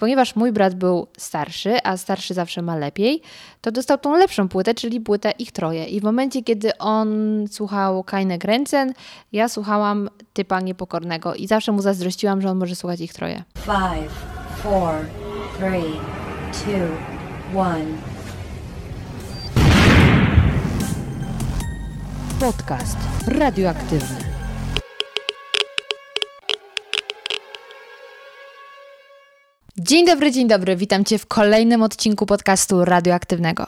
Ponieważ 0.00 0.36
mój 0.36 0.52
brat 0.52 0.74
był 0.74 1.06
starszy, 1.18 1.82
a 1.84 1.96
starszy 1.96 2.34
zawsze 2.34 2.62
ma 2.62 2.76
lepiej, 2.76 3.22
to 3.60 3.72
dostał 3.72 3.98
tą 3.98 4.16
lepszą 4.16 4.48
płytę, 4.48 4.74
czyli 4.74 5.00
płytę 5.00 5.30
Ich 5.38 5.52
Troje. 5.52 5.84
I 5.84 6.00
w 6.00 6.02
momencie, 6.02 6.42
kiedy 6.42 6.78
on 6.78 7.08
słuchał 7.50 8.04
Keine 8.04 8.38
Grenzen, 8.38 8.92
ja 9.32 9.48
słuchałam 9.48 10.10
Typa 10.32 10.60
Niepokornego 10.60 11.34
i 11.34 11.46
zawsze 11.46 11.72
mu 11.72 11.82
zazdrościłam, 11.82 12.42
że 12.42 12.50
on 12.50 12.58
może 12.58 12.76
słuchać 12.76 13.00
Ich 13.00 13.12
Troje. 13.12 13.42
Five, 13.58 14.12
four, 14.62 14.92
three, 15.58 15.92
two, 16.52 17.58
one. 17.58 17.86
Podcast 22.40 22.96
radioaktywny. 23.26 24.25
Dzień 29.80 30.06
dobry, 30.06 30.32
dzień 30.32 30.48
dobry. 30.48 30.76
Witam 30.76 31.04
Cię 31.04 31.18
w 31.18 31.26
kolejnym 31.26 31.82
odcinku 31.82 32.26
podcastu 32.26 32.84
radioaktywnego. 32.84 33.66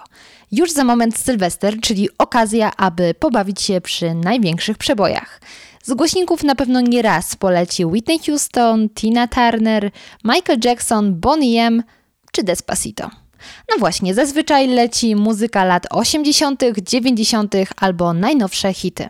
Już 0.52 0.72
za 0.72 0.84
moment 0.84 1.18
Sylwester, 1.18 1.80
czyli 1.80 2.08
okazja, 2.18 2.76
aby 2.76 3.14
pobawić 3.14 3.62
się 3.62 3.80
przy 3.80 4.14
największych 4.14 4.78
przebojach. 4.78 5.40
Z 5.82 5.94
głośników 5.94 6.42
na 6.42 6.54
pewno 6.54 6.80
nie 6.80 7.02
raz 7.02 7.36
poleci 7.36 7.86
Whitney 7.86 8.18
Houston, 8.18 8.88
Tina 8.88 9.28
Turner, 9.28 9.90
Michael 10.24 10.58
Jackson, 10.64 11.20
Bonnie 11.20 11.66
M 11.66 11.82
czy 12.32 12.42
Despacito. 12.42 13.10
No 13.68 13.78
właśnie, 13.78 14.14
zazwyczaj 14.14 14.68
leci 14.68 15.16
muzyka 15.16 15.64
lat 15.64 15.86
80., 15.90 16.62
90. 16.82 17.54
albo 17.76 18.12
najnowsze 18.12 18.74
hity. 18.74 19.08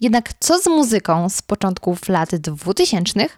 Jednak 0.00 0.30
co 0.40 0.58
z 0.58 0.66
muzyką 0.66 1.28
z 1.28 1.42
początków 1.42 2.08
lat 2.08 2.36
2000? 2.36 3.28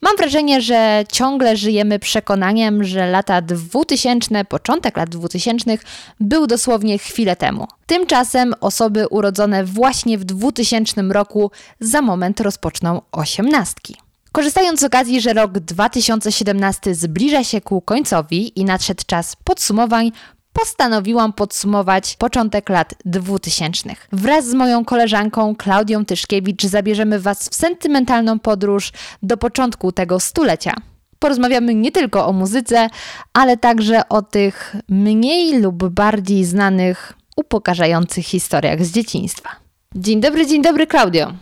Mam 0.00 0.16
wrażenie, 0.16 0.60
że 0.60 1.04
ciągle 1.12 1.56
żyjemy 1.56 1.98
przekonaniem, 1.98 2.84
że 2.84 3.10
lata 3.10 3.42
2000, 3.42 4.44
początek 4.44 4.96
lat 4.96 5.10
2000 5.10 5.78
był 6.20 6.46
dosłownie 6.46 6.98
chwilę 6.98 7.36
temu. 7.36 7.66
Tymczasem 7.86 8.54
osoby 8.60 9.08
urodzone 9.08 9.64
właśnie 9.64 10.18
w 10.18 10.24
2000 10.24 11.02
roku 11.02 11.50
za 11.80 12.02
moment 12.02 12.40
rozpoczną 12.40 13.00
osiemnastki. 13.12 13.96
Korzystając 14.32 14.80
z 14.80 14.84
okazji, 14.84 15.20
że 15.20 15.32
rok 15.32 15.58
2017 15.58 16.94
zbliża 16.94 17.44
się 17.44 17.60
ku 17.60 17.80
końcowi 17.80 18.60
i 18.60 18.64
nadszedł 18.64 19.02
czas 19.06 19.36
podsumowań, 19.44 20.12
postanowiłam 20.52 21.32
podsumować 21.32 22.16
początek 22.16 22.68
lat 22.68 22.94
2000. 23.04 23.94
Wraz 24.12 24.48
z 24.48 24.54
moją 24.54 24.84
koleżanką 24.84 25.56
Klaudią 25.56 26.04
Tyszkiewicz 26.04 26.62
zabierzemy 26.62 27.20
Was 27.20 27.48
w 27.48 27.54
sentymentalną 27.54 28.38
podróż 28.38 28.92
do 29.22 29.36
początku 29.36 29.92
tego 29.92 30.20
stulecia. 30.20 30.74
Porozmawiamy 31.18 31.74
nie 31.74 31.92
tylko 31.92 32.26
o 32.26 32.32
muzyce, 32.32 32.88
ale 33.32 33.56
także 33.56 34.08
o 34.08 34.22
tych 34.22 34.76
mniej 34.88 35.60
lub 35.60 35.88
bardziej 35.88 36.44
znanych, 36.44 37.12
upokarzających 37.36 38.26
historiach 38.26 38.84
z 38.84 38.92
dzieciństwa. 38.92 39.48
Dzień 39.94 40.20
dobry, 40.20 40.46
dzień 40.46 40.62
dobry, 40.62 40.86
Klaudio. 40.86 41.32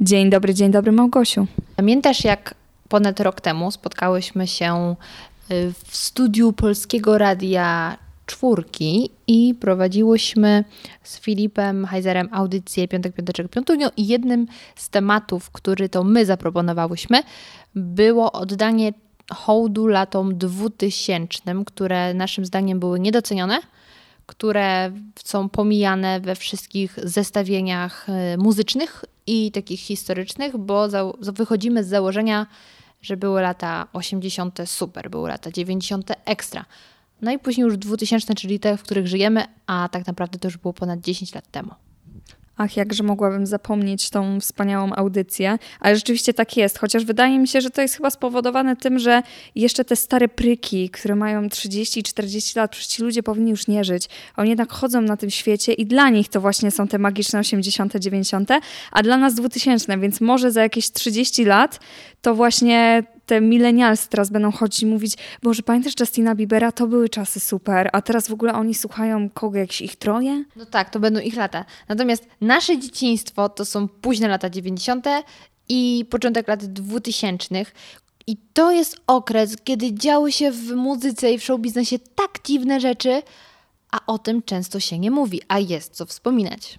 Dzień 0.00 0.30
dobry, 0.30 0.54
dzień 0.54 0.70
dobry, 0.70 0.92
Małgosiu. 0.92 1.46
Pamiętasz, 1.76 2.24
jak 2.24 2.54
ponad 2.88 3.20
rok 3.20 3.40
temu 3.40 3.70
spotkałyśmy 3.70 4.46
się 4.46 4.96
y, 5.50 5.72
w 5.84 5.96
studiu 5.96 6.52
Polskiego 6.52 7.18
Radia 7.18 7.96
czwórki 8.26 9.10
i 9.26 9.54
prowadziłyśmy 9.54 10.64
z 11.02 11.20
Filipem 11.20 11.86
Heizerem 11.86 12.28
audycję 12.32 12.88
Piątek, 12.88 13.14
Piąteczek, 13.14 13.48
Piątunio 13.48 13.90
i 13.96 14.06
jednym 14.06 14.46
z 14.76 14.88
tematów, 14.88 15.50
który 15.50 15.88
to 15.88 16.04
my 16.04 16.26
zaproponowałyśmy, 16.26 17.22
było 17.74 18.32
oddanie 18.32 18.92
hołdu 19.32 19.86
latom 19.86 20.38
2000, 20.38 21.40
które 21.66 22.14
naszym 22.14 22.44
zdaniem 22.44 22.80
były 22.80 23.00
niedocenione, 23.00 23.60
które 24.26 24.92
są 25.24 25.48
pomijane 25.48 26.20
we 26.20 26.34
wszystkich 26.34 26.98
zestawieniach 27.02 28.06
y, 28.08 28.38
muzycznych 28.38 29.04
i 29.26 29.52
takich 29.52 29.80
historycznych, 29.80 30.56
bo 30.56 30.88
wychodzimy 31.20 31.84
z 31.84 31.88
założenia, 31.88 32.46
że 33.02 33.16
były 33.16 33.40
lata 33.40 33.86
80. 33.92 34.58
super, 34.64 35.10
były 35.10 35.28
lata 35.28 35.50
90. 35.50 36.10
ekstra. 36.24 36.64
No 37.22 37.32
i 37.32 37.38
później 37.38 37.64
już 37.64 37.76
2000, 37.76 38.34
czyli 38.34 38.60
te, 38.60 38.76
w 38.76 38.82
których 38.82 39.06
żyjemy, 39.06 39.44
a 39.66 39.88
tak 39.92 40.06
naprawdę 40.06 40.38
to 40.38 40.48
już 40.48 40.56
było 40.56 40.74
ponad 40.74 41.00
10 41.00 41.34
lat 41.34 41.50
temu. 41.50 41.70
Ach, 42.58 42.76
jakże 42.76 43.02
mogłabym 43.02 43.46
zapomnieć 43.46 44.10
tą 44.10 44.40
wspaniałą 44.40 44.92
audycję, 44.92 45.58
ale 45.80 45.96
rzeczywiście 45.96 46.34
tak 46.34 46.56
jest, 46.56 46.78
chociaż 46.78 47.04
wydaje 47.04 47.38
mi 47.38 47.48
się, 47.48 47.60
że 47.60 47.70
to 47.70 47.82
jest 47.82 47.94
chyba 47.94 48.10
spowodowane 48.10 48.76
tym, 48.76 48.98
że 48.98 49.22
jeszcze 49.54 49.84
te 49.84 49.96
stare 49.96 50.28
pryki, 50.28 50.90
które 50.90 51.14
mają 51.14 51.46
30-40 51.46 52.56
lat, 52.56 52.70
przecież 52.70 52.86
ci 52.86 53.02
ludzie 53.02 53.22
powinni 53.22 53.50
już 53.50 53.66
nie 53.66 53.84
żyć. 53.84 54.08
Oni 54.36 54.48
jednak 54.48 54.72
chodzą 54.72 55.00
na 55.00 55.16
tym 55.16 55.30
świecie 55.30 55.72
i 55.72 55.86
dla 55.86 56.10
nich 56.10 56.28
to 56.28 56.40
właśnie 56.40 56.70
są 56.70 56.88
te 56.88 56.98
magiczne 56.98 57.38
80., 57.38 57.96
90., 57.96 58.50
a 58.92 59.02
dla 59.02 59.16
nas 59.16 59.34
2000, 59.34 59.98
więc 59.98 60.20
może 60.20 60.52
za 60.52 60.62
jakieś 60.62 60.90
30 60.92 61.44
lat 61.44 61.80
to 62.22 62.34
właśnie 62.34 63.04
te 63.26 63.40
milenialsy 63.40 64.08
teraz 64.08 64.30
będą 64.30 64.52
chodzić 64.52 64.82
i 64.82 64.86
mówić, 64.86 65.14
Boże, 65.42 65.62
pamiętasz 65.62 65.92
Justina 66.00 66.34
Biebera? 66.34 66.72
To 66.72 66.86
były 66.86 67.08
czasy 67.08 67.40
super, 67.40 67.90
a 67.92 68.02
teraz 68.02 68.28
w 68.28 68.32
ogóle 68.32 68.52
oni 68.52 68.74
słuchają 68.74 69.30
kogo, 69.30 69.58
jakieś 69.58 69.80
ich 69.80 69.96
troje? 69.96 70.44
No 70.56 70.66
tak, 70.66 70.90
to 70.90 71.00
będą 71.00 71.20
ich 71.20 71.36
lata. 71.36 71.64
Natomiast 71.88 72.26
nasze 72.40 72.78
dzieciństwo 72.78 73.48
to 73.48 73.64
są 73.64 73.88
późne 73.88 74.28
lata 74.28 74.50
90. 74.50 75.06
i 75.68 76.04
początek 76.10 76.48
lat 76.48 76.64
2000. 76.64 77.66
I 78.26 78.36
to 78.52 78.72
jest 78.72 79.00
okres, 79.06 79.56
kiedy 79.64 79.94
działy 79.94 80.32
się 80.32 80.50
w 80.50 80.72
muzyce 80.72 81.32
i 81.32 81.38
w 81.38 81.44
showbiznesie 81.44 81.98
tak 81.98 82.38
dziwne 82.44 82.80
rzeczy, 82.80 83.22
a 83.90 84.06
o 84.06 84.18
tym 84.18 84.42
często 84.42 84.80
się 84.80 84.98
nie 84.98 85.10
mówi, 85.10 85.40
a 85.48 85.58
jest 85.58 85.94
co 85.94 86.06
wspominać. 86.06 86.78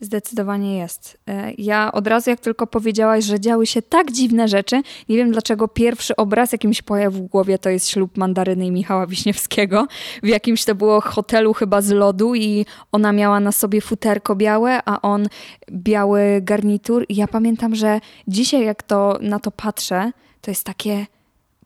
Zdecydowanie 0.00 0.78
jest. 0.78 1.18
E, 1.28 1.52
ja 1.58 1.92
od 1.92 2.06
razu, 2.06 2.30
jak 2.30 2.40
tylko 2.40 2.66
powiedziałaś, 2.66 3.24
że 3.24 3.40
działy 3.40 3.66
się 3.66 3.82
tak 3.82 4.12
dziwne 4.12 4.48
rzeczy, 4.48 4.82
nie 5.08 5.16
wiem 5.16 5.32
dlaczego 5.32 5.68
pierwszy 5.68 6.16
obraz, 6.16 6.52
jaki 6.52 6.68
mi 6.68 6.74
się 6.74 6.82
pojawił 6.82 7.24
w 7.24 7.28
głowie, 7.28 7.58
to 7.58 7.70
jest 7.70 7.88
ślub 7.88 8.16
Mandaryny 8.16 8.66
i 8.66 8.70
Michała 8.70 9.06
Wiśniewskiego. 9.06 9.86
W 10.22 10.26
jakimś 10.26 10.64
to 10.64 10.74
było 10.74 11.00
hotelu 11.00 11.52
chyba 11.52 11.82
z 11.82 11.90
lodu 11.90 12.34
i 12.34 12.66
ona 12.92 13.12
miała 13.12 13.40
na 13.40 13.52
sobie 13.52 13.80
futerko 13.80 14.36
białe, 14.36 14.80
a 14.84 15.02
on 15.02 15.26
biały 15.72 16.40
garnitur. 16.42 17.04
I 17.08 17.16
ja 17.16 17.28
pamiętam, 17.28 17.74
że 17.74 18.00
dzisiaj 18.28 18.64
jak 18.64 18.82
to 18.82 19.18
na 19.20 19.38
to 19.38 19.50
patrzę, 19.50 20.12
to 20.40 20.50
jest 20.50 20.64
takie, 20.64 21.06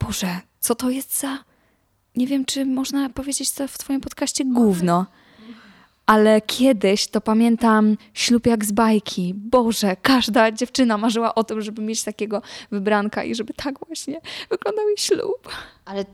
Boże, 0.00 0.40
co 0.60 0.74
to 0.74 0.90
jest 0.90 1.20
za... 1.20 1.38
Nie 2.16 2.26
wiem, 2.26 2.44
czy 2.44 2.64
można 2.64 3.08
powiedzieć 3.10 3.52
to 3.52 3.68
w 3.68 3.78
twoim 3.78 4.00
podcaście 4.00 4.44
gówno 4.44 5.06
ale 6.12 6.40
kiedyś 6.40 7.06
to 7.06 7.20
pamiętam 7.20 7.96
ślub 8.14 8.46
jak 8.46 8.64
z 8.64 8.72
bajki. 8.72 9.34
Boże, 9.36 9.96
każda 10.02 10.52
dziewczyna 10.52 10.98
marzyła 10.98 11.34
o 11.34 11.44
tym, 11.44 11.62
żeby 11.62 11.82
mieć 11.82 12.04
takiego 12.04 12.42
wybranka 12.70 13.24
i 13.24 13.34
żeby 13.34 13.54
tak 13.54 13.74
właśnie 13.86 14.20
wyglądał 14.50 14.86
jej 14.86 14.96
ślub. 14.98 15.48
Ale 15.84 16.04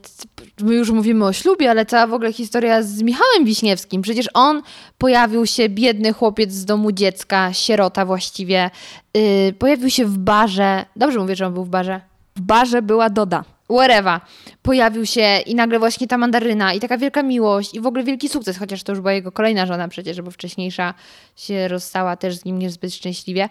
my 0.61 0.75
już 0.75 0.91
mówimy 0.91 1.25
o 1.25 1.33
ślubie, 1.33 1.71
ale 1.71 1.87
cała 1.87 2.07
w 2.07 2.15
ogóle 2.15 2.33
historia 2.33 2.83
z 2.83 3.03
Michałem 3.03 3.45
Wiśniewskim. 3.45 4.03
Przecież 4.03 4.29
on 4.35 4.63
pojawił 4.99 5.47
się, 5.47 5.69
biedny 5.69 6.13
chłopiec 6.13 6.53
z 6.53 6.65
domu 6.65 6.93
dziecka, 6.93 7.53
sierota 7.53 8.07
właściwie. 8.07 8.71
Yy, 9.15 9.53
pojawił 9.59 9.91
się 9.91 10.05
w 10.05 10.19
barze. 10.19 10.85
Dobrze 10.97 11.19
mówię, 11.19 11.37
że 11.37 11.47
on 11.47 11.55
był 11.55 11.65
w 11.65 11.69
barze. 11.69 12.01
W 12.37 12.41
barze 12.41 12.83
była 12.83 13.11
Doda 13.11 13.58
whatever, 13.71 14.21
pojawił 14.63 15.07
się 15.07 15.39
i 15.47 15.55
nagle 15.55 15.79
właśnie 15.79 16.07
ta 16.07 16.19
mandaryna 16.19 16.73
i 16.73 16.81
taka 16.81 16.99
wielka 16.99 17.23
miłość 17.23 17.75
i 17.75 17.81
w 17.81 17.87
ogóle 17.87 18.05
wielki 18.05 18.29
sukces, 18.29 18.59
chociaż 18.59 18.83
to 18.83 18.93
już 18.93 19.01
była 19.01 19.13
jego 19.13 19.33
kolejna 19.33 19.67
żona 19.67 19.89
przecież, 19.89 20.23
bo 20.23 20.31
wcześniejsza 20.31 20.95
się 21.37 21.69
rozstała 21.69 22.17
też 22.17 22.37
z 22.37 22.45
nim 22.45 22.59
niezbyt 22.59 22.95
szczęśliwie, 22.95 23.49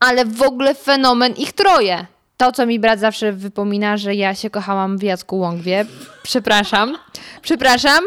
ale 0.00 0.24
w 0.24 0.42
ogóle 0.42 0.74
fenomen 0.74 1.32
ich 1.32 1.52
troje. 1.52 2.06
To, 2.36 2.52
co 2.52 2.66
mi 2.66 2.78
brat 2.78 3.00
zawsze 3.00 3.32
wypomina, 3.32 3.96
że 3.96 4.14
ja 4.14 4.34
się 4.34 4.50
kochałam 4.50 4.98
w 4.98 5.02
Jacku 5.02 5.38
Łągwie. 5.38 5.86
Przepraszam. 6.22 6.96
Przepraszam, 7.42 8.00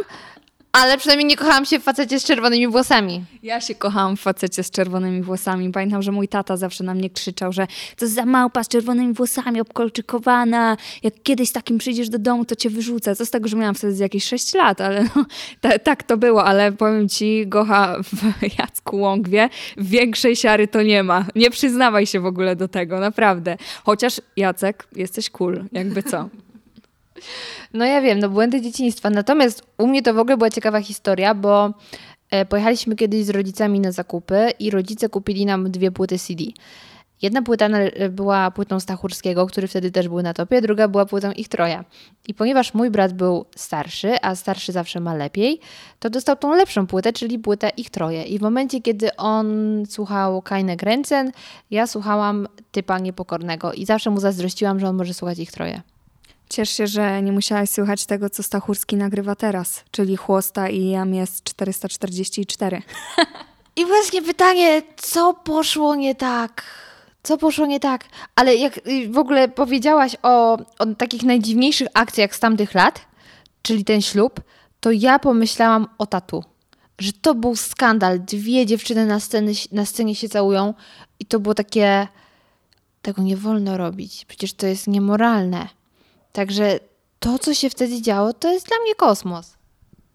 ale 0.75 0.97
przynajmniej 0.97 1.27
nie 1.27 1.37
kochałam 1.37 1.65
się 1.65 1.79
w 1.79 1.83
facecie 1.83 2.19
z 2.19 2.23
czerwonymi 2.23 2.67
włosami. 2.67 3.23
Ja 3.43 3.61
się 3.61 3.75
kochałam 3.75 4.17
w 4.17 4.21
facecie 4.21 4.63
z 4.63 4.71
czerwonymi 4.71 5.21
włosami. 5.21 5.71
Pamiętam, 5.71 6.01
że 6.01 6.11
mój 6.11 6.27
tata 6.27 6.57
zawsze 6.57 6.83
na 6.83 6.93
mnie 6.93 7.09
krzyczał, 7.09 7.53
że 7.53 7.67
to 7.97 8.07
za 8.07 8.25
małpa 8.25 8.63
z 8.63 8.67
czerwonymi 8.67 9.13
włosami, 9.13 9.61
obkolczykowana. 9.61 10.77
Jak 11.03 11.13
kiedyś 11.23 11.51
takim 11.51 11.77
przyjdziesz 11.77 12.09
do 12.09 12.19
domu, 12.19 12.45
to 12.45 12.55
cię 12.55 12.69
wyrzucę. 12.69 13.15
Co 13.15 13.25
z 13.25 13.31
tego, 13.31 13.47
że 13.47 13.57
miałam 13.57 13.75
wtedy 13.75 13.95
jakieś 13.95 14.23
6 14.23 14.53
lat, 14.53 14.81
ale 14.81 15.03
no, 15.15 15.25
tak 15.83 16.03
to 16.03 16.17
było. 16.17 16.45
Ale 16.45 16.71
powiem 16.71 17.09
ci, 17.09 17.47
Gocha 17.47 17.97
w 18.03 18.33
Jacku 18.59 18.97
Łągwie, 18.97 19.49
większej 19.77 20.35
siary 20.35 20.67
to 20.67 20.81
nie 20.81 21.03
ma. 21.03 21.25
Nie 21.35 21.49
przyznawaj 21.49 22.05
się 22.05 22.19
w 22.19 22.25
ogóle 22.25 22.55
do 22.55 22.67
tego, 22.67 22.99
naprawdę. 22.99 23.57
Chociaż 23.83 24.21
Jacek, 24.37 24.87
jesteś 24.95 25.29
cool, 25.29 25.63
jakby 25.71 26.03
co. 26.03 26.29
No 27.75 27.85
ja 27.85 28.01
wiem, 28.01 28.19
no 28.19 28.29
błędy 28.29 28.61
dzieciństwa. 28.61 29.09
Natomiast 29.09 29.63
u 29.77 29.87
mnie 29.87 30.01
to 30.01 30.13
w 30.13 30.19
ogóle 30.19 30.37
była 30.37 30.49
ciekawa 30.49 30.81
historia, 30.81 31.35
bo 31.35 31.73
e, 32.31 32.45
pojechaliśmy 32.45 32.95
kiedyś 32.95 33.25
z 33.25 33.29
rodzicami 33.29 33.79
na 33.79 33.91
zakupy 33.91 34.51
i 34.59 34.71
rodzice 34.71 35.09
kupili 35.09 35.45
nam 35.45 35.71
dwie 35.71 35.91
płyty 35.91 36.19
CD. 36.19 36.43
Jedna 37.21 37.41
płyta 37.41 37.69
była 38.09 38.51
płytą 38.51 38.79
Stachurskiego, 38.79 39.45
który 39.45 39.67
wtedy 39.67 39.91
też 39.91 40.07
był 40.07 40.21
na 40.21 40.33
topie, 40.33 40.61
druga 40.61 40.87
była 40.87 41.05
płytą 41.05 41.31
ich 41.31 41.47
troja. 41.47 41.85
I 42.27 42.33
ponieważ 42.33 42.73
mój 42.73 42.89
brat 42.89 43.13
był 43.13 43.45
starszy, 43.55 44.21
a 44.21 44.35
starszy 44.35 44.71
zawsze 44.71 44.99
ma 44.99 45.13
lepiej, 45.13 45.59
to 45.99 46.09
dostał 46.09 46.35
tą 46.35 46.55
lepszą 46.55 46.87
płytę, 46.87 47.13
czyli 47.13 47.39
płytę 47.39 47.69
ich 47.69 47.89
troje. 47.89 48.23
I 48.23 48.39
w 48.39 48.41
momencie, 48.41 48.81
kiedy 48.81 49.15
on 49.15 49.47
słuchał 49.89 50.41
Keine 50.41 50.75
Grenzen, 50.75 51.31
ja 51.71 51.87
słuchałam 51.87 52.47
typa 52.71 52.99
niepokornego 52.99 53.73
i 53.73 53.85
zawsze 53.85 54.09
mu 54.09 54.19
zazdrościłam, 54.19 54.79
że 54.79 54.89
on 54.89 54.95
może 54.95 55.13
słuchać 55.13 55.39
ich 55.39 55.51
troje. 55.51 55.81
Ciesz 56.49 56.69
się, 56.69 56.87
że 56.87 57.21
nie 57.21 57.31
musiałaś 57.31 57.69
słuchać 57.69 58.05
tego, 58.05 58.29
co 58.29 58.43
Stachurski 58.43 58.95
nagrywa 58.95 59.35
teraz, 59.35 59.83
czyli 59.91 60.17
Chłosta 60.17 60.69
i 60.69 60.89
Jam 60.89 61.13
jest 61.13 61.43
444. 61.43 62.81
I 63.75 63.85
właśnie 63.85 64.21
pytanie, 64.21 64.81
co 64.97 65.33
poszło 65.33 65.95
nie 65.95 66.15
tak? 66.15 66.63
Co 67.23 67.37
poszło 67.37 67.65
nie 67.65 67.79
tak? 67.79 68.05
Ale 68.35 68.55
jak 68.55 68.77
y, 68.77 69.09
w 69.09 69.17
ogóle 69.17 69.47
powiedziałaś 69.47 70.15
o, 70.23 70.57
o 70.79 70.85
takich 70.97 71.23
najdziwniejszych 71.23 71.87
akcjach 71.93 72.35
z 72.35 72.39
tamtych 72.39 72.73
lat, 72.73 73.01
czyli 73.61 73.85
ten 73.85 74.01
ślub, 74.01 74.41
to 74.79 74.91
ja 74.91 75.19
pomyślałam 75.19 75.87
o 75.97 76.05
tatu. 76.05 76.43
Że 76.99 77.13
to 77.13 77.35
był 77.35 77.55
skandal. 77.55 78.19
Dwie 78.19 78.65
dziewczyny 78.65 79.05
na, 79.05 79.19
sceny, 79.19 79.51
na 79.71 79.85
scenie 79.85 80.15
się 80.15 80.29
całują 80.29 80.73
i 81.19 81.25
to 81.25 81.39
było 81.39 81.55
takie. 81.55 82.07
Tego 83.01 83.21
nie 83.21 83.37
wolno 83.37 83.77
robić. 83.77 84.25
Przecież 84.25 84.53
to 84.53 84.67
jest 84.67 84.87
niemoralne. 84.87 85.67
Także 86.35 86.79
to, 87.19 87.39
co 87.39 87.53
się 87.53 87.69
wtedy 87.69 88.01
działo, 88.01 88.33
to 88.33 88.51
jest 88.51 88.67
dla 88.67 88.77
mnie 88.83 88.95
kosmos. 88.95 89.57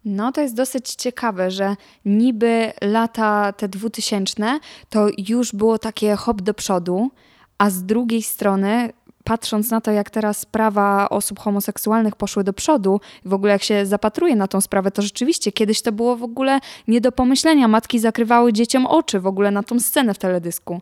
No, 0.05 0.32
to 0.32 0.40
jest 0.40 0.55
dosyć 0.55 0.94
ciekawe, 0.94 1.50
że 1.50 1.76
niby 2.05 2.72
lata 2.81 3.52
te 3.52 3.69
dwutysięczne 3.69 4.61
to 4.90 5.06
już 5.19 5.52
było 5.52 5.78
takie 5.78 6.17
hop 6.17 6.43
do 6.43 6.55
przodu, 6.55 7.11
a 7.58 7.70
z 7.70 7.84
drugiej 7.84 8.22
strony 8.22 8.93
patrząc 9.25 9.70
na 9.70 9.81
to, 9.81 9.90
jak 9.90 10.11
teraz 10.11 10.44
prawa 10.44 11.08
osób 11.08 11.38
homoseksualnych 11.38 12.17
poszły 12.17 12.44
do 12.44 12.52
przodu, 12.52 13.00
w 13.25 13.34
ogóle 13.34 13.52
jak 13.52 13.62
się 13.62 13.87
zapatruje 13.87 14.37
na 14.37 14.49
tą 14.49 14.61
sprawę, 14.61 14.90
to 14.90 15.02
rzeczywiście 15.02 15.52
kiedyś 15.52 15.82
to 15.82 15.93
było 15.93 16.16
w 16.16 16.23
ogóle 16.23 16.61
nie 16.88 17.00
do 17.00 17.12
pomyślenia. 17.12 17.69
Matki 17.69 17.99
zakrywały 17.99 18.52
dzieciom 18.52 18.87
oczy 18.87 19.20
w 19.20 19.26
ogóle 19.26 19.50
na 19.50 19.62
tą 19.62 19.81
scenę 19.81 20.14
w 20.14 20.19
teledysku. 20.19 20.81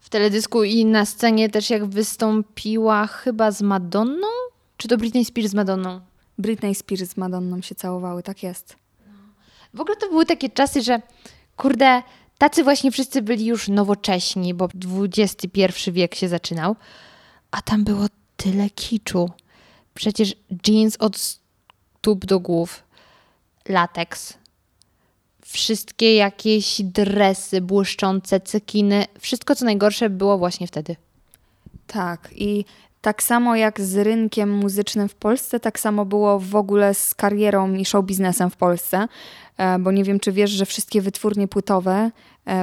W 0.00 0.08
teledysku 0.08 0.64
i 0.64 0.84
na 0.84 1.04
scenie 1.04 1.48
też 1.48 1.70
jak 1.70 1.86
wystąpiła 1.86 3.06
chyba 3.06 3.50
z 3.50 3.62
Madonną? 3.62 4.26
Czy 4.76 4.88
to 4.88 4.96
Britney 4.96 5.24
Spears 5.24 5.50
z 5.50 5.54
Madonną? 5.54 6.00
Britney 6.38 6.74
Spears 6.74 7.10
z 7.10 7.16
Madonną 7.16 7.60
się 7.60 7.74
całowały, 7.74 8.22
tak 8.22 8.42
jest. 8.42 8.76
W 9.74 9.80
ogóle 9.80 9.96
to 9.96 10.08
były 10.08 10.26
takie 10.26 10.48
czasy, 10.48 10.82
że 10.82 11.02
kurde, 11.56 12.02
tacy 12.38 12.64
właśnie 12.64 12.90
wszyscy 12.90 13.22
byli 13.22 13.46
już 13.46 13.68
nowocześni, 13.68 14.54
bo 14.54 14.68
XXI 15.08 15.92
wiek 15.92 16.14
się 16.14 16.28
zaczynał, 16.28 16.76
a 17.50 17.62
tam 17.62 17.84
było 17.84 18.06
tyle 18.36 18.70
kiczu. 18.70 19.30
Przecież 19.94 20.34
jeans 20.68 20.96
od 20.96 21.16
stóp 21.16 22.26
do 22.26 22.40
głów, 22.40 22.82
lateks, 23.68 24.37
wszystkie 25.48 26.14
jakieś 26.14 26.82
dresy 26.82 27.60
błyszczące, 27.60 28.40
cekiny, 28.40 29.04
wszystko 29.20 29.54
co 29.54 29.64
najgorsze 29.64 30.10
było 30.10 30.38
właśnie 30.38 30.66
wtedy. 30.66 30.96
Tak, 31.86 32.28
i 32.34 32.64
tak 33.00 33.22
samo 33.22 33.56
jak 33.56 33.80
z 33.80 33.96
rynkiem 33.96 34.50
muzycznym 34.50 35.08
w 35.08 35.14
Polsce, 35.14 35.60
tak 35.60 35.80
samo 35.80 36.04
było 36.04 36.38
w 36.38 36.56
ogóle 36.56 36.94
z 36.94 37.14
karierą 37.14 37.74
i 37.74 37.84
show 37.84 38.04
biznesem 38.04 38.50
w 38.50 38.56
Polsce, 38.56 39.08
e, 39.56 39.78
bo 39.78 39.92
nie 39.92 40.04
wiem, 40.04 40.20
czy 40.20 40.32
wiesz, 40.32 40.50
że 40.50 40.66
wszystkie 40.66 41.00
wytwórnie 41.00 41.48
płytowe 41.48 42.10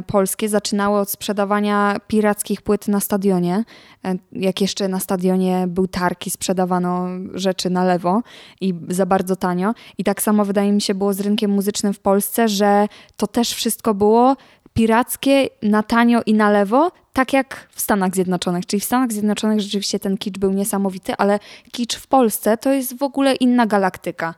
polskie 0.08 0.50
zaczynały 0.50 1.00
od 1.00 1.10
sprzedawania 1.10 1.98
pirackich 2.08 2.62
płyt 2.62 2.88
na 2.88 3.00
stadionie. 3.00 3.64
E, 4.06 4.16
jak 4.32 4.62
jeszcze 4.62 4.88
na 4.88 5.00
stadionie 5.00 5.66
był 5.68 5.88
targ 5.88 6.28
i 6.28 6.30
sprzedawano 6.30 7.08
rzeczy 7.34 7.70
na 7.70 7.84
lewo 7.84 8.22
i 8.62 8.74
za 8.90 9.06
bardzo 9.06 9.36
tanio. 9.36 9.74
I 9.98 10.04
tak 10.04 10.22
samo 10.22 10.46
wydaje 10.46 10.72
mi 10.72 10.82
się 10.82 10.96
było 10.96 11.14
z 11.14 11.20
rynkiem 11.20 11.52
muzycznym 11.52 11.94
w 11.94 12.00
Polsce, 12.00 12.48
że 12.48 12.88
to 13.18 13.28
też 13.28 13.54
wszystko 13.54 13.94
było 13.94 14.36
pirackie 14.74 15.48
na 15.64 15.84
tanio 15.84 16.22
i 16.26 16.34
na 16.34 16.50
lewo, 16.50 16.92
tak 17.14 17.34
jak 17.34 17.68
w 17.72 17.81
Stanach 17.81 18.16
Zjednoczonych. 18.16 18.66
Czyli 18.66 18.80
w 18.80 18.86
Stanach 18.86 19.12
Zjednoczonych 19.12 19.62
rzeczywiście 19.62 20.00
ten 20.00 20.18
kicz 20.18 20.38
był 20.38 20.52
niesamowity, 20.52 21.14
ale 21.18 21.40
kicz 21.72 21.96
w 21.96 22.08
Polsce 22.08 22.58
to 22.58 22.72
jest 22.72 22.98
w 22.98 23.04
ogóle 23.04 23.36
inna 23.36 23.66
galaktyka. 23.66 24.34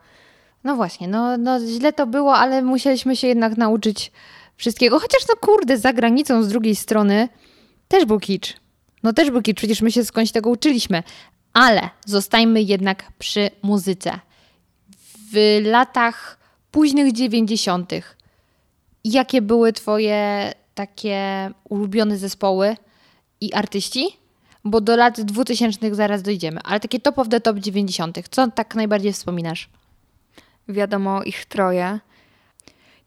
No 0.64 0.76
właśnie, 0.76 1.08
no, 1.08 1.36
no 1.36 1.60
źle 1.60 1.92
to 1.92 2.06
było, 2.06 2.36
ale 2.36 2.62
musieliśmy 2.62 3.16
się 3.16 3.26
jednak 3.26 3.56
nauczyć 3.56 4.12
wszystkiego. 4.58 5.00
Chociaż 5.00 5.20
no 5.28 5.34
kurde, 5.36 5.78
za 5.78 5.92
granicą 5.92 6.42
z 6.42 6.48
drugiej 6.48 6.76
strony 6.76 7.28
też 7.88 8.04
był 8.04 8.20
kicz. 8.20 8.56
No 9.02 9.12
też 9.12 9.30
był 9.30 9.42
kicz, 9.42 9.56
przecież 9.56 9.82
my 9.82 9.92
się 9.92 10.04
skądś 10.04 10.32
tego 10.32 10.50
uczyliśmy. 10.50 11.02
Ale 11.52 11.90
zostajmy 12.06 12.62
jednak 12.62 13.12
przy 13.18 13.50
muzyce. 13.62 14.20
W 15.32 15.60
latach 15.64 16.38
późnych 16.70 17.12
dziewięćdziesiątych 17.12 18.18
jakie 19.04 19.42
były 19.42 19.72
Twoje 19.72 20.52
takie 20.74 21.50
ulubione 21.68 22.16
zespoły 22.16 22.76
i 23.40 23.54
artyści? 23.54 24.06
Bo 24.64 24.80
do 24.80 24.96
lat 24.96 25.20
2000 25.20 25.94
zaraz 25.94 26.22
dojdziemy, 26.22 26.60
ale 26.64 26.80
takie 26.80 27.00
top 27.00 27.18
of 27.18 27.28
the 27.28 27.40
top 27.40 27.58
90. 27.58 28.18
Co 28.30 28.50
tak 28.50 28.74
najbardziej 28.74 29.12
wspominasz? 29.12 29.68
Wiadomo, 30.68 31.22
ich 31.22 31.44
troje. 31.44 32.00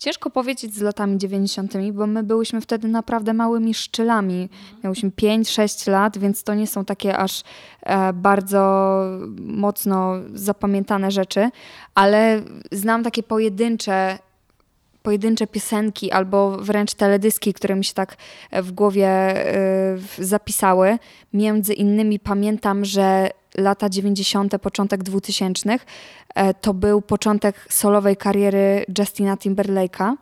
Ciężko 0.02 0.30
powiedzieć 0.30 0.76
z 0.76 0.82
latami 0.82 1.18
90., 1.18 1.74
bo 1.94 2.08
my 2.08 2.24
byłyśmy 2.24 2.62
wtedy 2.62 2.88
naprawdę 2.88 3.34
małymi 3.34 3.74
szczylami. 3.74 4.50
Miałyśmy 4.84 5.10
5-6 5.10 5.92
lat, 5.92 6.18
więc 6.18 6.44
to 6.44 6.54
nie 6.54 6.68
są 6.68 6.86
takie 6.86 7.18
aż 7.18 7.44
e, 7.82 8.14
bardzo 8.14 9.04
mocno 9.40 10.14
zapamiętane 10.34 11.12
rzeczy, 11.12 11.50
ale 11.96 12.42
znam 12.72 13.04
takie 13.04 13.24
pojedyncze 13.24 14.20
pojedyncze 15.04 15.48
piosenki 15.48 16.12
albo 16.12 16.58
wręcz 16.58 16.94
teledyski, 16.94 17.54
które 17.54 17.76
mi 17.76 17.86
się 17.86 17.94
tak 17.94 18.18
e, 18.52 18.62
w 18.62 18.72
głowie 18.72 19.08
e, 19.08 19.98
zapisały. 20.20 20.98
Między 21.34 21.74
innymi 21.74 22.20
pamiętam, 22.20 22.86
że 22.86 23.30
lata 23.58 23.90
90., 23.90 24.58
początek 24.58 25.04
2000 25.04 25.80
e, 26.36 26.54
to 26.54 26.74
był 26.74 27.02
początek 27.02 27.68
solowej 27.70 28.18
kariery 28.18 28.86
Justina 29.00 29.36
Timberlake'a. 29.36 30.16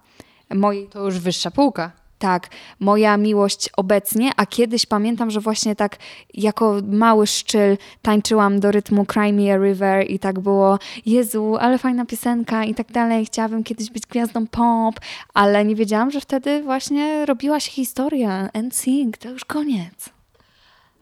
Moi... 0.56 0.88
To 0.88 1.06
już 1.06 1.20
wyższa 1.20 1.52
półka. 1.52 1.92
Tak, 2.20 2.50
moja 2.80 3.18
miłość 3.18 3.70
obecnie, 3.78 4.32
a 4.38 4.46
kiedyś 4.46 4.86
pamiętam, 4.86 5.32
że 5.32 5.40
właśnie 5.40 5.76
tak 5.76 5.98
jako 6.34 6.76
mały 6.92 7.28
szczyl 7.28 7.78
tańczyłam 8.02 8.60
do 8.60 8.72
rytmu 8.72 9.06
Cry 9.06 9.34
Me 9.34 9.54
a 9.54 9.58
River 9.58 10.12
i 10.12 10.20
tak 10.20 10.40
było, 10.40 10.80
Jezu, 11.06 11.58
ale 11.60 11.78
fajna 11.78 12.06
piosenka 12.06 12.64
i 12.64 12.76
tak 12.76 12.92
dalej, 12.92 13.26
chciałabym 13.26 13.64
kiedyś 13.64 13.90
być 13.90 14.06
gwiazdą 14.06 14.48
pop, 14.48 15.00
ale 15.34 15.66
nie 15.66 15.76
wiedziałam, 15.76 16.12
że 16.12 16.22
wtedy 16.22 16.64
właśnie 16.64 17.26
robiła 17.26 17.60
się 17.60 17.72
historia, 17.72 18.50
NSYNC, 18.54 19.18
to 19.18 19.30
już 19.30 19.46
koniec. 19.46 20.19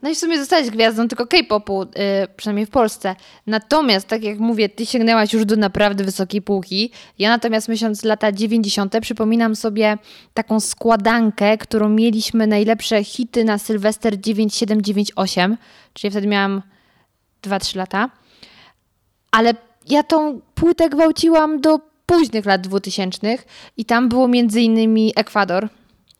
No 0.01 0.09
i 0.09 0.15
w 0.15 0.17
sumie 0.17 0.39
zostałeś 0.39 0.69
gwiazdą 0.69 1.07
tylko 1.07 1.27
K-popu, 1.27 1.81
yy, 1.81 1.87
przynajmniej 2.35 2.65
w 2.65 2.69
Polsce. 2.69 3.15
Natomiast, 3.47 4.07
tak 4.07 4.23
jak 4.23 4.39
mówię, 4.39 4.69
ty 4.69 4.85
sięgnęłaś 4.85 5.33
już 5.33 5.45
do 5.45 5.55
naprawdę 5.55 6.03
wysokiej 6.03 6.41
półki. 6.41 6.91
Ja 7.19 7.29
natomiast 7.29 7.67
myśląc 7.67 8.03
lata 8.03 8.31
90. 8.31 8.95
przypominam 9.01 9.55
sobie 9.55 9.97
taką 10.33 10.59
składankę, 10.59 11.57
którą 11.57 11.89
mieliśmy 11.89 12.47
najlepsze 12.47 13.03
hity 13.03 13.43
na 13.43 13.57
Sylwester 13.57 14.21
9798, 14.21 15.57
czyli 15.93 16.11
wtedy 16.11 16.27
miałam 16.27 16.61
2-3 17.43 17.77
lata. 17.77 18.09
Ale 19.31 19.53
ja 19.89 20.03
tą 20.03 20.41
płytę 20.55 20.89
gwałciłam 20.89 21.61
do 21.61 21.79
późnych 22.05 22.45
lat 22.45 22.61
2000 22.61 23.37
i 23.77 23.85
tam 23.85 24.09
było 24.09 24.27
między 24.27 24.61
innymi 24.61 25.13
Ekwador, 25.15 25.69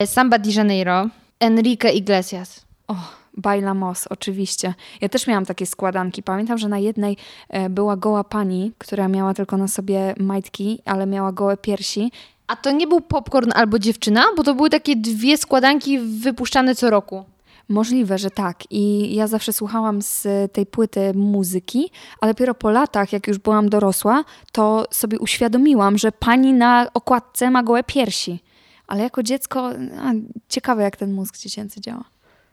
Samba 0.06 0.40
de 0.40 0.52
Janeiro, 0.52 1.10
Enrique 1.40 1.92
Iglesias. 1.94 2.66
Oh 2.88 3.18
Bailamos, 3.38 4.08
oczywiście. 4.08 4.74
Ja 5.02 5.10
też 5.10 5.28
miałam 5.28 5.46
takie 5.46 5.66
składanki. 5.66 6.24
Pamiętam, 6.24 6.58
że 6.58 6.70
na 6.70 6.80
jednej 6.80 7.18
e, 7.50 7.70
była 7.70 7.98
goła 7.98 8.24
pani, 8.24 8.72
która 8.78 9.08
miała 9.08 9.34
tylko 9.34 9.58
na 9.58 9.68
sobie 9.68 10.16
majtki, 10.20 10.82
ale 10.86 11.06
miała 11.06 11.32
gołe 11.32 11.58
piersi. 11.58 12.12
A 12.48 12.56
to 12.56 12.72
nie 12.72 12.88
był 12.88 13.02
popcorn 13.02 13.52
albo 13.56 13.80
dziewczyna? 13.80 14.24
Bo 14.38 14.44
to 14.44 14.56
były 14.56 14.70
takie 14.70 14.96
dwie 14.96 15.38
składanki 15.38 16.00
wypuszczane 16.00 16.76
co 16.76 16.90
roku. 16.90 17.26
Możliwe, 17.70 18.18
że 18.18 18.32
tak. 18.32 18.64
I 18.72 19.16
ja 19.16 19.28
zawsze 19.28 19.54
słuchałam 19.54 20.02
z 20.02 20.28
tej 20.54 20.66
płyty 20.66 21.14
muzyki, 21.16 21.92
ale 22.22 22.34
dopiero 22.34 22.54
po 22.54 22.70
latach, 22.72 23.14
jak 23.14 23.28
już 23.28 23.38
byłam 23.38 23.70
dorosła, 23.70 24.24
to 24.52 24.86
sobie 24.92 25.20
uświadomiłam, 25.20 25.98
że 25.98 26.12
pani 26.12 26.54
na 26.54 26.88
okładce 26.94 27.52
ma 27.52 27.64
gołe 27.64 27.84
piersi. 27.84 28.40
Ale 28.88 29.04
jako 29.04 29.24
dziecko, 29.24 29.70
a, 30.00 30.12
ciekawe 30.50 30.84
jak 30.84 30.98
ten 30.98 31.14
mózg 31.14 31.38
dziecięcy 31.38 31.82
działa. 31.82 32.04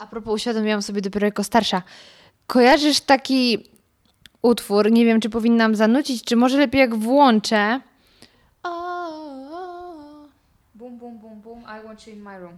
A 0.04 0.06
propos, 0.06 0.34
uświadomiłam 0.34 0.82
sobie 0.82 1.00
dopiero 1.00 1.26
jako 1.26 1.44
starsza. 1.44 1.82
Kojarzysz 2.46 3.00
taki 3.00 3.58
utwór, 4.42 4.92
nie 4.92 5.04
wiem, 5.04 5.20
czy 5.20 5.30
powinnam 5.30 5.75
zanucić, 5.75 6.25
czy 6.25 6.37
może 6.37 6.58
lepiej 6.58 6.78
jak 6.78 6.94
włączę. 6.94 7.80
Bum, 10.75 10.99
bum, 10.99 10.99
Boom, 10.99 11.18
boom, 11.18 11.40
boom, 11.40 11.62
I 11.62 11.87
want 11.87 12.06
you 12.06 12.12
in 12.12 12.23
my 12.23 12.38
room. 12.38 12.56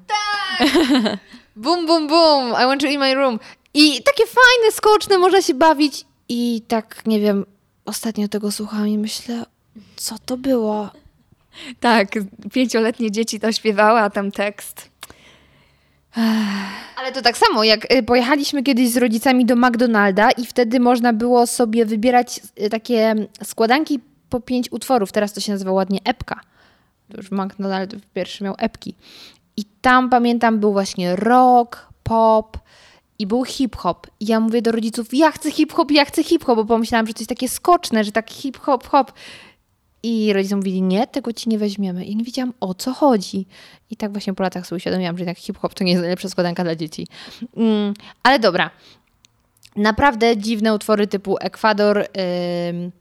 Boom, 1.56 1.86
boom, 1.86 2.08
boom, 2.08 2.50
I 2.50 2.66
want 2.66 2.82
you 2.82 2.90
in 2.90 3.00
my 3.00 3.14
room. 3.14 3.38
I 3.74 4.02
takie 4.02 4.24
fajne, 4.26 4.72
skoczne, 4.72 5.18
można 5.18 5.42
się 5.42 5.54
bawić. 5.54 6.04
I 6.28 6.62
tak, 6.68 7.06
nie 7.06 7.20
wiem, 7.20 7.46
ostatnio 7.84 8.28
tego 8.28 8.52
słuchałam 8.52 8.88
i 8.88 8.98
myślę, 8.98 9.46
co 9.96 10.14
to 10.26 10.36
było? 10.36 10.90
Tak, 11.80 12.08
pięcioletnie 12.52 13.10
dzieci 13.10 13.40
to 13.40 13.52
śpiewały, 13.52 14.00
a 14.00 14.10
tam 14.10 14.32
tekst. 14.32 14.95
Ale 16.96 17.12
to 17.12 17.22
tak 17.22 17.38
samo, 17.38 17.64
jak 17.64 17.92
y, 17.92 18.02
pojechaliśmy 18.02 18.62
kiedyś 18.62 18.90
z 18.90 18.96
rodzicami 18.96 19.44
do 19.44 19.56
McDonalda 19.56 20.30
i 20.30 20.46
wtedy 20.46 20.80
można 20.80 21.12
było 21.12 21.46
sobie 21.46 21.86
wybierać 21.86 22.40
y, 22.60 22.70
takie 22.70 23.14
składanki 23.44 24.00
po 24.30 24.40
pięć 24.40 24.72
utworów. 24.72 25.12
Teraz 25.12 25.32
to 25.32 25.40
się 25.40 25.52
nazywa 25.52 25.72
ładnie 25.72 26.00
epka. 26.04 26.40
To 27.10 27.16
już 27.16 27.30
McDonald 27.30 27.94
pierwszy 28.14 28.44
miał 28.44 28.54
epki. 28.58 28.94
I 29.56 29.64
tam 29.64 30.10
pamiętam 30.10 30.58
był 30.60 30.72
właśnie 30.72 31.16
rock, 31.16 31.86
pop 32.02 32.58
i 33.18 33.26
był 33.26 33.44
hip-hop. 33.44 34.06
I 34.20 34.26
ja 34.26 34.40
mówię 34.40 34.62
do 34.62 34.72
rodziców, 34.72 35.06
ja 35.12 35.30
chcę 35.30 35.50
hip-hop, 35.50 35.90
ja 35.90 36.04
chcę 36.04 36.24
hip-hop, 36.24 36.56
bo 36.56 36.64
pomyślałam, 36.64 37.06
że 37.06 37.14
to 37.14 37.20
jest 37.20 37.28
takie 37.28 37.48
skoczne, 37.48 38.04
że 38.04 38.12
tak 38.12 38.30
hip-hop, 38.30 38.88
hop. 38.88 39.12
I 40.06 40.32
rodzice 40.32 40.56
mówili, 40.56 40.82
nie, 40.82 41.06
tego 41.06 41.32
ci 41.32 41.48
nie 41.48 41.58
weźmiemy. 41.58 42.04
I 42.04 42.16
nie 42.16 42.24
wiedziałam, 42.24 42.52
o 42.60 42.74
co 42.74 42.92
chodzi. 42.92 43.46
I 43.90 43.96
tak 43.96 44.12
właśnie 44.12 44.34
po 44.34 44.42
latach 44.42 44.66
sobie 44.66 44.76
uświadomiłam, 44.76 45.16
że 45.16 45.22
jednak 45.24 45.38
hip-hop 45.38 45.74
to 45.74 45.84
nie 45.84 45.90
jest 45.90 46.00
najlepsza 46.00 46.28
składanka 46.28 46.64
dla 46.64 46.76
dzieci. 46.76 47.06
Mm, 47.56 47.94
ale 48.22 48.38
dobra. 48.38 48.70
Naprawdę 49.76 50.36
dziwne 50.36 50.74
utwory 50.74 51.06
typu 51.06 51.36
Ekwador 51.40 51.98
ym, 51.98 52.92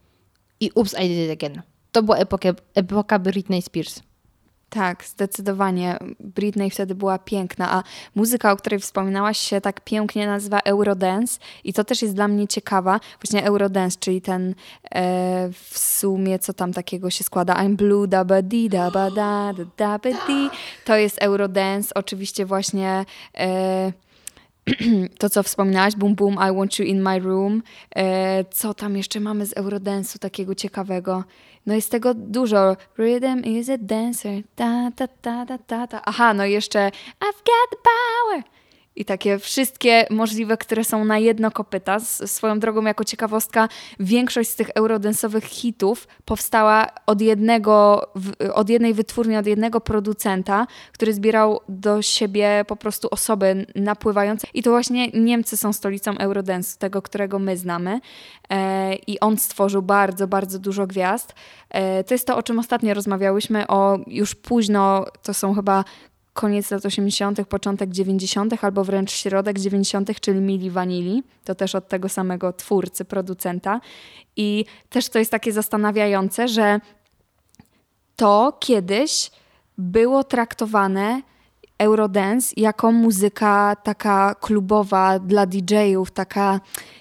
i 0.60 0.72
Oops, 0.76 0.96
I 1.00 1.08
Did 1.08 1.26
It 1.26 1.32
Again. 1.32 1.62
To 1.92 2.04
była 2.04 2.18
epoka, 2.18 2.50
epoka 2.76 3.20
Britney 3.20 3.62
Spears. 3.62 4.00
Tak, 4.76 5.04
zdecydowanie. 5.06 5.98
Britney 6.20 6.70
wtedy 6.70 6.96
była 6.96 7.20
piękna, 7.20 7.72
a 7.72 7.84
muzyka, 8.16 8.52
o 8.52 8.56
której 8.56 8.80
wspominałaś, 8.80 9.38
się 9.38 9.62
tak 9.62 9.82
pięknie 9.82 10.28
nazywa 10.28 10.60
Eurodance 10.60 11.40
i 11.64 11.74
to 11.74 11.84
też 11.84 12.02
jest 12.02 12.16
dla 12.16 12.28
mnie 12.28 12.48
ciekawa. 12.48 13.00
Właśnie 13.24 13.46
Eurodance, 13.46 13.98
czyli 14.00 14.22
ten 14.22 14.56
e, 14.96 15.50
w 15.52 15.78
sumie, 15.80 16.40
co 16.40 16.54
tam 16.54 16.74
takiego 16.74 17.10
się 17.10 17.24
składa, 17.24 17.54
I'm 17.54 17.76
blue, 17.76 18.08
da 18.08 18.26
ba 18.26 18.42
di, 18.42 18.70
da 18.70 18.92
ba 18.92 19.12
da, 19.12 19.54
da, 19.78 19.98
ba 19.98 20.10
di. 20.28 20.50
To 20.86 20.96
jest 20.96 21.22
Eurodance, 21.22 21.94
oczywiście 21.94 22.46
właśnie... 22.46 23.06
E, 23.38 24.05
to, 25.20 25.30
co 25.30 25.44
wspominałaś, 25.44 25.96
Boom 25.96 26.16
Boom, 26.16 26.34
I 26.34 26.56
Want 26.56 26.80
You 26.80 26.86
In 26.86 27.02
My 27.02 27.20
Room. 27.20 27.64
E, 27.96 28.46
co 28.52 28.74
tam 28.74 28.98
jeszcze 28.98 29.20
mamy 29.20 29.46
z 29.46 29.54
Eurodance'u 29.54 30.20
takiego 30.20 30.56
ciekawego? 30.56 31.24
No 31.66 31.74
jest 31.74 31.92
tego 31.92 32.14
dużo. 32.14 32.78
Rhythm 32.98 33.44
is 33.44 33.70
a 33.70 33.78
dancer. 33.78 34.44
Ta, 34.56 34.92
ta, 34.96 35.08
ta, 35.08 35.46
ta, 35.46 35.58
ta, 35.58 35.88
ta. 35.88 36.02
Aha, 36.06 36.34
no 36.34 36.46
jeszcze 36.46 36.92
I've 37.20 37.42
got 37.46 37.70
the 37.70 37.78
power. 37.84 38.44
I 38.96 39.06
takie 39.06 39.40
wszystkie 39.40 40.08
możliwe, 40.10 40.58
które 40.58 40.84
są 40.84 41.06
na 41.06 41.18
jedno 41.18 41.52
kopyta. 41.52 42.00
Swoją 42.00 42.60
drogą, 42.60 42.84
jako 42.84 43.04
ciekawostka, 43.04 43.70
większość 44.00 44.50
z 44.50 44.56
tych 44.56 44.70
eurodensowych 44.70 45.44
hitów 45.44 46.08
powstała 46.26 46.88
od 47.06 47.22
jednego, 47.22 48.08
od 48.54 48.70
jednej 48.70 48.94
wytwórni, 48.94 49.38
od 49.38 49.48
jednego 49.48 49.82
producenta, 49.82 50.68
który 50.92 51.14
zbierał 51.14 51.60
do 51.70 52.02
siebie 52.02 52.66
po 52.68 52.76
prostu 52.76 53.08
osoby 53.12 53.66
napływające. 53.76 54.48
I 54.54 54.64
to 54.64 54.70
właśnie 54.70 55.08
Niemcy 55.08 55.58
są 55.58 55.74
stolicą 55.74 56.18
eurodensu, 56.18 56.80
tego, 56.80 57.02
którego 57.02 57.40
my 57.40 57.58
znamy. 57.58 58.00
E, 58.50 58.96
I 58.96 59.20
on 59.20 59.38
stworzył 59.38 59.82
bardzo, 59.82 60.28
bardzo 60.28 60.60
dużo 60.60 60.88
gwiazd. 60.88 61.34
E, 61.70 62.04
to 62.04 62.14
jest 62.14 62.28
to, 62.28 62.38
o 62.38 62.44
czym 62.44 62.60
ostatnio 62.60 62.94
rozmawiałyśmy, 62.94 63.68
o 63.68 64.00
już 64.08 64.36
późno, 64.36 65.06
to 65.22 65.34
są 65.34 65.54
chyba 65.54 65.84
koniec 66.36 66.72
lat 66.72 66.86
80., 66.86 67.48
początek 67.48 67.90
90., 67.90 68.64
albo 68.64 68.84
wręcz 68.84 69.12
środek 69.12 69.60
90., 69.60 70.20
czyli 70.20 70.42
Mili 70.42 70.70
Vanilli. 70.70 71.24
To 71.44 71.56
też 71.56 71.76
od 71.76 71.88
tego 71.88 72.10
samego 72.10 72.54
twórcy, 72.54 73.06
producenta. 73.06 73.82
I 74.36 74.66
też 74.90 75.10
to 75.10 75.20
jest 75.20 75.32
takie 75.32 75.52
zastanawiające, 75.52 76.48
że 76.48 76.80
to 78.16 78.58
kiedyś 78.60 79.32
było 79.78 80.24
traktowane 80.24 81.22
Eurodance 81.78 82.54
jako 82.58 82.92
muzyka 82.92 83.76
taka 83.84 84.36
klubowa 84.36 85.20
dla 85.20 85.46
DJ-ów, 85.46 86.12
taka 86.12 86.60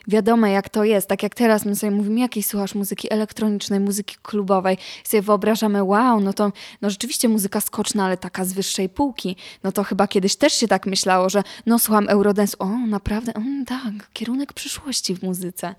wiadome 0.08 0.50
jak 0.50 0.68
to 0.68 0.84
jest. 0.84 1.08
Tak 1.08 1.22
jak 1.22 1.34
teraz 1.34 1.64
my 1.64 1.76
sobie 1.76 1.90
mówimy, 1.90 2.20
jakiej 2.20 2.42
słuchasz 2.42 2.74
muzyki 2.74 3.12
elektronicznej, 3.12 3.80
muzyki 3.80 4.16
klubowej. 4.22 4.78
Sobie 5.04 5.22
wyobrażamy, 5.22 5.84
wow, 5.84 6.20
no 6.20 6.32
to 6.32 6.52
no 6.82 6.90
rzeczywiście 6.90 7.28
muzyka 7.28 7.60
skoczna, 7.60 8.04
ale 8.04 8.16
taka 8.16 8.44
z 8.44 8.52
wyższej 8.52 8.88
półki. 8.88 9.36
No 9.62 9.72
to 9.72 9.84
chyba 9.84 10.08
kiedyś 10.08 10.36
też 10.36 10.52
się 10.52 10.68
tak 10.68 10.86
myślało, 10.86 11.30
że 11.30 11.42
no 11.66 11.78
słucham 11.78 12.08
Eurodance, 12.08 12.58
o 12.58 12.66
naprawdę, 12.66 13.32
mm, 13.34 13.64
tak, 13.64 14.10
kierunek 14.12 14.52
przyszłości 14.52 15.14
w 15.14 15.22
muzyce. 15.22 15.74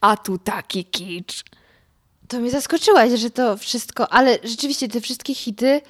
A 0.00 0.16
tu 0.16 0.38
taki 0.38 0.84
kicz. 0.84 1.44
To 2.28 2.40
mnie 2.40 2.50
zaskoczyłaś, 2.50 3.10
że 3.12 3.30
to 3.30 3.56
wszystko, 3.56 4.12
ale 4.12 4.38
rzeczywiście 4.44 4.88
te 4.88 5.00
wszystkie 5.00 5.34
hity 5.34 5.80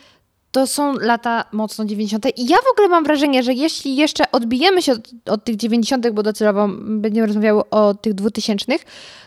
to 0.53 0.67
są 0.67 0.93
lata 0.93 1.45
mocno 1.53 1.85
90. 1.85 2.39
I 2.39 2.47
ja 2.47 2.57
w 2.57 2.73
ogóle 2.73 2.89
mam 2.89 3.05
wrażenie, 3.05 3.43
że 3.43 3.55
jeśli 3.55 3.97
jeszcze 3.97 4.31
odbijemy 4.33 4.83
się 4.83 4.93
od, 4.93 5.11
od 5.27 5.45
tych 5.45 5.57
90., 5.57 6.11
bo 6.11 6.23
docelowo 6.23 6.69
będziemy 6.81 7.27
rozmawiały 7.27 7.71
o 7.71 7.95
tych 7.95 8.15
2000, 8.15 8.73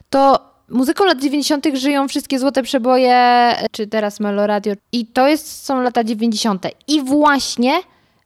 to 0.10 0.53
muzyką 0.70 1.06
lat 1.06 1.22
90. 1.22 1.65
żyją 1.74 2.08
wszystkie 2.08 2.39
złote 2.39 2.63
przeboje, 2.63 3.51
czy 3.72 3.88
teraz 3.88 4.20
Meloradio. 4.20 4.74
I 4.92 5.06
to 5.06 5.27
jest, 5.27 5.65
są 5.65 5.82
lata 5.82 6.03
90. 6.03 6.65
I 6.88 7.01
właśnie 7.01 7.74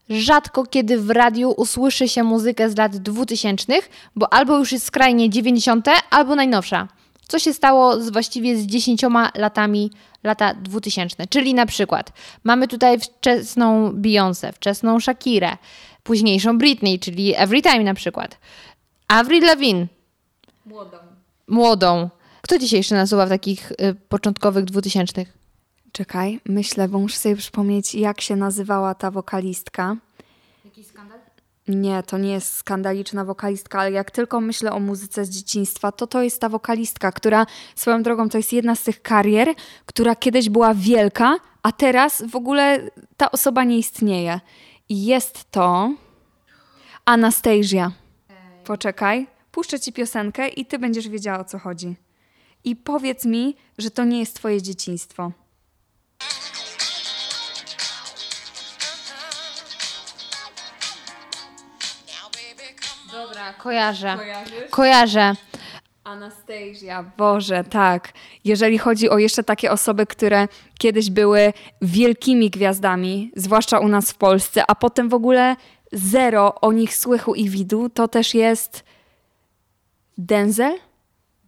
rzadko 0.10 0.66
kiedy 0.66 0.98
w 0.98 1.10
radiu 1.10 1.51
usłyszy 1.58 2.08
się 2.08 2.24
muzykę 2.24 2.70
z 2.70 2.77
lat 2.77 2.98
2000, 2.98 3.74
bo 4.16 4.34
albo 4.34 4.58
już 4.58 4.72
jest 4.72 4.86
skrajnie 4.86 5.30
90., 5.30 5.88
albo 6.10 6.36
najnowsza. 6.36 6.88
Co 7.27 7.39
się 7.39 7.54
stało 7.54 8.01
z 8.01 8.10
właściwie 8.10 8.58
z 8.58 8.66
10 8.66 9.01
latami 9.36 9.92
lata 10.24 10.53
2000? 10.53 11.27
Czyli 11.27 11.53
na 11.53 11.65
przykład 11.65 12.13
mamy 12.43 12.67
tutaj 12.67 13.00
wczesną 13.00 13.91
Beyoncé, 13.91 14.53
wczesną 14.53 15.00
Shakirę, 15.00 15.57
późniejszą 16.03 16.57
Britney, 16.57 17.00
czyli 17.00 17.33
Every 17.36 17.62
Time 17.62 17.83
na 17.83 17.93
przykład. 17.93 18.38
Avril 19.07 19.43
Lavigne. 19.43 19.88
Młodą. 20.65 20.97
Młodą. 21.47 22.09
Kto 22.41 22.59
dzisiaj 22.59 22.79
jeszcze 22.79 22.95
nasuwa 22.95 23.25
w 23.25 23.29
takich 23.29 23.71
y, 23.71 23.95
początkowych 24.09 24.65
2000? 24.65 25.25
Czekaj, 25.91 26.39
myślę, 26.45 26.88
bo 26.88 27.00
muszę 27.00 27.17
sobie 27.17 27.36
przypomnieć, 27.36 27.95
jak 27.95 28.21
się 28.21 28.36
nazywała 28.36 28.95
ta 28.95 29.12
wokalistka. 29.12 29.95
Jakiś 30.65 30.88
skandal? 30.88 31.16
Nie, 31.67 32.03
to 32.03 32.17
nie 32.17 32.31
jest 32.31 32.53
skandaliczna 32.53 33.25
wokalistka, 33.25 33.79
ale 33.79 33.91
jak 33.91 34.12
tylko 34.12 34.41
myślę 34.41 34.71
o 34.71 34.79
muzyce 34.79 35.25
z 35.25 35.29
dzieciństwa, 35.29 35.91
to 35.91 36.07
to 36.07 36.21
jest 36.24 36.41
ta 36.41 36.50
wokalistka, 36.50 37.12
która 37.12 37.45
swoją 37.75 38.03
drogą 38.03 38.29
to 38.29 38.38
jest 38.38 38.53
jedna 38.53 38.75
z 38.75 38.83
tych 38.83 39.01
karier, 39.01 39.53
która 39.86 40.15
kiedyś 40.15 40.50
była 40.50 40.74
wielka, 40.74 41.38
a 41.63 41.71
teraz 41.71 42.24
w 42.29 42.36
ogóle 42.36 42.89
ta 43.17 43.31
osoba 43.31 43.63
nie 43.63 43.77
istnieje. 43.77 44.39
I 44.89 45.05
jest 45.05 45.51
to 45.51 45.93
Anastasia. 47.05 47.91
Poczekaj, 48.63 49.27
puszczę 49.51 49.79
ci 49.79 49.93
piosenkę 49.93 50.47
i 50.47 50.65
ty 50.65 50.79
będziesz 50.79 51.09
wiedziała 51.09 51.39
o 51.39 51.45
co 51.45 51.59
chodzi. 51.59 51.95
I 52.63 52.75
powiedz 52.75 53.25
mi, 53.25 53.55
że 53.77 53.91
to 53.91 54.03
nie 54.03 54.19
jest 54.19 54.36
twoje 54.36 54.62
dzieciństwo. 54.62 55.31
Kojarzę. 63.67 64.17
Kojarzysz? 64.17 64.69
Kojarzę. 64.69 65.33
Anastasia, 66.03 67.03
Boże, 67.17 67.63
tak. 67.63 68.13
Jeżeli 68.43 68.77
chodzi 68.77 69.09
o 69.09 69.17
jeszcze 69.17 69.43
takie 69.43 69.71
osoby, 69.71 70.05
które 70.05 70.47
kiedyś 70.79 71.09
były 71.09 71.53
wielkimi 71.81 72.50
gwiazdami, 72.50 73.31
zwłaszcza 73.36 73.79
u 73.79 73.88
nas 73.88 74.12
w 74.12 74.17
Polsce, 74.17 74.63
a 74.67 74.75
potem 74.75 75.09
w 75.09 75.13
ogóle 75.13 75.55
zero 75.91 76.55
o 76.62 76.71
nich 76.71 76.95
słychu 76.95 77.36
i 77.36 77.50
widu, 77.50 77.89
to 77.89 78.07
też 78.07 78.33
jest 78.33 78.83
Denzel? 80.17 80.75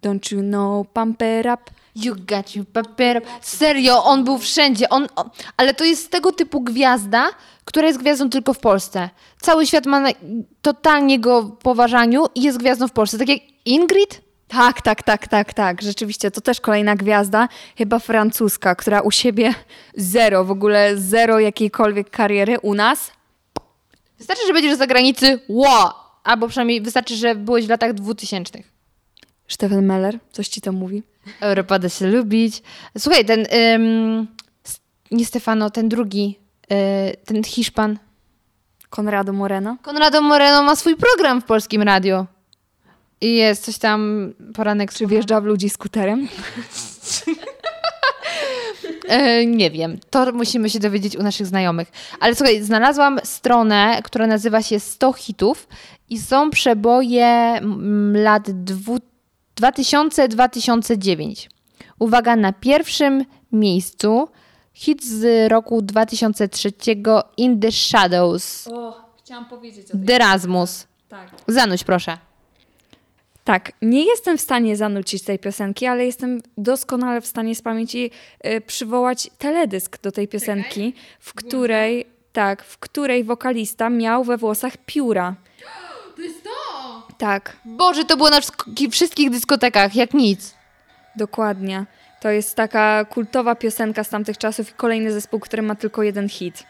Don't 0.01 0.35
you 0.35 0.41
know, 0.41 0.88
pumper 0.93 1.45
up? 1.53 1.63
You 2.03 2.15
got 2.15 2.56
you 2.56 2.65
paper. 2.65 3.22
Serio, 3.41 4.03
on 4.03 4.24
był 4.24 4.38
wszędzie. 4.38 4.89
On, 4.89 5.08
on, 5.15 5.29
ale 5.58 5.74
to 5.74 5.84
jest 5.84 6.12
tego 6.12 6.32
typu 6.32 6.62
gwiazda, 6.62 7.29
która 7.65 7.88
jest 7.88 8.00
gwiazdą 8.00 8.29
tylko 8.29 8.53
w 8.53 8.60
Polsce. 8.60 9.10
Cały 9.41 9.68
świat 9.68 9.86
ma 9.86 10.00
na, 10.00 10.10
totalnie 10.62 11.20
go 11.20 11.41
w 11.41 11.58
poważaniu 11.58 12.25
i 12.36 12.41
jest 12.41 12.58
gwiazdą 12.58 12.88
w 12.88 12.91
Polsce. 12.91 13.18
Tak 13.18 13.29
jak 13.29 13.39
Ingrid? 13.65 14.22
Tak, 14.48 14.82
tak, 14.82 15.03
tak, 15.03 15.27
tak, 15.27 15.53
tak. 15.53 15.82
Rzeczywiście, 15.82 16.32
to 16.32 16.41
też 16.41 16.62
kolejna 16.62 16.96
gwiazda, 16.96 17.48
chyba 17.77 18.00
francuska, 18.00 18.75
która 18.75 19.01
u 19.01 19.12
siebie 19.12 19.53
zero, 19.96 20.46
w 20.46 20.51
ogóle 20.51 20.98
zero 20.98 21.39
jakiejkolwiek 21.39 22.10
kariery 22.10 22.60
u 22.60 22.74
nas. 22.74 23.12
Wystarczy, 24.18 24.48
że 24.48 24.53
będziesz 24.53 24.75
z 24.75 24.77
zagranicy, 24.77 25.39
wow! 25.50 25.89
Albo 26.24 26.48
przynajmniej 26.48 26.82
wystarczy, 26.82 27.15
że 27.15 27.36
byłeś 27.36 27.65
w 27.65 27.70
latach 27.70 27.94
2000. 27.94 28.63
Stefan 29.50 29.86
Meller, 29.86 30.20
coś 30.32 30.48
ci 30.48 30.62
to 30.62 30.72
mówi? 30.72 31.03
Europa 31.41 31.79
da 31.79 31.89
się 31.89 32.08
lubić. 32.08 32.62
Słuchaj, 32.98 33.25
ten, 33.25 33.46
ym, 33.75 34.27
nie 35.12 35.25
Stefano, 35.25 35.70
ten 35.70 35.89
drugi, 35.89 36.39
e, 36.72 37.12
ten 37.25 37.44
Hiszpan. 37.44 38.00
Konrado 38.89 39.34
Moreno. 39.34 39.77
Konrado 39.82 40.22
Moreno 40.22 40.63
ma 40.63 40.75
swój 40.75 40.96
program 40.96 41.41
w 41.41 41.46
polskim 41.46 41.82
radiu. 41.82 42.25
I 43.22 43.36
jest 43.36 43.65
coś 43.65 43.77
tam, 43.77 44.34
poranek 44.56 44.94
Czy 44.94 45.08
wjeżdża 45.08 45.41
w 45.41 45.46
ludzi 45.46 45.70
skuterem? 45.70 46.27
E, 49.08 49.46
nie 49.46 49.72
wiem, 49.72 49.98
to 50.10 50.32
musimy 50.32 50.70
się 50.70 50.79
dowiedzieć 50.79 51.15
u 51.15 51.24
naszych 51.24 51.48
znajomych. 51.48 51.91
Ale 52.20 52.36
słuchaj, 52.36 52.63
znalazłam 52.63 53.20
stronę, 53.24 54.01
która 54.03 54.27
nazywa 54.27 54.62
się 54.62 54.79
100 54.79 55.13
hitów 55.13 55.68
i 56.10 56.20
są 56.20 56.50
przeboje 56.50 57.60
lat 58.13 58.50
dwu- 58.50 59.09
2000-2009. 59.62 61.48
Uwaga, 62.00 62.36
na 62.36 62.54
pierwszym 62.54 63.25
miejscu 63.51 64.28
hit 64.74 65.06
z 65.06 65.51
roku 65.51 65.82
2003 65.82 66.74
In 67.38 67.60
the 67.60 67.72
Shadows. 67.72 68.68
O, 68.68 69.01
chciałam 69.18 69.46
powiedzieć 69.46 69.92
o 69.92 69.98
Derasmus. 69.98 70.88
Tak. 71.10 71.30
Zanuć 71.48 71.84
proszę. 71.84 72.18
Tak, 73.44 73.72
nie 73.82 74.06
jestem 74.06 74.38
w 74.38 74.42
stanie 74.42 74.75
zanucić 74.75 75.24
tej 75.24 75.39
piosenki, 75.39 75.86
ale 75.86 76.06
jestem 76.06 76.42
doskonale 76.58 77.22
w 77.22 77.28
stanie 77.28 77.56
z 77.56 77.62
pamięci 77.62 78.12
y, 78.46 78.62
przywołać 78.62 79.30
teledysk 79.38 80.01
do 80.01 80.12
tej 80.12 80.28
piosenki, 80.28 80.94
w 81.20 81.34
której, 81.34 82.06
tak, 82.34 82.63
w 82.63 82.78
której 82.78 83.24
wokalista 83.24 83.89
miał 83.89 84.24
we 84.24 84.38
włosach 84.38 84.74
pióra. 84.86 85.36
Tak, 87.19 87.57
Boże, 87.65 88.05
to 88.05 88.17
było 88.17 88.29
na 88.29 88.39
wszystkich 88.91 89.29
dyskotekach, 89.29 89.95
jak 89.95 90.13
nic. 90.13 90.53
dokładnie. 91.15 91.85
To 92.21 92.29
jest 92.29 92.55
taka 92.55 93.05
kultowa 93.05 93.55
piosenka 93.55 94.03
z 94.03 94.09
tamtych 94.09 94.38
czasów 94.38 94.69
i 94.69 94.73
kolejny 94.73 95.11
zespół, 95.11 95.39
który 95.39 95.61
ma 95.61 95.75
tylko 95.75 96.03
jeden 96.03 96.29
hit. 96.29 96.63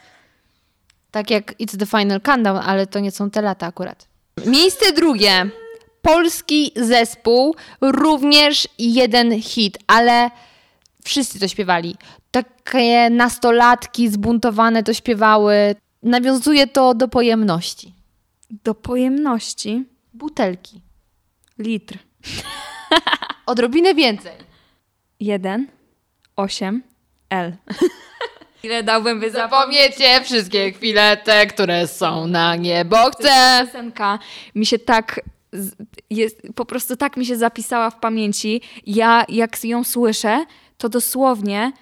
Tak 1.10 1.30
jak 1.30 1.52
It's 1.52 1.78
the 1.78 1.86
Final 1.86 2.20
Countdown, 2.20 2.58
ale 2.58 2.86
to 2.86 3.00
nie 3.00 3.10
są 3.10 3.30
te 3.30 3.42
lata 3.42 3.66
akurat. 3.66 4.06
Miejsce 4.46 4.92
drugie. 4.92 5.50
Polski 6.02 6.72
zespół, 6.76 7.56
również 7.80 8.68
jeden 8.78 9.42
hit, 9.42 9.78
ale 9.86 10.30
wszyscy 11.04 11.40
to 11.40 11.48
śpiewali. 11.48 11.96
Takie 12.30 13.10
nastolatki 13.10 14.08
zbuntowane 14.08 14.82
to 14.82 14.94
śpiewały. 14.94 15.74
Nawiązuje 16.02 16.66
to 16.66 16.94
do 16.94 17.08
pojemności. 17.08 17.94
Do 18.64 18.74
pojemności 18.74 19.84
Butelki. 20.14 20.80
litr. 21.58 21.98
Odrobinę 23.46 23.94
więcej. 23.94 24.32
1, 25.20 25.66
8, 26.36 26.82
L. 27.30 27.56
Ile 28.62 28.82
dałbym 28.82 29.20
by 29.20 29.30
Zapomniecie 29.30 30.20
wszystkie 30.24 30.72
chwile 30.72 31.16
te, 31.16 31.46
które 31.46 31.86
są 31.86 32.26
na 32.26 32.56
niebo 32.56 32.96
chcę. 33.10 33.60
piosenka 33.66 34.18
mi 34.54 34.66
się 34.66 34.78
tak 34.78 35.20
jest, 36.10 36.42
po 36.54 36.64
prostu 36.64 36.96
tak 36.96 37.16
mi 37.16 37.26
się 37.26 37.36
zapisała 37.36 37.90
w 37.90 38.00
pamięci. 38.00 38.60
Ja 38.86 39.24
jak 39.28 39.64
ją 39.64 39.84
słyszę, 39.84 40.44
to 40.78 40.88
dosłownie 40.88 41.72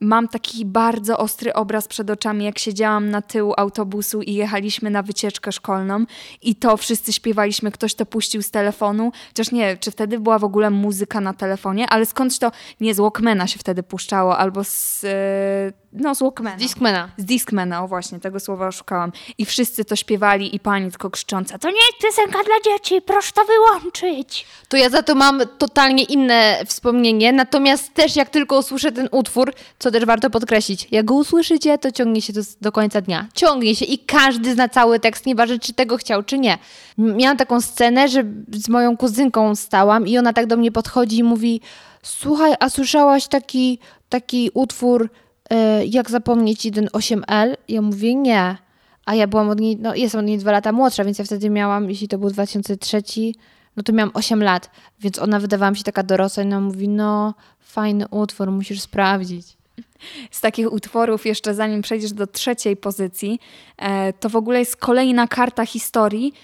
mam 0.00 0.28
taki 0.28 0.66
bardzo 0.66 1.18
ostry 1.18 1.54
obraz 1.54 1.88
przed 1.88 2.10
oczami, 2.10 2.44
jak 2.44 2.58
siedziałam 2.58 3.10
na 3.10 3.22
tyłu 3.22 3.54
autobusu 3.56 4.22
i 4.22 4.34
jechaliśmy 4.34 4.90
na 4.90 5.02
wycieczkę 5.02 5.52
szkolną 5.52 6.04
i 6.42 6.54
to 6.54 6.76
wszyscy 6.76 7.12
śpiewaliśmy, 7.12 7.70
ktoś 7.72 7.94
to 7.94 8.06
puścił 8.06 8.42
z 8.42 8.50
telefonu, 8.50 9.12
chociaż 9.28 9.52
nie, 9.52 9.76
czy 9.76 9.90
wtedy 9.90 10.20
była 10.20 10.38
w 10.38 10.44
ogóle 10.44 10.70
muzyka 10.70 11.20
na 11.20 11.34
telefonie, 11.34 11.88
ale 11.88 12.06
skądś 12.06 12.38
to, 12.38 12.52
nie 12.80 12.94
z 12.94 13.00
Walkmana 13.00 13.46
się 13.46 13.58
wtedy 13.58 13.82
puszczało, 13.82 14.38
albo 14.38 14.64
z, 14.64 15.04
e, 15.04 15.72
no 15.92 16.14
z 16.14 16.20
Walkmana. 16.20 16.56
Discmana. 16.56 17.10
Z 17.16 17.24
Discmana, 17.24 17.84
o 17.84 17.88
właśnie, 17.88 18.20
tego 18.20 18.40
słowa 18.40 18.72
szukałam. 18.72 19.12
I 19.38 19.44
wszyscy 19.44 19.84
to 19.84 19.96
śpiewali 19.96 20.56
i 20.56 20.60
pani 20.60 20.90
tylko 20.90 21.10
krzycząca, 21.10 21.58
to 21.58 21.70
nie 21.70 21.76
jest 21.76 21.98
piosenka 22.02 22.38
dla 22.44 22.72
dzieci, 22.72 23.02
proszę 23.02 23.32
to 23.32 23.42
wyłączyć. 23.44 24.46
to 24.68 24.76
ja 24.76 24.90
za 24.90 25.02
to 25.02 25.14
mam 25.14 25.40
totalnie 25.58 26.04
inne 26.04 26.62
wspomnienie. 26.66 27.32
Natomiast 27.32 27.94
też 27.94 28.16
jak 28.16 28.30
tylko 28.30 28.58
usłyszę 28.58 28.92
ten 28.92 29.08
utwór, 29.12 29.54
co 29.78 29.87
też 29.90 30.04
warto 30.04 30.30
podkreślić, 30.30 30.88
jak 30.90 31.04
go 31.04 31.14
usłyszycie, 31.14 31.78
to 31.78 31.92
ciągnie 31.92 32.22
się 32.22 32.32
do, 32.32 32.40
do 32.60 32.72
końca 32.72 33.00
dnia. 33.00 33.28
Ciągnie 33.34 33.74
się 33.74 33.84
i 33.84 33.98
każdy 33.98 34.54
zna 34.54 34.68
cały 34.68 35.00
tekst, 35.00 35.26
nieważne 35.26 35.58
czy 35.58 35.72
tego 35.72 35.96
chciał, 35.96 36.22
czy 36.22 36.38
nie. 36.38 36.58
Miałam 36.98 37.36
taką 37.36 37.60
scenę, 37.60 38.08
że 38.08 38.24
z 38.52 38.68
moją 38.68 38.96
kuzynką 38.96 39.54
stałam 39.54 40.06
i 40.06 40.18
ona 40.18 40.32
tak 40.32 40.46
do 40.46 40.56
mnie 40.56 40.72
podchodzi 40.72 41.18
i 41.18 41.22
mówi 41.22 41.60
słuchaj, 42.02 42.54
a 42.60 42.70
słyszałaś 42.70 43.28
taki, 43.28 43.78
taki 44.08 44.50
utwór 44.54 45.10
e, 45.50 45.86
jak 45.86 46.10
zapomnieć 46.10 46.60
1.8L? 46.60 47.54
Ja 47.68 47.82
mówię 47.82 48.14
nie. 48.14 48.56
A 49.06 49.14
ja 49.14 49.26
byłam 49.26 49.50
od 49.50 49.60
niej, 49.60 49.76
no 49.76 49.94
jestem 49.94 50.20
od 50.20 50.26
niej 50.26 50.38
dwa 50.38 50.52
lata 50.52 50.72
młodsza, 50.72 51.04
więc 51.04 51.18
ja 51.18 51.24
wtedy 51.24 51.50
miałam, 51.50 51.90
jeśli 51.90 52.08
to 52.08 52.18
był 52.18 52.30
2003, 52.30 53.02
no 53.76 53.82
to 53.82 53.92
miałam 53.92 54.10
8 54.14 54.42
lat, 54.42 54.70
więc 55.00 55.18
ona 55.18 55.40
wydawała 55.40 55.70
mi 55.70 55.76
się 55.76 55.84
taka 55.84 56.02
dorosła 56.02 56.42
i 56.42 56.46
ona 56.46 56.60
mówi, 56.60 56.88
no 56.88 57.34
fajny 57.60 58.08
utwór, 58.08 58.50
musisz 58.50 58.80
sprawdzić. 58.80 59.57
Z 60.30 60.40
takich 60.40 60.72
utworów, 60.72 61.26
jeszcze 61.26 61.54
zanim 61.54 61.82
przejdziesz 61.82 62.12
do 62.12 62.26
trzeciej 62.26 62.76
pozycji, 62.76 63.40
e, 63.76 64.12
to 64.12 64.28
w 64.28 64.36
ogóle 64.36 64.58
jest 64.58 64.76
kolejna 64.76 65.26
karta 65.26 65.66
historii. 65.66 66.34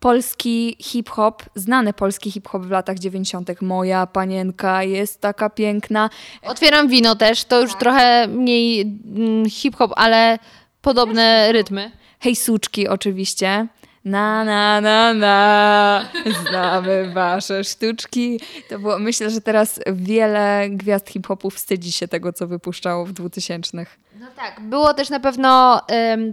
Polski 0.00 0.76
hip-hop, 0.80 1.42
znany 1.54 1.92
polski 1.92 2.30
hip-hop 2.30 2.62
w 2.62 2.70
latach 2.70 2.98
90. 2.98 3.62
Moja 3.62 4.06
panienka 4.06 4.82
jest 4.82 5.20
taka 5.20 5.50
piękna. 5.50 6.10
Otwieram 6.42 6.88
wino 6.88 7.16
też, 7.16 7.44
to 7.44 7.60
już 7.60 7.74
trochę 7.74 8.28
mniej 8.28 8.80
mm, 8.80 9.50
hip-hop, 9.50 9.92
ale 9.96 10.38
podobne 10.82 11.52
rytmy. 11.52 11.90
Hej 12.20 12.36
suczki 12.36 12.88
oczywiście. 12.88 13.66
Na, 14.08 14.44
na, 14.44 14.80
na, 14.80 15.14
na, 15.14 16.08
znamy 16.42 17.10
wasze 17.14 17.64
sztuczki. 17.64 18.40
To 18.68 18.78
było, 18.78 18.98
myślę, 18.98 19.30
że 19.30 19.40
teraz 19.40 19.80
wiele 19.92 20.66
gwiazd 20.70 21.08
hip-hopu 21.08 21.50
wstydzi 21.50 21.92
się 21.92 22.08
tego, 22.08 22.32
co 22.32 22.46
wypuszczało 22.46 23.06
w 23.06 23.12
2000. 23.12 23.76
No 24.20 24.26
tak, 24.36 24.60
było 24.60 24.94
też 24.94 25.10
na 25.10 25.20
pewno, 25.20 25.80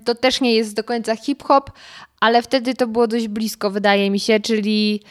to 0.06 0.16
też 0.16 0.42
nie 0.42 0.56
jest 0.56 0.76
do 0.76 0.84
końca 0.84 1.16
hip-hop, 1.16 1.72
ale 2.20 2.42
wtedy 2.42 2.74
to 2.74 2.88
było 2.88 3.08
dość 3.08 3.28
blisko, 3.28 3.72
wydaje 3.72 4.12
mi 4.12 4.20
się, 4.20 4.40
czyli 4.40 5.02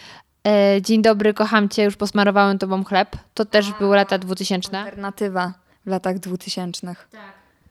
e, 0.46 0.82
Dzień 0.82 1.02
dobry, 1.02 1.34
kocham 1.34 1.68
cię, 1.68 1.84
już 1.84 1.96
posmarowałem 1.96 2.58
tobą 2.58 2.84
chleb. 2.84 3.16
To 3.34 3.44
też 3.44 3.72
były 3.72 3.96
lata 3.96 4.18
2000. 4.18 4.78
Alternatywa 4.78 5.52
w 5.86 5.90
latach 5.90 6.18
2000. 6.18 6.94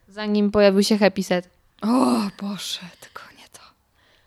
Zanim 0.09 0.51
pojawił 0.51 0.83
się 0.83 0.97
Happy 0.97 1.23
Set. 1.23 1.49
O 1.81 1.87
Boże, 2.41 2.79
tylko. 3.01 3.32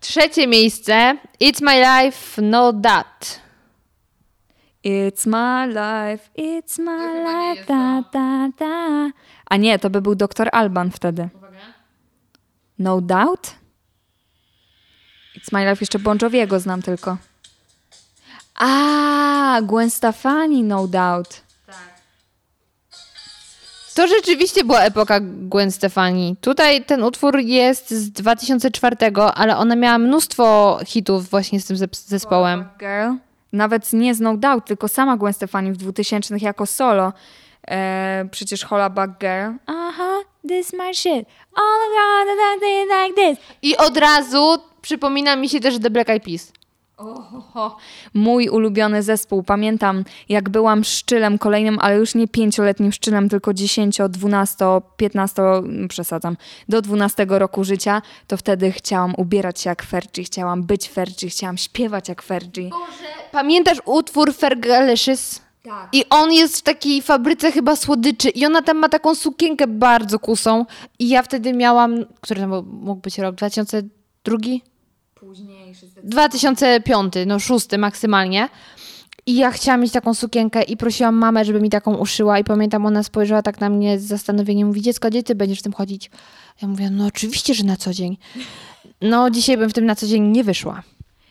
Trzecie 0.06 0.46
miejsce, 0.46 1.16
It's 1.40 1.62
My 1.62 1.80
Life, 1.80 2.42
No 2.42 2.72
That. 2.72 3.40
It's 4.84 5.26
my 5.26 5.66
life, 5.66 6.30
it's 6.36 6.78
my 6.78 7.24
life, 7.24 7.66
da, 7.66 8.02
da, 8.12 8.48
da. 8.58 9.10
A 9.50 9.56
nie, 9.56 9.78
to 9.78 9.90
by 9.90 10.00
był 10.00 10.14
doktor 10.14 10.48
Alban 10.52 10.90
wtedy. 10.90 11.28
No 12.78 13.00
doubt? 13.00 13.54
It's 15.36 15.52
my 15.52 15.64
life, 15.70 15.80
jeszcze 15.80 15.98
Bon 15.98 16.18
Joviego 16.22 16.60
znam 16.60 16.82
tylko. 16.82 17.16
A, 18.54 19.60
Gwen 19.62 19.90
Stefani, 19.90 20.62
no 20.62 20.86
doubt. 20.86 21.42
To 23.96 24.06
rzeczywiście 24.06 24.64
była 24.64 24.80
epoka 24.80 25.20
Gwen 25.22 25.72
Stefani. 25.72 26.36
Tutaj 26.40 26.84
ten 26.84 27.02
utwór 27.02 27.38
jest 27.38 27.90
z 27.90 28.10
2004, 28.10 28.96
ale 29.34 29.56
ona 29.56 29.76
miała 29.76 29.98
mnóstwo 29.98 30.78
hitów 30.86 31.30
właśnie 31.30 31.60
z 31.60 31.66
tym 31.66 31.76
zespołem. 31.92 32.64
Girl. 32.78 33.12
Nawet 33.52 33.92
nie 33.92 34.14
z 34.14 34.20
No 34.20 34.36
Doubt, 34.36 34.64
tylko 34.64 34.88
sama 34.88 35.16
Gwen 35.16 35.32
Stefani 35.32 35.72
w 35.72 35.76
2000 35.76 36.36
jako 36.40 36.66
solo. 36.66 37.12
E, 37.68 38.28
przecież 38.30 38.64
Hola 38.64 38.90
Back 38.90 39.20
Girl. 39.20 39.50
Aha, 39.66 40.18
this 40.48 40.72
my 40.72 40.94
shit. 40.94 41.28
All 41.54 41.80
around 41.92 42.60
did 42.60 42.88
like 42.88 43.36
this. 43.36 43.46
I 43.62 43.76
od 43.76 43.96
razu 43.96 44.58
przypomina 44.82 45.36
mi 45.36 45.48
się 45.48 45.60
też 45.60 45.78
The 45.78 45.90
Black 45.90 46.10
Eyed 46.10 46.24
Peas. 46.24 46.52
Oho, 46.96 47.76
mój 48.14 48.48
ulubiony 48.48 49.02
zespół. 49.02 49.42
Pamiętam, 49.42 50.04
jak 50.28 50.48
byłam 50.48 50.84
szczylem 50.84 51.38
kolejnym, 51.38 51.78
ale 51.80 51.96
już 51.96 52.14
nie 52.14 52.28
pięcioletnim 52.28 52.92
szczylem, 52.92 53.28
tylko 53.28 53.54
10, 53.54 53.98
12, 54.08 54.64
15, 54.96 55.42
mm, 55.42 55.88
przesadzam, 55.88 56.36
do 56.68 56.82
12 56.82 57.26
roku 57.28 57.64
życia, 57.64 58.02
to 58.26 58.36
wtedy 58.36 58.72
chciałam 58.72 59.14
ubierać 59.16 59.60
się 59.60 59.70
jak 59.70 59.82
Fergie, 59.82 60.24
chciałam 60.24 60.62
być 60.62 60.88
Fergie, 60.88 61.28
chciałam 61.28 61.58
śpiewać 61.58 62.08
jak 62.08 62.22
Fergie. 62.22 62.70
Pamiętasz 63.32 63.78
utwór 63.84 64.34
Fergalicious? 64.34 65.40
Tak. 65.62 65.88
I 65.92 66.04
on 66.10 66.32
jest 66.32 66.58
w 66.58 66.62
takiej 66.62 67.02
fabryce 67.02 67.52
chyba 67.52 67.76
słodyczy 67.76 68.28
i 68.28 68.46
ona 68.46 68.62
tam 68.62 68.78
ma 68.78 68.88
taką 68.88 69.14
sukienkę 69.14 69.66
bardzo 69.66 70.18
kusą 70.18 70.66
i 70.98 71.08
ja 71.08 71.22
wtedy 71.22 71.52
miałam, 71.52 72.04
który 72.20 72.40
tam 72.40 72.50
mógł 72.66 73.00
być 73.00 73.18
rok? 73.18 73.34
2002? 73.34 74.36
Późniejszy 75.26 75.86
2005, 76.04 77.14
no 77.26 77.38
szósty 77.38 77.78
maksymalnie. 77.78 78.48
I 79.26 79.36
ja 79.36 79.50
chciałam 79.50 79.80
mieć 79.80 79.92
taką 79.92 80.14
sukienkę 80.14 80.62
i 80.62 80.76
prosiłam 80.76 81.14
mamę, 81.14 81.44
żeby 81.44 81.60
mi 81.60 81.70
taką 81.70 81.96
uszyła 81.96 82.38
i 82.38 82.44
pamiętam, 82.44 82.86
ona 82.86 83.02
spojrzała 83.02 83.42
tak 83.42 83.60
na 83.60 83.70
mnie 83.70 83.98
z 83.98 84.04
zastanowieniem, 84.04 84.68
mówi, 84.68 84.82
dziecko, 84.82 85.08
gdzie 85.08 85.22
ty 85.22 85.34
będziesz 85.34 85.58
w 85.58 85.62
tym 85.62 85.72
chodzić? 85.72 86.10
Ja 86.62 86.68
mówię, 86.68 86.90
no 86.90 87.06
oczywiście, 87.06 87.54
że 87.54 87.64
na 87.64 87.76
co 87.76 87.92
dzień. 87.92 88.16
No 89.00 89.30
dzisiaj 89.30 89.56
bym 89.56 89.70
w 89.70 89.72
tym 89.72 89.86
na 89.86 89.94
co 89.94 90.06
dzień 90.06 90.22
nie 90.22 90.44
wyszła. 90.44 90.82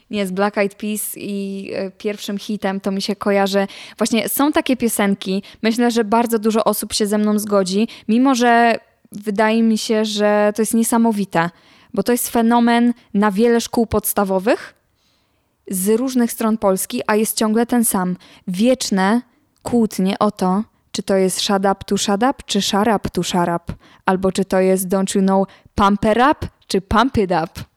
Nie, 0.10 0.27
z 0.27 0.31
Black 0.31 0.58
Eyed 0.58 0.75
Peas 0.75 1.13
i 1.17 1.69
y, 1.88 1.91
pierwszym 1.97 2.38
hitem 2.38 2.79
to 2.79 2.91
mi 2.91 3.01
się 3.01 3.15
kojarzy. 3.15 3.67
Właśnie 3.97 4.29
są 4.29 4.51
takie 4.51 4.77
piosenki, 4.77 5.43
myślę, 5.62 5.91
że 5.91 6.03
bardzo 6.03 6.39
dużo 6.39 6.63
osób 6.63 6.93
się 6.93 7.08
ze 7.08 7.17
mną 7.17 7.39
zgodzi, 7.39 7.88
mimo 8.08 8.36
że 8.36 8.79
wydaje 9.12 9.63
mi 9.63 9.77
się, 9.77 10.05
że 10.05 10.53
to 10.55 10.62
jest 10.62 10.73
niesamowite, 10.73 11.49
bo 11.95 12.03
to 12.03 12.12
jest 12.12 12.29
fenomen 12.29 12.93
na 13.13 13.31
wiele 13.31 13.62
szkół 13.62 13.86
podstawowych 13.86 14.75
z 15.67 15.89
różnych 15.89 16.31
stron 16.31 16.58
Polski, 16.58 17.01
a 17.08 17.15
jest 17.15 17.38
ciągle 17.38 17.65
ten 17.65 17.86
sam. 17.86 18.17
Wieczne 18.47 19.21
kłótnie 19.63 20.19
o 20.19 20.31
to, 20.31 20.63
czy 20.91 21.03
to 21.03 21.15
jest 21.15 21.41
shut 21.41 21.60
up 21.60 21.75
to 21.86 21.97
shut 21.97 22.23
up, 22.23 22.34
czy 22.45 22.62
shut 22.62 22.88
up 22.95 23.10
to 23.10 23.23
shut 23.23 23.49
up, 23.55 23.73
albo 24.05 24.31
czy 24.31 24.45
to 24.45 24.60
jest 24.60 24.88
don't 24.88 25.15
you 25.15 25.21
know 25.21 25.47
pump 25.75 26.05
it 26.05 26.17
up, 26.17 26.47
czy 26.67 26.81
pump 26.81 27.17
it 27.17 27.31
up. 27.31 27.75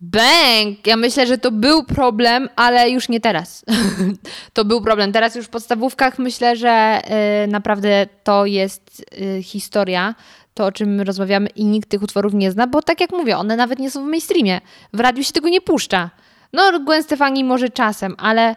Bang! 0.00 0.86
Ja 0.86 0.96
myślę, 0.96 1.26
że 1.26 1.38
to 1.38 1.50
był 1.50 1.84
problem, 1.84 2.48
ale 2.56 2.90
już 2.90 3.08
nie 3.08 3.20
teraz. 3.20 3.64
to 4.54 4.64
był 4.64 4.80
problem. 4.80 5.12
Teraz 5.12 5.34
już 5.34 5.46
w 5.46 5.48
podstawówkach 5.48 6.18
myślę, 6.18 6.56
że 6.56 7.00
y, 7.44 7.48
naprawdę 7.48 8.06
to 8.24 8.46
jest 8.46 9.04
y, 9.20 9.42
historia, 9.42 10.14
to 10.54 10.66
o 10.66 10.72
czym 10.72 11.00
rozmawiamy 11.00 11.48
i 11.48 11.64
nikt 11.64 11.88
tych 11.88 12.02
utworów 12.02 12.34
nie 12.34 12.50
zna, 12.50 12.66
bo 12.66 12.82
tak 12.82 13.00
jak 13.00 13.10
mówię, 13.10 13.36
one 13.36 13.56
nawet 13.56 13.78
nie 13.78 13.90
są 13.90 14.04
w 14.04 14.08
mainstreamie. 14.08 14.60
W 14.92 15.00
radiu 15.00 15.24
się 15.24 15.32
tego 15.32 15.48
nie 15.48 15.60
puszcza. 15.60 16.10
No, 16.52 16.80
Gwen 16.80 17.02
Stefani 17.02 17.44
może 17.44 17.68
czasem, 17.68 18.14
ale, 18.18 18.56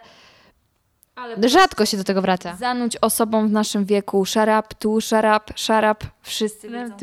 ale 1.16 1.48
rzadko 1.48 1.86
się 1.86 1.96
do 1.96 2.04
tego 2.04 2.22
wraca. 2.22 2.56
Zanudź 2.56 2.96
osobom 3.00 3.48
w 3.48 3.52
naszym 3.52 3.84
wieku. 3.84 4.24
Szarap, 4.24 4.74
tu, 4.74 5.00
szarap, 5.00 5.50
szarap. 5.56 6.04
Wszyscy 6.22 6.70
no, 6.70 6.78
wiedzą, 6.78 6.96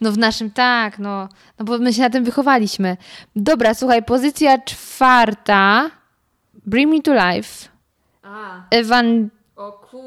no 0.00 0.12
w 0.12 0.18
naszym 0.18 0.50
tak, 0.50 0.98
no, 0.98 1.28
no 1.58 1.64
bo 1.64 1.78
my 1.78 1.92
się 1.92 2.02
na 2.02 2.10
tym 2.10 2.24
wychowaliśmy. 2.24 2.96
Dobra, 3.36 3.74
słuchaj, 3.74 4.02
pozycja 4.02 4.58
czwarta. 4.58 5.90
Bring 6.66 6.92
Me 6.92 7.02
to 7.02 7.14
Life. 7.14 7.68
A. 8.22 8.62
Ewan... 8.70 9.28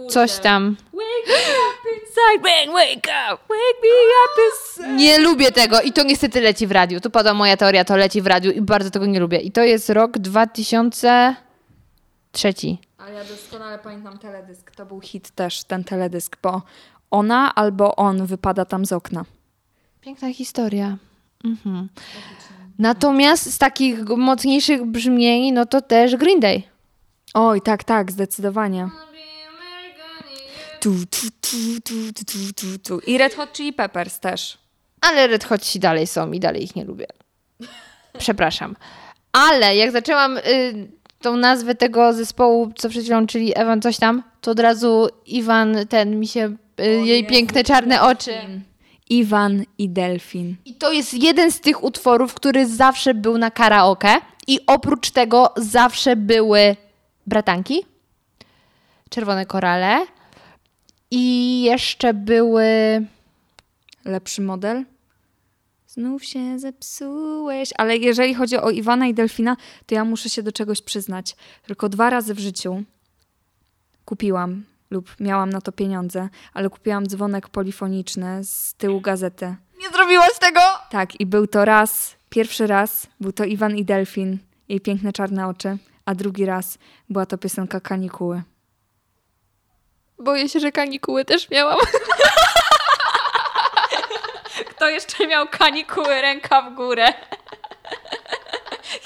Coś 0.09 0.39
tam. 0.39 0.77
Wake 0.93 1.27
me 1.27 1.33
up 1.69 1.89
inside, 1.93 2.41
wake, 2.43 2.71
wake 2.73 2.97
up, 2.97 3.37
wake 3.49 3.81
me 3.83 3.89
up 4.23 4.41
inside. 4.51 4.95
Nie 4.95 5.19
lubię 5.19 5.51
tego 5.51 5.81
i 5.81 5.91
to 5.91 6.03
niestety 6.03 6.41
leci 6.41 6.67
w 6.67 6.71
radiu. 6.71 6.99
Tu 6.99 7.09
pada 7.09 7.33
moja 7.33 7.57
teoria, 7.57 7.85
to 7.85 7.97
leci 7.97 8.21
w 8.21 8.27
radiu 8.27 8.51
i 8.51 8.61
bardzo 8.61 8.89
tego 8.89 9.05
nie 9.05 9.19
lubię. 9.19 9.37
I 9.37 9.51
to 9.51 9.63
jest 9.63 9.89
rok 9.89 10.17
2003. 10.17 12.53
Ale 12.97 13.13
ja 13.13 13.23
doskonale 13.23 13.79
pamiętam 13.79 14.17
teledysk. 14.17 14.71
To 14.71 14.85
był 14.85 15.01
hit 15.01 15.31
też, 15.31 15.63
ten 15.63 15.83
teledysk, 15.83 16.37
bo 16.41 16.61
ona 17.11 17.55
albo 17.55 17.95
on 17.95 18.25
wypada 18.25 18.65
tam 18.65 18.85
z 18.85 18.91
okna. 18.91 19.25
Piękna 20.01 20.33
historia. 20.33 20.97
Mhm. 21.43 21.89
Natomiast 22.79 23.53
z 23.53 23.57
takich 23.57 24.03
mocniejszych 24.09 24.85
brzmień, 24.85 25.51
no 25.53 25.65
to 25.65 25.81
też 25.81 26.15
Green 26.15 26.39
Day. 26.39 26.63
Oj, 27.33 27.61
tak, 27.61 27.83
tak, 27.83 28.11
zdecydowanie. 28.11 28.89
Tu, 30.79 30.93
tu, 31.05 31.27
tu, 31.41 31.81
tu, 31.83 32.13
tu, 32.25 32.53
tu, 32.53 32.79
tu. 32.79 32.99
I 32.99 33.17
Red 33.17 33.35
Hot 33.35 33.53
Chili 33.53 33.73
Peppers 33.73 34.19
też. 34.19 34.57
Ale 35.01 35.27
Red 35.27 35.43
Hot 35.43 35.61
ci 35.61 35.79
dalej 35.79 36.07
są 36.07 36.31
i 36.31 36.39
dalej 36.39 36.63
ich 36.63 36.75
nie 36.75 36.85
lubię. 36.85 37.07
Przepraszam. 38.17 38.75
Ale 39.31 39.75
jak 39.75 39.91
zaczęłam 39.91 40.37
y, 40.37 40.41
tą 41.25 41.37
nazwę 41.37 41.75
tego 41.75 42.13
zespołu, 42.13 42.71
co 42.75 42.89
przed 42.89 43.03
chwilą, 43.03 43.27
czyli 43.27 43.57
Ewan 43.59 43.81
coś 43.81 43.97
tam, 43.97 44.23
to 44.41 44.51
od 44.51 44.59
razu 44.59 45.07
Iwan, 45.25 45.77
ten 45.89 46.19
mi 46.19 46.27
się, 46.27 46.55
y, 46.79 46.83
jej 46.85 47.21
Jezu, 47.21 47.29
piękne 47.29 47.63
czarne 47.63 48.01
oczy. 48.01 48.31
Iwan 49.09 49.63
i 49.77 49.89
Delfin. 49.89 50.55
I 50.65 50.73
to 50.73 50.91
jest 50.91 51.13
jeden 51.13 51.51
z 51.51 51.59
tych 51.59 51.83
utworów, 51.83 52.33
który 52.33 52.67
zawsze 52.67 53.13
był 53.13 53.37
na 53.37 53.51
karaoke 53.51 54.09
i 54.47 54.59
oprócz 54.67 55.11
tego 55.11 55.53
zawsze 55.57 56.15
były 56.15 56.75
bratanki, 57.27 57.85
czerwone 59.09 59.45
korale 59.45 60.05
i 61.11 61.61
jeszcze 61.61 62.13
były... 62.13 62.65
Lepszy 64.05 64.41
model? 64.41 64.85
Znów 65.95 66.25
się 66.25 66.59
zepsułeś. 66.59 67.69
Ale 67.77 67.97
jeżeli 67.97 68.33
chodzi 68.33 68.57
o 68.57 68.69
Iwana 68.69 69.07
i 69.07 69.13
Delfina, 69.13 69.57
to 69.85 69.95
ja 69.95 70.05
muszę 70.05 70.29
się 70.29 70.43
do 70.43 70.51
czegoś 70.51 70.81
przyznać. 70.81 71.35
Tylko 71.63 71.89
dwa 71.89 72.09
razy 72.09 72.33
w 72.33 72.39
życiu 72.39 72.83
kupiłam 74.05 74.63
lub 74.89 75.19
miałam 75.19 75.49
na 75.49 75.61
to 75.61 75.71
pieniądze, 75.71 76.29
ale 76.53 76.69
kupiłam 76.69 77.05
dzwonek 77.07 77.49
polifoniczny 77.49 78.43
z 78.43 78.73
tyłu 78.73 79.01
gazety. 79.01 79.55
Nie 79.81 79.89
zrobiłaś 79.89 80.39
tego? 80.39 80.59
Tak, 80.89 81.19
i 81.19 81.25
był 81.25 81.47
to 81.47 81.65
raz, 81.65 82.15
pierwszy 82.29 82.67
raz, 82.67 83.07
był 83.19 83.31
to 83.31 83.43
Iwan 83.43 83.77
i 83.77 83.85
Delfin, 83.85 84.37
jej 84.69 84.81
piękne 84.81 85.13
czarne 85.13 85.47
oczy, 85.47 85.77
a 86.05 86.15
drugi 86.15 86.45
raz 86.45 86.77
była 87.09 87.25
to 87.25 87.37
piosenka 87.37 87.79
Kanikuły. 87.79 88.41
Boję 90.19 90.49
się, 90.49 90.59
że 90.59 90.71
kanikuły 90.71 91.25
też 91.25 91.49
miałam. 91.49 91.79
Kto 94.75 94.89
jeszcze 94.89 95.27
miał 95.27 95.47
kanikuły, 95.47 96.21
ręka 96.21 96.61
w 96.61 96.75
górę? 96.75 97.05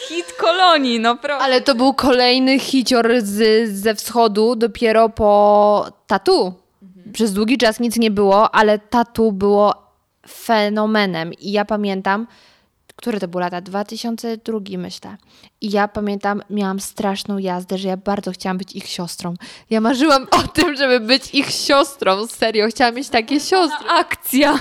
Hit 0.07 0.33
kolonii, 0.33 0.99
no 0.99 1.17
proszę. 1.17 1.43
Ale 1.43 1.61
to 1.61 1.75
był 1.75 1.93
kolejny 1.93 2.59
hicior 2.59 3.21
z, 3.21 3.69
ze 3.69 3.95
wschodu, 3.95 4.55
dopiero 4.55 5.09
po 5.09 5.91
tatu. 6.07 6.53
Mhm. 6.83 7.13
Przez 7.13 7.33
długi 7.33 7.57
czas 7.57 7.79
nic 7.79 7.97
nie 7.97 8.11
było, 8.11 8.55
ale 8.55 8.79
tatu 8.79 9.31
było 9.31 9.73
fenomenem. 10.27 11.33
I 11.33 11.51
ja 11.51 11.65
pamiętam, 11.65 12.27
które 12.95 13.19
to 13.19 13.27
były 13.27 13.41
lata? 13.41 13.61
2002 13.61 14.59
myślę. 14.77 15.17
I 15.61 15.71
ja 15.71 15.87
pamiętam, 15.87 16.41
miałam 16.49 16.79
straszną 16.79 17.37
jazdę, 17.37 17.77
że 17.77 17.87
ja 17.87 17.97
bardzo 17.97 18.31
chciałam 18.31 18.57
być 18.57 18.75
ich 18.75 18.87
siostrą. 18.87 19.33
Ja 19.69 19.81
marzyłam 19.81 20.27
o 20.31 20.47
tym, 20.47 20.75
żeby 20.75 20.99
być 20.99 21.33
ich 21.33 21.49
siostrą. 21.49 22.27
Serio, 22.27 22.67
chciałam 22.67 22.95
mieć 22.95 23.09
takie 23.09 23.39
siostry. 23.39 23.89
Akcja. 23.89 24.59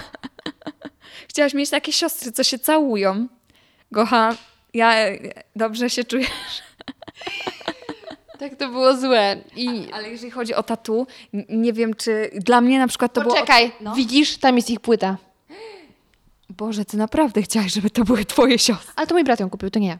Chciałaś 1.28 1.54
mieć 1.54 1.70
takie 1.70 1.92
siostry, 1.92 2.32
co 2.32 2.44
się 2.44 2.58
całują. 2.58 3.28
Gocha, 3.92 4.36
ja 4.74 4.94
dobrze 5.56 5.90
się 5.90 6.04
czujesz. 6.04 6.28
Tak 8.38 8.56
to 8.56 8.68
było 8.68 8.96
złe. 8.96 9.36
I... 9.56 9.88
Ale 9.92 10.08
jeżeli 10.08 10.30
chodzi 10.30 10.54
o 10.54 10.62
tatu, 10.62 11.06
nie 11.48 11.72
wiem, 11.72 11.94
czy 11.94 12.30
dla 12.34 12.60
mnie 12.60 12.78
na 12.78 12.88
przykład 12.88 13.12
to 13.12 13.22
Poczekaj, 13.22 13.66
było... 13.66 13.70
Poczekaj, 13.70 13.84
no. 13.84 13.94
widzisz, 13.94 14.36
tam 14.36 14.56
jest 14.56 14.70
ich 14.70 14.80
płyta. 14.80 15.16
Boże, 16.50 16.84
ty 16.84 16.96
naprawdę 16.96 17.42
chciałaś, 17.42 17.72
żeby 17.72 17.90
to 17.90 18.04
były 18.04 18.24
twoje 18.24 18.58
siostry. 18.58 18.92
Ale 18.96 19.06
to 19.06 19.14
mój 19.14 19.24
brat 19.24 19.40
ją 19.40 19.50
kupił, 19.50 19.70
to 19.70 19.78
nie 19.78 19.88
ja. 19.88 19.98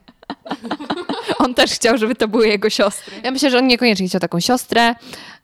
on 1.45 1.55
też 1.55 1.71
chciał, 1.71 1.99
żeby 1.99 2.15
to 2.15 2.29
były 2.29 2.49
jego 2.49 2.71
siostry. 2.71 3.17
Ja 3.25 3.31
myślę, 3.31 3.51
że 3.51 3.59
on 3.59 3.67
niekoniecznie 3.67 4.09
chciał 4.09 4.21
taką 4.21 4.41
siostrę, 4.41 4.95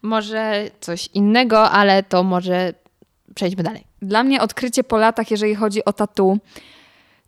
może 0.03 0.71
coś 0.81 1.07
innego, 1.15 1.71
ale 1.71 2.03
to 2.03 2.23
może 2.23 2.75
przejdźmy 3.35 3.63
dalej. 3.63 3.85
Dla 4.05 4.23
mnie 4.23 4.43
odkrycie 4.43 4.85
po 4.85 4.97
latach, 4.97 5.31
jeżeli 5.31 5.55
chodzi 5.55 5.85
o 5.85 5.93
tatu, 5.93 6.39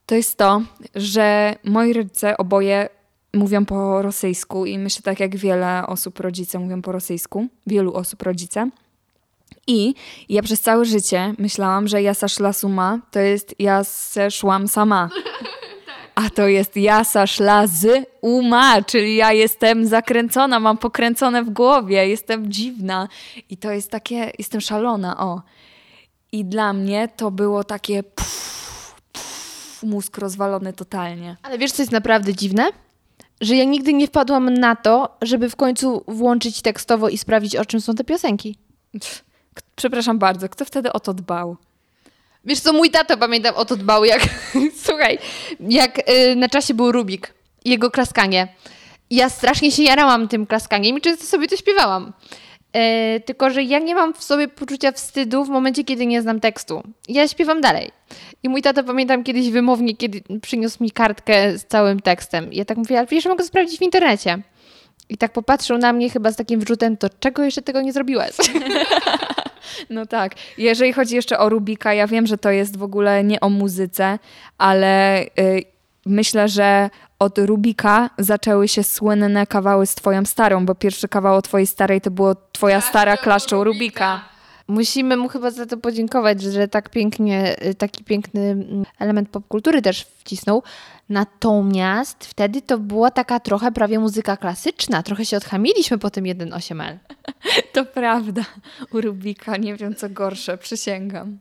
to 0.07 0.15
jest 0.15 0.39
to, 0.39 0.63
że 0.95 1.55
moi 1.65 1.93
rodzice 1.93 2.37
oboje 2.37 2.89
mówią 3.35 3.67
po 3.67 4.03
rosyjsku 4.03 4.67
i 4.67 4.79
myślę 4.79 5.03
tak 5.03 5.21
jak 5.21 5.37
wiele 5.37 5.87
osób 5.87 6.21
rodzice 6.21 6.59
mówią 6.59 6.83
po 6.83 6.93
rosyjsku, 6.93 7.47
wielu 7.67 7.95
osób 7.95 8.23
rodzice. 8.23 8.71
I 9.67 9.95
ja 10.29 10.43
przez 10.43 10.61
całe 10.61 10.85
życie 10.85 11.35
myślałam, 11.39 11.89
że 11.89 12.03
jasa 12.03 12.29
szla 12.29 12.53
suma 12.53 12.99
to 13.11 13.19
jest 13.19 13.55
ja 13.59 13.83
szłam 14.31 14.69
sama. 14.69 15.09
A 16.15 16.31
to 16.31 16.49
jest 16.49 16.77
jasa 16.77 17.27
szla 17.27 17.67
z 17.67 18.09
uma, 18.21 18.83
czyli 18.83 19.17
ja 19.17 19.33
jestem 19.33 19.87
zakręcona, 19.87 20.61
mam 20.61 20.79
pokręcone 20.79 21.45
w 21.45 21.51
głowie, 21.51 22.09
jestem 22.09 22.53
dziwna. 22.53 23.09
I 23.51 23.57
to 23.57 23.71
jest 23.71 23.91
takie, 23.91 24.33
jestem 24.39 24.61
szalona, 24.61 25.19
o. 25.19 25.43
I 26.33 26.45
dla 26.45 26.73
mnie 26.73 27.09
to 27.17 27.31
było 27.31 27.65
takie 27.65 28.03
pff, 28.03 28.95
pff, 29.13 29.83
mózg 29.83 30.19
rozwalony 30.19 30.73
totalnie. 30.73 31.37
Ale 31.43 31.59
wiesz, 31.59 31.73
co 31.73 31.83
jest 31.83 31.93
naprawdę 31.93 32.35
dziwne? 32.35 32.69
Że 33.41 33.57
ja 33.57 33.65
nigdy 33.65 33.95
nie 33.95 34.07
wpadłam 34.07 34.55
na 34.55 34.77
to, 34.77 35.17
żeby 35.23 35.51
w 35.51 35.57
końcu 35.57 36.05
włączyć 36.09 36.63
tekstowo 36.63 37.09
i 37.09 37.19
sprawdzić, 37.19 37.57
o 37.57 37.65
czym 37.65 37.81
są 37.81 37.95
te 37.95 38.05
piosenki. 38.05 38.59
Przepraszam 39.77 40.19
bardzo, 40.19 40.49
kto 40.49 40.65
wtedy 40.65 40.93
o 40.93 41.01
to 41.01 41.15
dbał? 41.15 41.57
Wiesz 42.45 42.61
co, 42.61 42.73
mój 42.73 42.91
tato 42.91 43.17
pamiętam 43.17 43.55
o 43.55 43.65
to 43.65 43.77
dbał, 43.77 44.05
jak, 44.05 44.23
słuchaj, 44.85 45.19
jak 45.61 46.11
y, 46.11 46.37
na 46.37 46.49
czasie 46.49 46.75
był 46.75 46.93
Rubik, 46.93 47.35
jego 47.65 47.91
klaskanie. 47.91 48.49
Ja 49.11 49.29
strasznie 49.29 49.73
się 49.73 49.83
jarałam 49.83 50.29
tym 50.29 50.47
klaskaniem 50.47 50.99
i 50.99 51.01
często 51.01 51.25
sobie 51.25 51.49
to 51.49 51.57
śpiewałam. 51.57 52.13
E, 52.77 53.21
tylko, 53.21 53.51
że 53.51 53.63
ja 53.63 53.79
nie 53.79 53.95
mam 53.95 54.15
w 54.15 54.25
sobie 54.25 54.49
poczucia 54.49 54.93
wstydu 54.93 55.45
w 55.45 55.49
momencie, 55.49 55.85
kiedy 55.85 56.07
nie 56.07 56.23
znam 56.23 56.41
tekstu. 56.41 56.83
Ja 57.09 57.29
śpiewam 57.29 57.61
dalej. 57.61 57.91
I 58.43 58.49
mój 58.49 58.63
tata, 58.63 58.83
pamiętam 58.83 59.25
kiedyś 59.25 59.51
wymownie, 59.51 59.97
kiedy 59.97 60.23
przyniósł 60.43 60.83
mi 60.83 60.91
kartkę 60.91 61.59
z 61.59 61.65
całym 61.65 62.01
tekstem. 62.01 62.53
Ja 62.53 62.65
tak 62.65 62.79
mówię, 62.79 62.99
ale 62.99 63.07
przecież 63.07 63.27
mogę 63.27 63.45
sprawdzić 63.45 63.79
w 63.79 63.83
internecie. 63.83 64.39
I 65.09 65.17
tak 65.17 65.33
popatrzył 65.33 65.79
na 65.79 65.93
mnie 65.93 66.11
chyba 66.11 66.31
z 66.31 66.37
takim 66.37 66.61
wrzutem, 66.61 66.97
to 66.97 67.09
czego 67.21 67.43
jeszcze 67.43 67.63
tego 67.63 67.81
nie 67.81 67.93
zrobiłaś? 67.93 68.33
No 69.91 70.07
tak. 70.07 70.35
Jeżeli 70.59 70.93
chodzi 70.93 71.15
jeszcze 71.15 71.39
o 71.39 71.49
Rubika, 71.49 71.95
ja 71.95 72.07
wiem, 72.07 72.27
że 72.27 72.39
to 72.39 72.51
jest 72.51 72.77
w 72.77 72.83
ogóle 72.83 73.25
nie 73.25 73.41
o 73.41 73.49
muzyce, 73.49 74.19
ale 74.59 75.23
y, 75.23 75.65
myślę, 76.07 76.49
że 76.49 76.91
od 77.19 77.39
Rubika 77.39 78.11
zaczęły 78.19 78.69
się 78.69 78.83
słynne 78.83 79.47
kawały 79.47 79.87
z 79.87 79.95
twoją 79.95 80.25
starą, 80.25 80.67
bo 80.67 80.75
pierwszy 80.75 81.09
kawał 81.09 81.37
o 81.37 81.43
twojej 81.43 81.67
starej 81.67 82.01
to 82.01 82.11
było 82.11 82.35
twoja 82.53 82.81
stara 82.81 83.17
klaszczą 83.17 83.65
Rubika. 83.65 84.21
Musimy 84.69 85.17
mu 85.17 85.29
chyba 85.29 85.51
za 85.51 85.67
to 85.67 85.77
podziękować, 85.77 86.43
że 86.43 86.69
tak 86.69 86.91
pięknie, 86.91 87.57
y, 87.67 87.75
taki 87.75 88.05
piękny 88.05 88.41
mm, 88.41 88.85
element 88.99 89.29
popkultury 89.29 89.83
też 89.83 90.07
wcisnął. 90.19 90.63
Natomiast 91.09 92.25
wtedy 92.25 92.63
to 92.63 92.79
była 92.79 93.11
taka 93.11 93.41
trochę 93.41 93.73
prawie 93.73 93.99
muzyka 93.99 94.37
klasyczna. 94.37 95.03
Trochę 95.03 95.25
się 95.25 95.37
odchamiliśmy 95.37 95.99
po 95.99 96.11
tym 96.11 96.25
1.8L. 96.25 96.99
To 97.73 97.85
prawda. 97.85 98.43
U 98.93 99.01
Rubika 99.01 99.57
nie 99.57 99.77
wiem 99.77 99.95
co 99.95 100.09
gorsze, 100.11 100.59
przysięgam. 100.59 101.39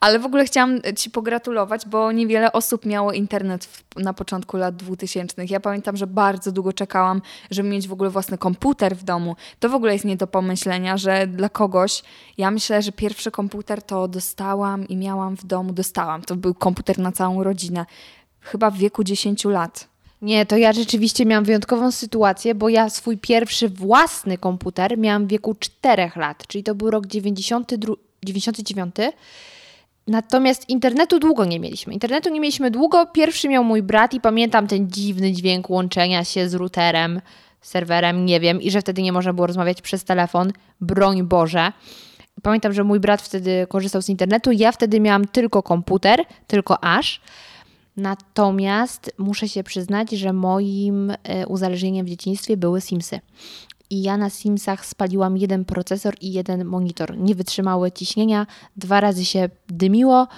Ale 0.00 0.18
w 0.18 0.26
ogóle 0.26 0.44
chciałam 0.44 0.80
Ci 0.96 1.10
pogratulować, 1.10 1.86
bo 1.86 2.12
niewiele 2.12 2.52
osób 2.52 2.86
miało 2.86 3.12
internet 3.12 3.64
w, 3.64 3.84
na 3.96 4.12
początku 4.12 4.56
lat 4.56 4.76
2000. 4.76 5.44
Ja 5.44 5.60
pamiętam, 5.60 5.96
że 5.96 6.06
bardzo 6.06 6.52
długo 6.52 6.72
czekałam, 6.72 7.22
żeby 7.50 7.68
mieć 7.68 7.88
w 7.88 7.92
ogóle 7.92 8.10
własny 8.10 8.38
komputer 8.38 8.96
w 8.96 9.02
domu. 9.02 9.36
To 9.60 9.68
w 9.68 9.74
ogóle 9.74 9.92
jest 9.92 10.04
nie 10.04 10.16
do 10.16 10.26
pomyślenia, 10.26 10.96
że 10.96 11.26
dla 11.26 11.48
kogoś, 11.48 12.02
ja 12.38 12.50
myślę, 12.50 12.82
że 12.82 12.92
pierwszy 12.92 13.30
komputer 13.30 13.82
to 13.82 14.08
dostałam 14.08 14.88
i 14.88 14.96
miałam 14.96 15.36
w 15.36 15.46
domu, 15.46 15.72
dostałam. 15.72 16.22
To 16.22 16.36
był 16.36 16.54
komputer 16.54 16.98
na 16.98 17.12
całą 17.12 17.42
rodzinę. 17.42 17.86
Chyba 18.40 18.70
w 18.70 18.76
wieku 18.76 19.04
10 19.04 19.44
lat. 19.44 19.88
Nie, 20.22 20.46
to 20.46 20.56
ja 20.56 20.72
rzeczywiście 20.72 21.26
miałam 21.26 21.44
wyjątkową 21.44 21.92
sytuację, 21.92 22.54
bo 22.54 22.68
ja 22.68 22.90
swój 22.90 23.18
pierwszy 23.18 23.68
własny 23.68 24.38
komputer 24.38 24.98
miałam 24.98 25.26
w 25.26 25.28
wieku 25.28 25.54
4 25.58 26.10
lat, 26.16 26.46
czyli 26.46 26.64
to 26.64 26.74
był 26.74 26.90
rok 26.90 27.06
92, 27.06 27.94
99. 28.24 28.94
Natomiast 30.08 30.68
internetu 30.68 31.18
długo 31.18 31.44
nie 31.44 31.60
mieliśmy. 31.60 31.92
Internetu 31.92 32.30
nie 32.30 32.40
mieliśmy 32.40 32.70
długo. 32.70 33.06
Pierwszy 33.06 33.48
miał 33.48 33.64
mój 33.64 33.82
brat 33.82 34.14
i 34.14 34.20
pamiętam 34.20 34.66
ten 34.66 34.90
dziwny 34.90 35.32
dźwięk 35.32 35.70
łączenia 35.70 36.24
się 36.24 36.48
z 36.48 36.54
routerem, 36.54 37.20
serwerem, 37.60 38.26
nie 38.26 38.40
wiem, 38.40 38.62
i 38.62 38.70
że 38.70 38.80
wtedy 38.80 39.02
nie 39.02 39.12
można 39.12 39.32
było 39.32 39.46
rozmawiać 39.46 39.82
przez 39.82 40.04
telefon. 40.04 40.52
Broń 40.80 41.22
Boże. 41.22 41.72
Pamiętam, 42.42 42.72
że 42.72 42.84
mój 42.84 43.00
brat 43.00 43.22
wtedy 43.22 43.66
korzystał 43.68 44.02
z 44.02 44.08
internetu. 44.08 44.52
Ja 44.52 44.72
wtedy 44.72 45.00
miałam 45.00 45.26
tylko 45.26 45.62
komputer, 45.62 46.24
tylko 46.46 46.84
aż. 46.84 47.20
Natomiast 47.96 49.14
muszę 49.18 49.48
się 49.48 49.64
przyznać, 49.64 50.10
że 50.10 50.32
moim 50.32 51.10
e, 51.10 51.46
uzależnieniem 51.46 52.06
w 52.06 52.08
dzieciństwie 52.08 52.56
były 52.56 52.80
Simsy. 52.80 53.20
I 53.90 54.02
ja 54.02 54.16
na 54.16 54.30
Simsach 54.30 54.86
spaliłam 54.86 55.36
jeden 55.36 55.64
procesor 55.64 56.14
i 56.20 56.32
jeden 56.32 56.64
monitor. 56.64 57.18
Nie 57.18 57.34
wytrzymały 57.34 57.92
ciśnienia, 57.92 58.46
dwa 58.76 59.00
razy 59.00 59.24
się 59.24 59.48
dymiło 59.68 60.28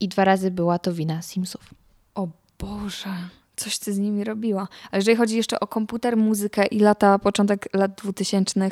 i 0.00 0.08
dwa 0.08 0.24
razy 0.24 0.50
była 0.50 0.78
to 0.78 0.92
wina 0.92 1.22
Simsów. 1.22 1.74
O 2.14 2.28
Boże, 2.58 3.14
coś 3.56 3.78
ty 3.78 3.92
z 3.92 3.98
nimi 3.98 4.24
robiła. 4.24 4.68
A 4.90 4.96
jeżeli 4.96 5.16
chodzi 5.16 5.36
jeszcze 5.36 5.60
o 5.60 5.66
komputer, 5.66 6.16
muzykę 6.16 6.66
i 6.66 6.78
lata, 6.78 7.18
początek 7.18 7.68
lat 7.74 8.00
2000, 8.02 8.70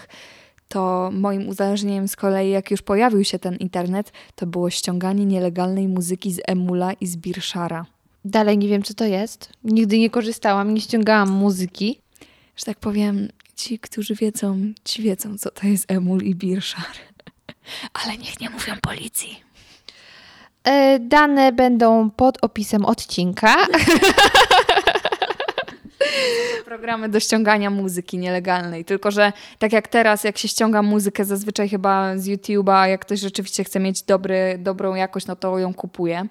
to 0.68 1.11
moim 1.12 1.48
uzależnieniem 1.48 2.09
z 2.09 2.16
kolei, 2.16 2.50
jak 2.50 2.70
już 2.70 2.83
pojawił 2.83 3.24
się 3.24 3.38
ten 3.38 3.56
internet, 3.56 4.12
to 4.35 4.46
było 4.46 4.70
ściąganie 4.70 5.26
nielegalnej 5.26 5.88
muzyki 5.88 6.33
z 6.33 6.40
Emula 6.46 6.92
i 6.92 7.06
z 7.06 7.16
Birszara. 7.16 7.87
Dalej 8.24 8.59
nie 8.59 8.68
wiem, 8.68 8.83
co 8.83 8.94
to 8.94 9.04
jest. 9.04 9.52
Nigdy 9.64 9.98
nie 9.98 10.11
korzystałam, 10.11 10.74
nie 10.74 10.80
ściągałam 10.80 11.30
muzyki. 11.30 12.00
Że 12.56 12.64
tak 12.64 12.78
powiem, 12.78 13.28
ci, 13.60 13.78
którzy 13.78 14.14
wiedzą, 14.14 14.72
ci 14.84 15.02
wiedzą, 15.02 15.38
co 15.38 15.50
to 15.50 15.66
jest 15.66 15.90
Emul 15.90 16.22
i 16.22 16.34
Birszar. 16.34 16.84
Ale 18.04 18.18
niech 18.18 18.40
nie 18.40 18.50
mówią 18.50 18.74
policji. 18.82 19.42
E, 20.64 20.98
dane 20.98 21.52
będą 21.52 22.10
pod 22.10 22.38
opisem 22.42 22.84
odcinka. 22.84 23.56
Programy 26.64 27.08
do 27.08 27.20
ściągania 27.20 27.70
muzyki 27.70 28.18
nielegalnej. 28.18 28.84
Tylko, 28.84 29.10
że 29.10 29.32
tak 29.58 29.72
jak 29.72 29.88
teraz, 29.88 30.24
jak 30.24 30.38
się 30.38 30.48
ściąga 30.48 30.82
muzykę 30.82 31.24
zazwyczaj 31.24 31.68
chyba 31.68 32.18
z 32.18 32.26
YouTube'a, 32.26 32.84
jak 32.84 33.00
ktoś 33.00 33.20
rzeczywiście 33.20 33.64
chce 33.64 33.80
mieć 33.80 34.02
dobry, 34.02 34.56
dobrą 34.58 34.94
jakość, 34.94 35.26
no 35.26 35.36
to 35.36 35.58
ją 35.58 35.74
kupuje. 35.74 36.26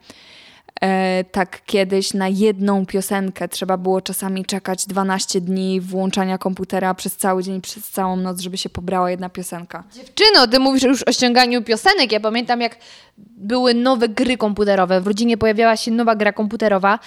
E, 0.81 1.23
tak 1.23 1.61
kiedyś 1.65 2.13
na 2.13 2.27
jedną 2.27 2.85
piosenkę 2.85 3.47
trzeba 3.47 3.77
było 3.77 4.01
czasami 4.01 4.45
czekać 4.45 4.85
12 4.85 5.41
dni 5.41 5.81
włączania 5.81 6.37
komputera 6.37 6.93
przez 6.93 7.17
cały 7.17 7.43
dzień, 7.43 7.61
przez 7.61 7.89
całą 7.89 8.15
noc, 8.15 8.39
żeby 8.39 8.57
się 8.57 8.69
pobrała 8.69 9.11
jedna 9.11 9.29
piosenka. 9.29 9.83
Dziewczyno, 9.95 10.47
ty 10.47 10.59
mówisz 10.59 10.83
już 10.83 11.03
o 11.03 11.11
ściąganiu 11.11 11.63
piosenek. 11.63 12.11
Ja 12.11 12.19
pamiętam, 12.19 12.61
jak 12.61 12.77
były 13.17 13.73
nowe 13.73 14.09
gry 14.09 14.37
komputerowe. 14.37 15.01
W 15.01 15.07
rodzinie 15.07 15.37
pojawiała 15.37 15.77
się 15.77 15.91
nowa 15.91 16.15
gra 16.15 16.33
komputerowa. 16.33 16.99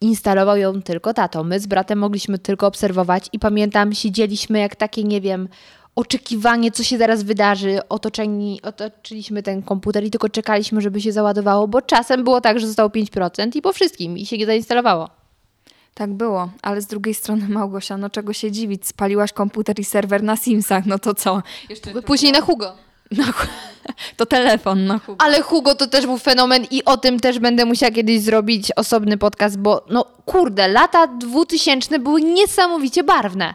Instalował 0.00 0.56
ją 0.56 0.82
tylko 0.82 1.14
tato. 1.14 1.44
My 1.44 1.60
z 1.60 1.66
bratem 1.66 1.98
mogliśmy 1.98 2.38
tylko 2.38 2.66
obserwować 2.66 3.28
i 3.32 3.38
pamiętam, 3.38 3.92
siedzieliśmy 3.92 4.58
jak 4.58 4.76
takie, 4.76 5.04
nie 5.04 5.20
wiem, 5.20 5.48
oczekiwanie, 5.96 6.72
co 6.72 6.82
się 6.82 6.98
zaraz 6.98 7.22
wydarzy. 7.22 7.88
Otoczeni, 7.88 8.60
otoczyliśmy 8.62 9.42
ten 9.42 9.62
komputer 9.62 10.04
i 10.04 10.10
tylko 10.10 10.28
czekaliśmy, 10.28 10.80
żeby 10.80 11.00
się 11.00 11.12
załadowało, 11.12 11.68
bo 11.68 11.82
czasem 11.82 12.24
było 12.24 12.40
tak, 12.40 12.60
że 12.60 12.66
zostało 12.66 12.88
5% 12.88 13.56
i 13.56 13.62
po 13.62 13.72
wszystkim 13.72 14.18
i 14.18 14.26
się 14.26 14.38
nie 14.38 14.46
zainstalowało. 14.46 15.10
Tak 15.94 16.12
było, 16.12 16.48
ale 16.62 16.80
z 16.80 16.86
drugiej 16.86 17.14
strony 17.14 17.48
Małgosia, 17.48 17.96
no 17.96 18.10
czego 18.10 18.32
się 18.32 18.52
dziwić, 18.52 18.86
spaliłaś 18.86 19.32
komputer 19.32 19.80
i 19.80 19.84
serwer 19.84 20.22
na 20.22 20.36
Simsach, 20.36 20.86
no 20.86 20.98
to 20.98 21.14
co? 21.14 21.42
Jeszcze 21.68 22.02
Później 22.02 22.32
na 22.32 22.40
Hugo. 22.40 22.72
Na, 23.10 23.24
to 24.16 24.26
telefon 24.26 24.86
na 24.86 24.98
Hugo. 24.98 25.24
Ale 25.24 25.42
Hugo 25.42 25.74
to 25.74 25.86
też 25.86 26.06
był 26.06 26.18
fenomen 26.18 26.66
i 26.70 26.84
o 26.84 26.96
tym 26.96 27.20
też 27.20 27.38
będę 27.38 27.64
musiała 27.64 27.92
kiedyś 27.92 28.20
zrobić 28.20 28.72
osobny 28.72 29.18
podcast, 29.18 29.58
bo 29.58 29.84
no 29.90 30.04
kurde, 30.24 30.68
lata 30.68 31.06
2000 31.06 31.98
były 31.98 32.22
niesamowicie 32.22 33.04
barwne. 33.04 33.54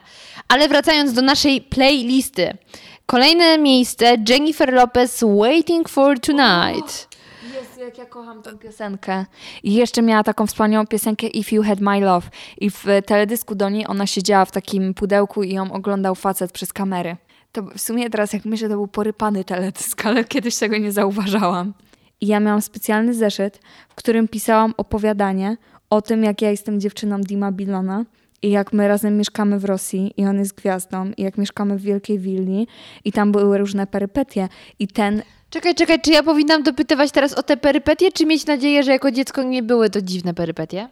Ale 0.51 0.67
wracając 0.67 1.13
do 1.13 1.21
naszej 1.21 1.61
playlisty. 1.61 2.57
Kolejne 3.05 3.57
miejsce 3.57 4.17
Jennifer 4.29 4.73
Lopez 4.73 5.23
Waiting 5.39 5.89
for 5.89 6.19
Tonight. 6.19 7.07
Jezu, 7.43 7.79
jak 7.79 7.97
ja 7.97 8.05
kocham 8.05 8.41
tę 8.41 8.57
piosenkę. 8.57 9.25
I 9.63 9.73
jeszcze 9.73 10.01
miała 10.01 10.23
taką 10.23 10.47
wspaniałą 10.47 10.87
piosenkę 10.87 11.27
If 11.27 11.55
You 11.55 11.63
Had 11.63 11.79
My 11.79 11.99
Love. 11.99 12.29
I 12.57 12.69
w 12.69 12.85
teledysku 13.05 13.55
do 13.55 13.69
niej 13.69 13.85
ona 13.87 14.07
siedziała 14.07 14.45
w 14.45 14.51
takim 14.51 14.93
pudełku 14.93 15.43
i 15.43 15.53
ją 15.53 15.71
oglądał 15.71 16.15
facet 16.15 16.51
przez 16.51 16.73
kamery. 16.73 17.17
To 17.51 17.61
w 17.61 17.81
sumie 17.81 18.09
teraz 18.09 18.33
jak 18.33 18.45
myślę, 18.45 18.69
to 18.69 18.75
był 18.75 18.87
porypany 18.87 19.43
teledysk, 19.43 20.05
ale 20.07 20.23
kiedyś 20.23 20.57
tego 20.57 20.77
nie 20.77 20.91
zauważałam. 20.91 21.73
I 22.21 22.27
ja 22.27 22.39
miałam 22.39 22.61
specjalny 22.61 23.13
zeszyt, 23.13 23.59
w 23.89 23.95
którym 23.95 24.27
pisałam 24.27 24.73
opowiadanie 24.77 25.57
o 25.89 26.01
tym, 26.01 26.23
jak 26.23 26.41
ja 26.41 26.51
jestem 26.51 26.79
dziewczyną 26.79 27.21
Dima 27.21 27.51
Bilona 27.51 28.05
i 28.41 28.49
jak 28.49 28.73
my 28.73 28.88
razem 28.88 29.17
mieszkamy 29.17 29.60
w 29.60 29.65
Rosji 29.65 30.13
i 30.17 30.25
on 30.25 30.39
jest 30.39 30.56
gwiazdą 30.56 31.12
i 31.17 31.21
jak 31.21 31.38
mieszkamy 31.38 31.77
w 31.77 31.82
Wielkiej 31.82 32.19
Willi 32.19 32.67
i 33.06 33.12
tam 33.12 33.32
były 33.32 33.58
różne 33.58 33.88
perypetie 33.88 34.49
i 34.80 34.88
ten... 34.88 35.21
Czekaj, 35.49 35.75
czekaj, 35.75 36.01
czy 36.01 36.12
ja 36.12 36.23
powinnam 36.23 36.63
dopytywać 36.63 37.12
teraz 37.12 37.34
o 37.34 37.43
te 37.43 37.58
perypetie, 37.58 38.12
czy 38.12 38.25
mieć 38.25 38.45
nadzieję, 38.45 38.84
że 38.84 38.91
jako 38.91 39.12
dziecko 39.12 39.43
nie 39.43 39.63
były 39.63 39.89
to 39.89 40.01
dziwne 40.01 40.34
perypetie? 40.34 40.89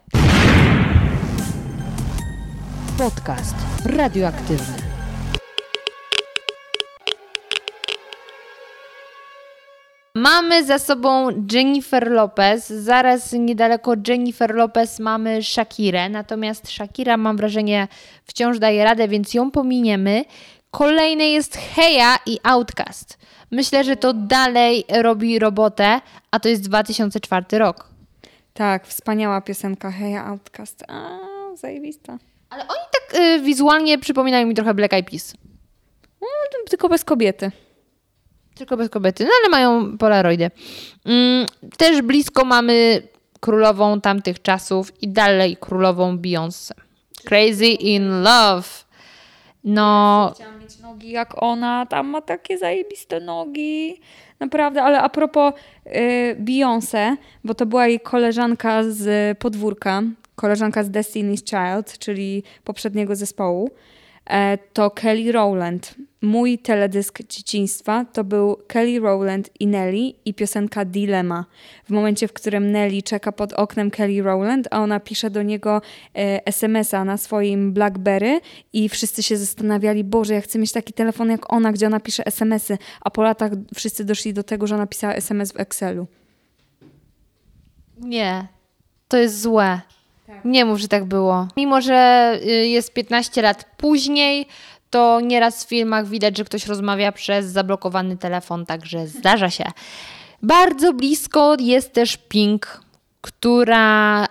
Podcast 2.97 3.55
radioaktywny. 3.85 4.78
Mamy 10.19 10.63
za 10.63 10.79
sobą 10.79 11.29
Jennifer 11.51 12.11
Lopez, 12.11 12.67
zaraz 12.67 13.33
niedaleko 13.33 13.93
Jennifer 14.07 14.55
Lopez 14.55 14.99
mamy 14.99 15.43
Shakirę, 15.43 16.09
natomiast 16.09 16.69
Shakira 16.69 17.17
mam 17.17 17.37
wrażenie 17.37 17.87
wciąż 18.25 18.59
daje 18.59 18.83
radę, 18.83 19.07
więc 19.07 19.33
ją 19.33 19.51
pominiemy. 19.51 20.25
Kolejny 20.71 21.29
jest 21.29 21.57
Heja 21.57 22.17
i 22.25 22.39
Outcast. 22.43 23.17
Myślę, 23.51 23.83
że 23.83 23.95
to 23.95 24.13
dalej 24.13 24.83
robi 24.89 25.39
robotę, 25.39 26.01
a 26.31 26.39
to 26.39 26.49
jest 26.49 26.61
2004 26.61 27.45
rok. 27.51 27.89
Tak, 28.53 28.87
wspaniała 28.87 29.41
piosenka 29.41 29.91
Heja 29.91 30.25
Outcast. 30.25 30.83
A, 30.87 31.19
zajebista. 31.55 32.17
Ale 32.49 32.63
oni 32.63 32.85
tak 32.91 33.19
y, 33.19 33.39
wizualnie 33.39 33.97
przypominają 33.97 34.47
mi 34.47 34.55
trochę 34.55 34.73
Black 34.73 34.93
Eyed 34.93 35.09
Peas. 35.09 35.33
No, 36.21 36.27
tylko 36.69 36.89
bez 36.89 37.05
kobiety. 37.05 37.51
Tylko 38.59 38.77
bez 38.77 38.89
kobiety, 38.89 39.23
no 39.23 39.29
ale 39.41 39.49
mają 39.49 39.97
polaroidy. 39.97 40.51
Mm, 41.05 41.45
też 41.77 42.01
blisko 42.01 42.45
mamy 42.45 43.01
królową 43.39 44.01
tamtych 44.01 44.41
czasów 44.41 45.01
i 45.01 45.07
dalej 45.07 45.57
królową 45.57 46.17
Beyoncé. 46.17 46.71
Crazy 47.25 47.65
in 47.65 48.09
Love. 48.09 48.69
No. 49.63 50.31
Chciałam 50.35 50.59
mieć 50.59 50.79
nogi 50.79 51.11
jak 51.11 51.43
ona, 51.43 51.85
tam 51.85 52.07
ma 52.07 52.21
takie 52.21 52.57
zajebiste 52.57 53.19
nogi. 53.19 54.01
Naprawdę, 54.39 54.83
ale 54.83 55.01
a 55.01 55.09
propos 55.09 55.53
y, 55.85 56.35
Beyoncé, 56.39 57.15
bo 57.43 57.53
to 57.53 57.65
była 57.65 57.87
jej 57.87 57.99
koleżanka 57.99 58.83
z 58.83 59.37
podwórka, 59.37 60.01
koleżanka 60.35 60.83
z 60.83 60.89
Destiny's 60.89 61.43
Child, 61.49 61.99
czyli 61.99 62.43
poprzedniego 62.63 63.15
zespołu. 63.15 63.69
E, 64.29 64.57
to 64.73 64.91
Kelly 64.91 65.31
Rowland. 65.31 65.95
Mój 66.21 66.57
teledysk 66.57 67.19
dzieciństwa 67.29 68.05
to 68.05 68.23
był 68.23 68.57
Kelly 68.67 68.99
Rowland 68.99 69.49
i 69.59 69.67
Nelly 69.67 70.13
i 70.25 70.33
piosenka 70.33 70.85
Dilemma. 70.85 71.45
W 71.85 71.89
momencie, 71.89 72.27
w 72.27 72.33
którym 72.33 72.71
Nelly 72.71 73.01
czeka 73.01 73.31
pod 73.31 73.53
oknem 73.53 73.91
Kelly 73.91 74.21
Rowland, 74.21 74.67
a 74.71 74.79
ona 74.79 74.99
pisze 74.99 75.29
do 75.29 75.43
niego 75.43 75.81
e, 76.15 76.47
SMS-a 76.47 77.05
na 77.05 77.17
swoim 77.17 77.73
Blackberry 77.73 78.39
i 78.73 78.89
wszyscy 78.89 79.23
się 79.23 79.37
zastanawiali, 79.37 80.03
Boże, 80.03 80.33
ja 80.33 80.41
chcę 80.41 80.59
mieć 80.59 80.71
taki 80.71 80.93
telefon 80.93 81.29
jak 81.29 81.53
ona, 81.53 81.71
gdzie 81.71 81.87
ona 81.87 81.99
pisze 81.99 82.25
SMS-y, 82.25 82.77
a 83.01 83.09
po 83.09 83.23
latach 83.23 83.51
wszyscy 83.75 84.05
doszli 84.05 84.33
do 84.33 84.43
tego, 84.43 84.67
że 84.67 84.75
ona 84.75 84.87
pisała 84.87 85.13
SMS 85.13 85.51
w 85.51 85.59
Excelu. 85.59 86.07
Nie, 87.99 88.47
to 89.07 89.17
jest 89.17 89.41
złe. 89.41 89.81
Nie 90.45 90.65
mów, 90.65 90.79
że 90.79 90.87
tak 90.87 91.05
było. 91.05 91.47
Mimo, 91.57 91.81
że 91.81 92.33
y, 92.43 92.67
jest 92.67 92.93
15 92.93 93.41
lat 93.41 93.65
później, 93.77 94.47
to 94.89 95.19
nieraz 95.21 95.65
w 95.65 95.67
filmach 95.67 96.07
widać, 96.07 96.37
że 96.37 96.45
ktoś 96.45 96.67
rozmawia 96.67 97.11
przez 97.11 97.45
zablokowany 97.45 98.17
telefon, 98.17 98.65
także 98.65 99.07
zdarza 99.07 99.49
się. 99.49 99.65
Bardzo 100.41 100.93
blisko 100.93 101.55
jest 101.59 101.93
też 101.93 102.17
Pink, 102.17 102.81
która 103.21 104.27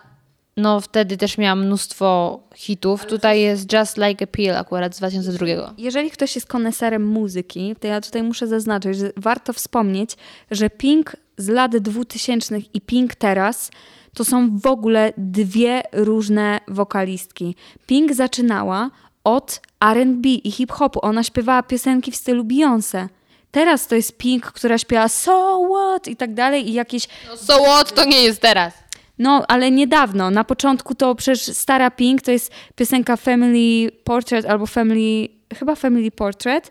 no 0.56 0.80
wtedy 0.80 1.16
też 1.16 1.38
miała 1.38 1.56
mnóstwo 1.56 2.40
hitów. 2.54 3.06
Tutaj 3.06 3.40
jest 3.40 3.72
Just 3.72 3.96
Like 3.96 4.24
a 4.24 4.26
Pill 4.26 4.56
akurat 4.56 4.94
z 4.94 4.98
2002. 4.98 5.74
Jeżeli 5.78 6.10
ktoś 6.10 6.34
jest 6.34 6.46
koneserem 6.46 7.06
muzyki, 7.06 7.76
to 7.80 7.86
ja 7.86 8.00
tutaj 8.00 8.22
muszę 8.22 8.46
zaznaczyć, 8.46 8.98
że 8.98 9.12
warto 9.16 9.52
wspomnieć, 9.52 10.16
że 10.50 10.70
Pink 10.70 11.16
z 11.36 11.48
lat 11.48 11.76
2000 11.76 12.58
i 12.74 12.80
Pink 12.80 13.14
teraz 13.14 13.70
to 14.18 14.24
są 14.24 14.58
w 14.58 14.66
ogóle 14.66 15.12
dwie 15.16 15.82
różne 15.92 16.60
wokalistki. 16.68 17.54
Pink 17.86 18.12
zaczynała 18.12 18.90
od 19.24 19.60
R&B 19.80 20.28
i 20.28 20.50
hip-hopu. 20.50 21.00
Ona 21.02 21.22
śpiewała 21.22 21.62
piosenki 21.62 22.12
w 22.12 22.16
stylu 22.16 22.44
Beyoncé. 22.44 23.08
Teraz 23.50 23.86
to 23.86 23.94
jest 23.94 24.16
Pink, 24.16 24.46
która 24.46 24.78
śpiewa 24.78 25.08
So 25.08 25.60
What 25.70 26.08
i 26.08 26.16
tak 26.16 26.34
dalej 26.34 26.68
i 26.68 26.72
jakieś... 26.72 27.08
No 27.28 27.36
so 27.36 27.62
what 27.62 27.94
to 27.94 28.04
nie 28.04 28.22
jest 28.22 28.40
teraz. 28.40 28.74
No, 29.18 29.44
ale 29.48 29.70
niedawno. 29.70 30.30
Na 30.30 30.44
początku 30.44 30.94
to 30.94 31.14
przecież 31.14 31.56
stara 31.56 31.90
Pink 31.90 32.22
to 32.22 32.30
jest 32.30 32.52
piosenka 32.74 33.16
Family 33.16 33.92
Portrait 34.04 34.46
albo 34.46 34.66
Family, 34.66 35.28
chyba 35.54 35.74
Family 35.74 36.10
Portrait 36.10 36.70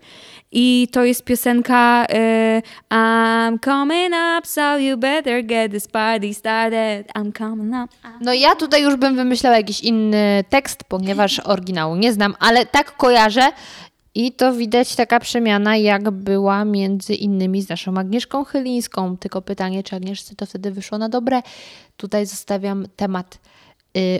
i 0.52 0.88
to 0.92 1.04
jest 1.04 1.24
piosenka 1.24 2.04
y, 2.04 2.62
I'm 2.90 3.58
coming 3.64 4.14
up, 4.38 4.46
so 4.46 4.78
you 4.78 4.96
better 4.96 5.44
get 5.44 5.72
this 5.72 5.88
party 5.88 6.34
started. 6.34 7.06
I'm 7.16 7.32
coming 7.38 7.74
up. 7.84 7.94
No 8.20 8.32
ja 8.32 8.56
tutaj 8.56 8.82
już 8.82 8.96
bym 8.96 9.16
wymyślała 9.16 9.56
jakiś 9.56 9.80
inny 9.80 10.44
tekst, 10.48 10.84
ponieważ 10.84 11.40
oryginału 11.40 11.96
nie 11.96 12.12
znam, 12.12 12.34
ale 12.38 12.66
tak 12.66 12.96
kojarzę 12.96 13.52
i 14.14 14.32
to 14.32 14.52
widać 14.52 14.96
taka 14.96 15.20
przemiana, 15.20 15.76
jak 15.76 16.10
była 16.10 16.64
między 16.64 17.14
innymi 17.14 17.62
z 17.62 17.68
naszą 17.68 17.98
Agnieszką 17.98 18.44
Chylińską. 18.44 19.16
Tylko 19.16 19.42
pytanie, 19.42 19.82
czy 19.82 19.96
Agnieszce 19.96 20.34
to 20.36 20.46
wtedy 20.46 20.70
wyszło 20.70 20.98
na 20.98 21.08
dobre. 21.08 21.42
Tutaj 21.96 22.26
zostawiam 22.26 22.86
temat 22.96 23.38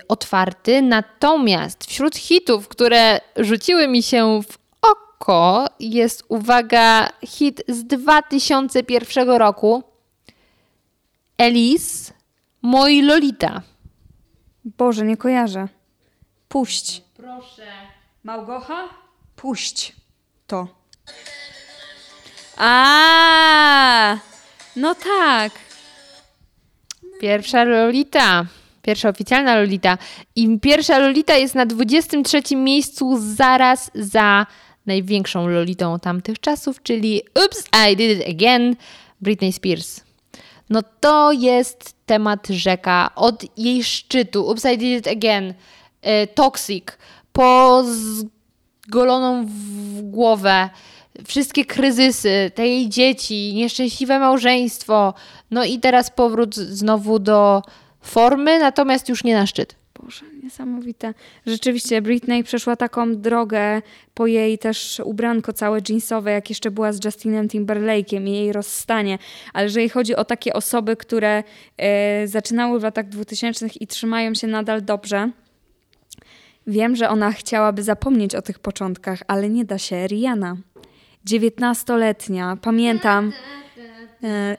otwarty. 0.08 0.82
Natomiast 0.82 1.84
wśród 1.84 2.16
hitów, 2.16 2.68
które 2.68 3.20
rzuciły 3.36 3.88
mi 3.88 4.02
się 4.02 4.42
w 4.42 4.58
oko, 4.82 5.66
jest, 5.80 6.24
uwaga, 6.28 7.08
hit 7.26 7.62
z 7.68 7.84
2001 7.84 9.28
roku. 9.28 9.82
Elise, 11.38 12.12
Moi 12.62 13.02
Lolita. 13.02 13.62
Boże, 14.64 15.04
nie 15.04 15.16
kojarzę. 15.16 15.68
Puść. 16.48 17.02
Proszę. 17.16 17.66
Małgocha? 18.24 18.88
Puść 19.36 19.96
to. 20.46 20.68
A, 22.56 24.16
no 24.76 24.94
tak. 24.94 25.52
Pierwsza 27.20 27.64
Lolita. 27.64 28.46
Pierwsza 28.88 29.08
oficjalna 29.08 29.56
Lolita. 29.56 29.98
I 30.36 30.58
pierwsza 30.58 30.98
Lolita 30.98 31.36
jest 31.36 31.54
na 31.54 31.66
23 31.66 32.56
miejscu 32.56 33.18
zaraz 33.36 33.90
za 33.94 34.46
największą 34.86 35.48
Lolitą 35.48 35.98
tamtych 35.98 36.40
czasów, 36.40 36.82
czyli 36.82 37.22
Oops, 37.42 37.64
I 37.90 37.96
Did 37.96 38.20
It 38.20 38.28
Again, 38.28 38.76
Britney 39.20 39.52
Spears. 39.52 40.00
No 40.70 40.82
to 41.00 41.32
jest 41.32 41.94
temat 42.06 42.46
rzeka 42.48 43.10
od 43.16 43.58
jej 43.58 43.84
szczytu. 43.84 44.48
Oops, 44.48 44.64
I 44.64 44.78
Did 44.78 44.98
It 44.98 45.08
Again, 45.16 45.50
y, 45.50 45.54
Toxic, 46.34 46.84
po 47.32 47.84
zgoloną 48.86 49.46
w 49.46 50.00
głowę, 50.02 50.70
wszystkie 51.26 51.64
kryzysy, 51.64 52.50
te 52.54 52.68
jej 52.68 52.88
dzieci, 52.88 53.54
nieszczęśliwe 53.54 54.18
małżeństwo, 54.18 55.14
no 55.50 55.64
i 55.64 55.78
teraz 55.78 56.10
powrót 56.10 56.54
znowu 56.54 57.18
do 57.18 57.62
formy, 58.08 58.58
natomiast 58.58 59.08
już 59.08 59.24
nie 59.24 59.34
na 59.34 59.46
szczyt. 59.46 59.76
Boże, 60.02 60.24
niesamowite. 60.42 61.14
Rzeczywiście 61.46 62.02
Britney 62.02 62.44
przeszła 62.44 62.76
taką 62.76 63.16
drogę 63.16 63.82
po 64.14 64.26
jej 64.26 64.58
też 64.58 65.00
ubranko 65.04 65.52
całe 65.52 65.80
jeansowe, 65.88 66.32
jak 66.32 66.48
jeszcze 66.48 66.70
była 66.70 66.92
z 66.92 67.04
Justinem 67.04 67.48
Timberlake'iem 67.48 68.28
i 68.28 68.32
jej 68.32 68.52
rozstanie. 68.52 69.18
Ale 69.52 69.64
jeżeli 69.64 69.88
chodzi 69.88 70.16
o 70.16 70.24
takie 70.24 70.52
osoby, 70.52 70.96
które 70.96 71.42
e, 71.76 72.26
zaczynały 72.26 72.80
w 72.80 72.82
latach 72.82 73.08
2000 73.08 73.66
i 73.80 73.86
trzymają 73.86 74.34
się 74.34 74.46
nadal 74.46 74.84
dobrze, 74.84 75.30
wiem, 76.66 76.96
że 76.96 77.08
ona 77.08 77.32
chciałaby 77.32 77.82
zapomnieć 77.82 78.34
o 78.34 78.42
tych 78.42 78.58
początkach, 78.58 79.22
ale 79.26 79.48
nie 79.48 79.64
da 79.64 79.78
się. 79.78 80.06
Rihanna, 80.06 80.56
19-letnia, 81.26 82.56
pamiętam... 82.62 83.32
Uh, 84.22 84.56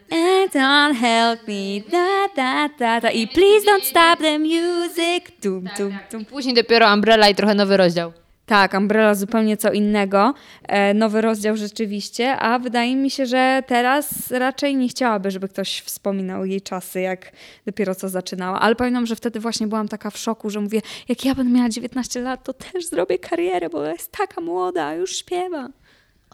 don't 0.54 0.96
help 0.96 1.48
me, 1.48 1.82
da, 1.92 2.28
da, 2.36 2.70
da, 2.80 3.00
da. 3.00 3.10
I 3.12 3.28
please 3.28 3.66
don't 3.66 3.84
stop 3.84 4.20
the 4.20 4.40
music. 4.40 5.32
Tum, 5.42 5.70
tum, 5.78 5.98
tum. 6.10 6.26
Później 6.26 6.56
dopiero 6.56 6.94
Umbrella 6.94 7.30
i 7.30 7.36
trochę 7.36 7.56
nowy 7.56 7.78
rozdział. 7.78 8.14
Tak, 8.46 8.74
Umbrella 8.74 9.16
zupełnie 9.16 9.58
co 9.58 9.72
innego. 9.72 10.34
E, 10.68 10.94
nowy 10.94 11.22
rozdział 11.22 11.58
rzeczywiście, 11.58 12.38
a 12.38 12.60
wydaje 12.60 12.96
mi 12.96 13.10
się, 13.12 13.26
że 13.26 13.64
teraz 13.68 14.32
raczej 14.32 14.76
nie 14.76 14.88
chciałaby, 14.88 15.32
żeby 15.32 15.50
ktoś 15.50 15.82
wspominał 15.82 16.46
jej 16.46 16.62
czasy, 16.62 17.02
jak 17.02 17.32
dopiero 17.66 17.96
co 17.96 18.10
zaczynała. 18.10 18.60
Ale 18.60 18.76
pamiętam, 18.76 19.06
że 19.06 19.16
wtedy 19.16 19.40
właśnie 19.40 19.68
byłam 19.68 19.88
taka 19.88 20.10
w 20.10 20.18
szoku, 20.18 20.50
że 20.50 20.62
mówię, 20.62 20.82
jak 21.10 21.26
ja 21.26 21.36
będę 21.36 21.54
miała 21.54 21.70
19 21.70 22.22
lat, 22.22 22.44
to 22.44 22.54
też 22.54 22.86
zrobię 22.86 23.20
karierę, 23.20 23.70
bo 23.70 23.86
jest 23.86 24.12
taka 24.12 24.42
młoda, 24.42 24.94
już 24.94 25.18
śpiewa. 25.18 25.70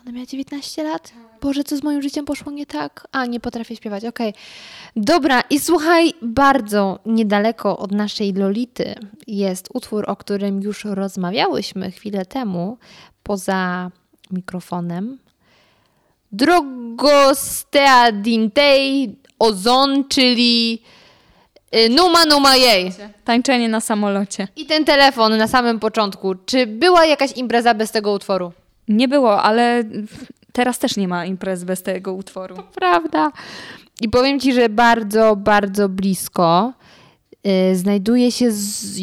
Ona 0.06 0.12
miała 0.12 0.26
19 0.26 0.84
lat? 0.84 1.14
Boże, 1.42 1.64
co 1.64 1.78
z 1.78 1.84
moim 1.84 2.02
życiem 2.02 2.26
poszło 2.26 2.52
nie 2.52 2.66
tak? 2.66 3.08
A, 3.12 3.26
nie 3.26 3.40
potrafię 3.40 3.76
śpiewać, 3.76 4.06
okej. 4.06 4.34
Dobra, 4.96 5.42
i 5.50 5.60
słuchaj, 5.60 6.14
bardzo 6.22 7.00
niedaleko 7.06 7.78
od 7.78 7.92
naszej 7.92 8.34
Lolity 8.34 8.96
jest 9.28 9.70
utwór, 9.74 10.04
o 10.08 10.16
którym 10.16 10.62
już 10.62 10.86
rozmawiałyśmy 10.86 11.92
chwilę 11.92 12.26
temu, 12.26 12.78
poza 13.24 13.92
mikrofonem. 14.32 15.18
Drogostea 16.32 18.12
dintei 18.12 19.16
ozon, 19.40 20.08
czyli 20.08 20.82
y, 21.76 21.90
Numa 21.90 22.26
Numa 22.26 22.56
jej. 22.56 22.92
Tańczenie 23.24 23.70
na 23.70 23.80
samolocie. 23.80 24.48
I 24.56 24.66
ten 24.66 24.86
telefon 24.86 25.38
na 25.38 25.48
samym 25.48 25.80
początku. 25.80 26.36
Czy 26.36 26.68
była 26.68 27.06
jakaś 27.06 27.32
impreza 27.32 27.74
bez 27.74 27.92
tego 27.92 28.12
utworu? 28.12 28.52
Nie 28.88 29.08
było, 29.08 29.44
ale 29.44 29.84
teraz 30.52 30.80
też 30.80 30.98
nie 30.98 31.08
ma 31.08 31.26
imprez 31.26 31.64
bez 31.64 31.84
tego 31.84 32.14
utworu. 32.14 32.56
Prawda. 32.76 33.32
I 34.02 34.10
powiem 34.10 34.40
Ci, 34.40 34.54
że 34.54 34.70
bardzo, 34.70 35.36
bardzo 35.36 35.90
blisko 35.90 36.74
y, 37.72 37.76
znajduje 37.76 38.32
się, 38.32 38.52
z, 38.52 39.02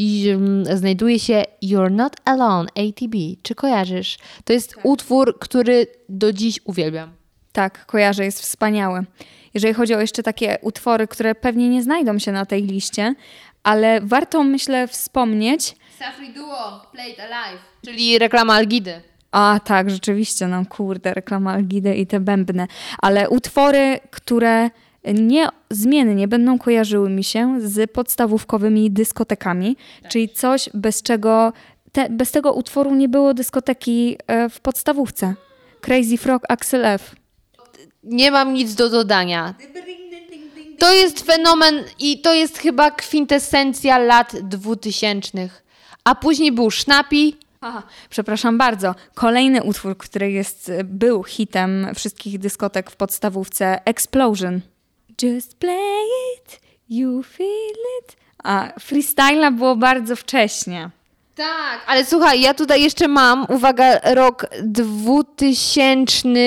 znajduje 0.79 1.19
się 1.19 1.43
You're 1.65 1.91
Not 1.91 2.17
Alone, 2.25 2.69
ATB. 2.69 3.15
Czy 3.43 3.55
kojarzysz? 3.55 4.19
To 4.45 4.53
jest 4.53 4.75
utwór, 4.83 5.39
który 5.39 5.87
do 6.09 6.33
dziś 6.33 6.61
uwielbiam. 6.65 7.11
Tak, 7.53 7.87
kojarzę, 7.87 8.25
jest 8.25 8.41
wspaniały. 8.41 9.05
Jeżeli 9.55 9.75
chodzi 9.75 9.95
o 9.95 10.01
jeszcze 10.01 10.23
takie 10.23 10.59
utwory, 10.63 11.09
które 11.09 11.35
pewnie 11.35 11.69
nie 11.69 11.83
znajdą 11.83 12.19
się 12.19 12.33
na 12.33 12.47
tej 12.47 12.63
liście, 12.63 13.15
ale 13.63 14.01
warto, 14.01 14.43
myślę, 14.43 14.89
wspomnieć. 14.89 15.77
Safri 15.99 16.33
Duo, 16.35 16.87
Play 16.93 17.13
It 17.13 17.21
Alive. 17.21 17.61
Czyli 17.85 18.19
reklama 18.19 18.55
Algidy. 18.55 19.03
A 19.33 19.61
tak, 19.65 19.91
rzeczywiście, 19.91 20.47
no 20.47 20.67
kurde, 20.67 21.15
reklama 21.15 21.53
Algidy 21.53 21.95
i 21.95 22.07
te 22.07 22.21
bębne. 22.21 22.67
Ale 22.99 23.31
utwory, 23.31 24.01
które 24.11 24.71
niezmiennie 25.15 26.29
będą 26.29 26.59
kojarzyły 26.59 27.11
mi 27.11 27.25
się 27.25 27.61
z 27.61 27.93
podstawówkowymi 27.93 28.91
dyskotekami, 28.91 29.77
czyli 30.09 30.29
coś, 30.29 30.69
bez 30.75 31.03
czego, 31.03 31.53
te, 31.93 32.11
bez 32.11 32.31
tego 32.31 32.53
utworu 32.53 32.95
nie 32.95 33.09
było 33.09 33.35
dyskoteki 33.35 34.17
e, 34.27 34.49
w 34.49 34.61
podstawówce. 34.61 35.35
Crazy 35.81 36.17
Frog 36.17 36.43
Axel 36.49 36.85
F. 36.85 37.17
Nie 38.03 38.31
mam 38.31 38.55
nic 38.55 38.75
do 38.75 38.91
dodania. 38.91 39.55
To 40.79 40.93
jest 40.93 41.27
fenomen 41.27 41.85
i 41.99 42.21
to 42.21 42.35
jest 42.35 42.59
chyba 42.59 42.91
kwintesencja 42.91 43.99
lat 43.99 44.37
dwutysięcznych. 44.43 45.65
A 46.05 46.15
później 46.15 46.53
był 46.53 46.71
Sznapi, 46.71 47.37
Aha, 47.65 47.83
przepraszam 48.11 48.59
bardzo. 48.59 48.95
Kolejny 49.15 49.63
utwór, 49.63 49.97
który 49.99 50.31
jest, 50.31 50.73
był 50.85 51.25
hitem 51.25 51.87
wszystkich 51.95 52.39
dyskotek 52.39 52.91
w 52.91 52.97
podstawówce, 52.97 53.81
Explosion. 53.85 54.61
Just 55.23 55.57
play 55.59 56.05
it, 56.37 56.61
you 56.89 57.23
feel 57.23 57.77
it. 58.01 58.17
A 58.45 58.69
freestyla 58.81 59.51
było 59.51 59.77
bardzo 59.77 60.17
wcześnie. 60.17 60.91
Tak, 61.35 61.81
ale 61.87 62.05
słuchaj, 62.05 62.41
ja 62.41 62.55
tutaj 62.55 62.83
jeszcze 62.83 63.09
mam, 63.09 63.47
uwaga, 63.49 63.99
rok 64.15 64.47
2000. 64.63 66.39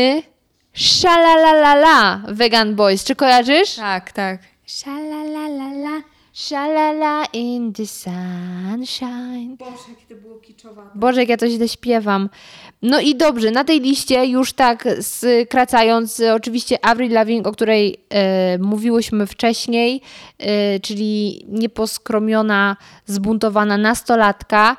Szalalalala 0.74 2.22
Vegan 2.28 2.76
Boys. 2.76 3.03
Czy 3.03 3.16
kojarzysz? 3.16 3.76
Tak, 3.76 4.11
tak. 4.11 4.39
Szalalalala, 4.66 6.01
szalala 6.36 7.25
in 7.33 7.73
the 7.73 7.86
sunshine. 7.86 9.57
Boże, 9.57 9.89
jakie 9.89 10.05
to 10.05 10.15
było. 10.15 10.36
Boże, 10.95 11.19
jak 11.19 11.29
ja 11.29 11.38
to 11.38 11.49
źle 11.49 11.67
śpiewam. 11.67 12.29
No 12.81 12.99
i 12.99 13.15
dobrze, 13.15 13.51
na 13.51 13.63
tej 13.63 13.81
liście 13.81 14.25
już 14.25 14.53
tak 14.53 14.88
skracając, 15.01 16.21
oczywiście 16.33 16.86
Avril 16.86 17.11
Lavigne, 17.11 17.49
o 17.49 17.51
której 17.51 17.97
e, 18.09 18.57
mówiłyśmy 18.57 19.27
wcześniej, 19.27 20.01
e, 20.39 20.79
czyli 20.79 21.45
nieposkromiona, 21.49 22.77
zbuntowana 23.05 23.77
nastolatka 23.77 24.77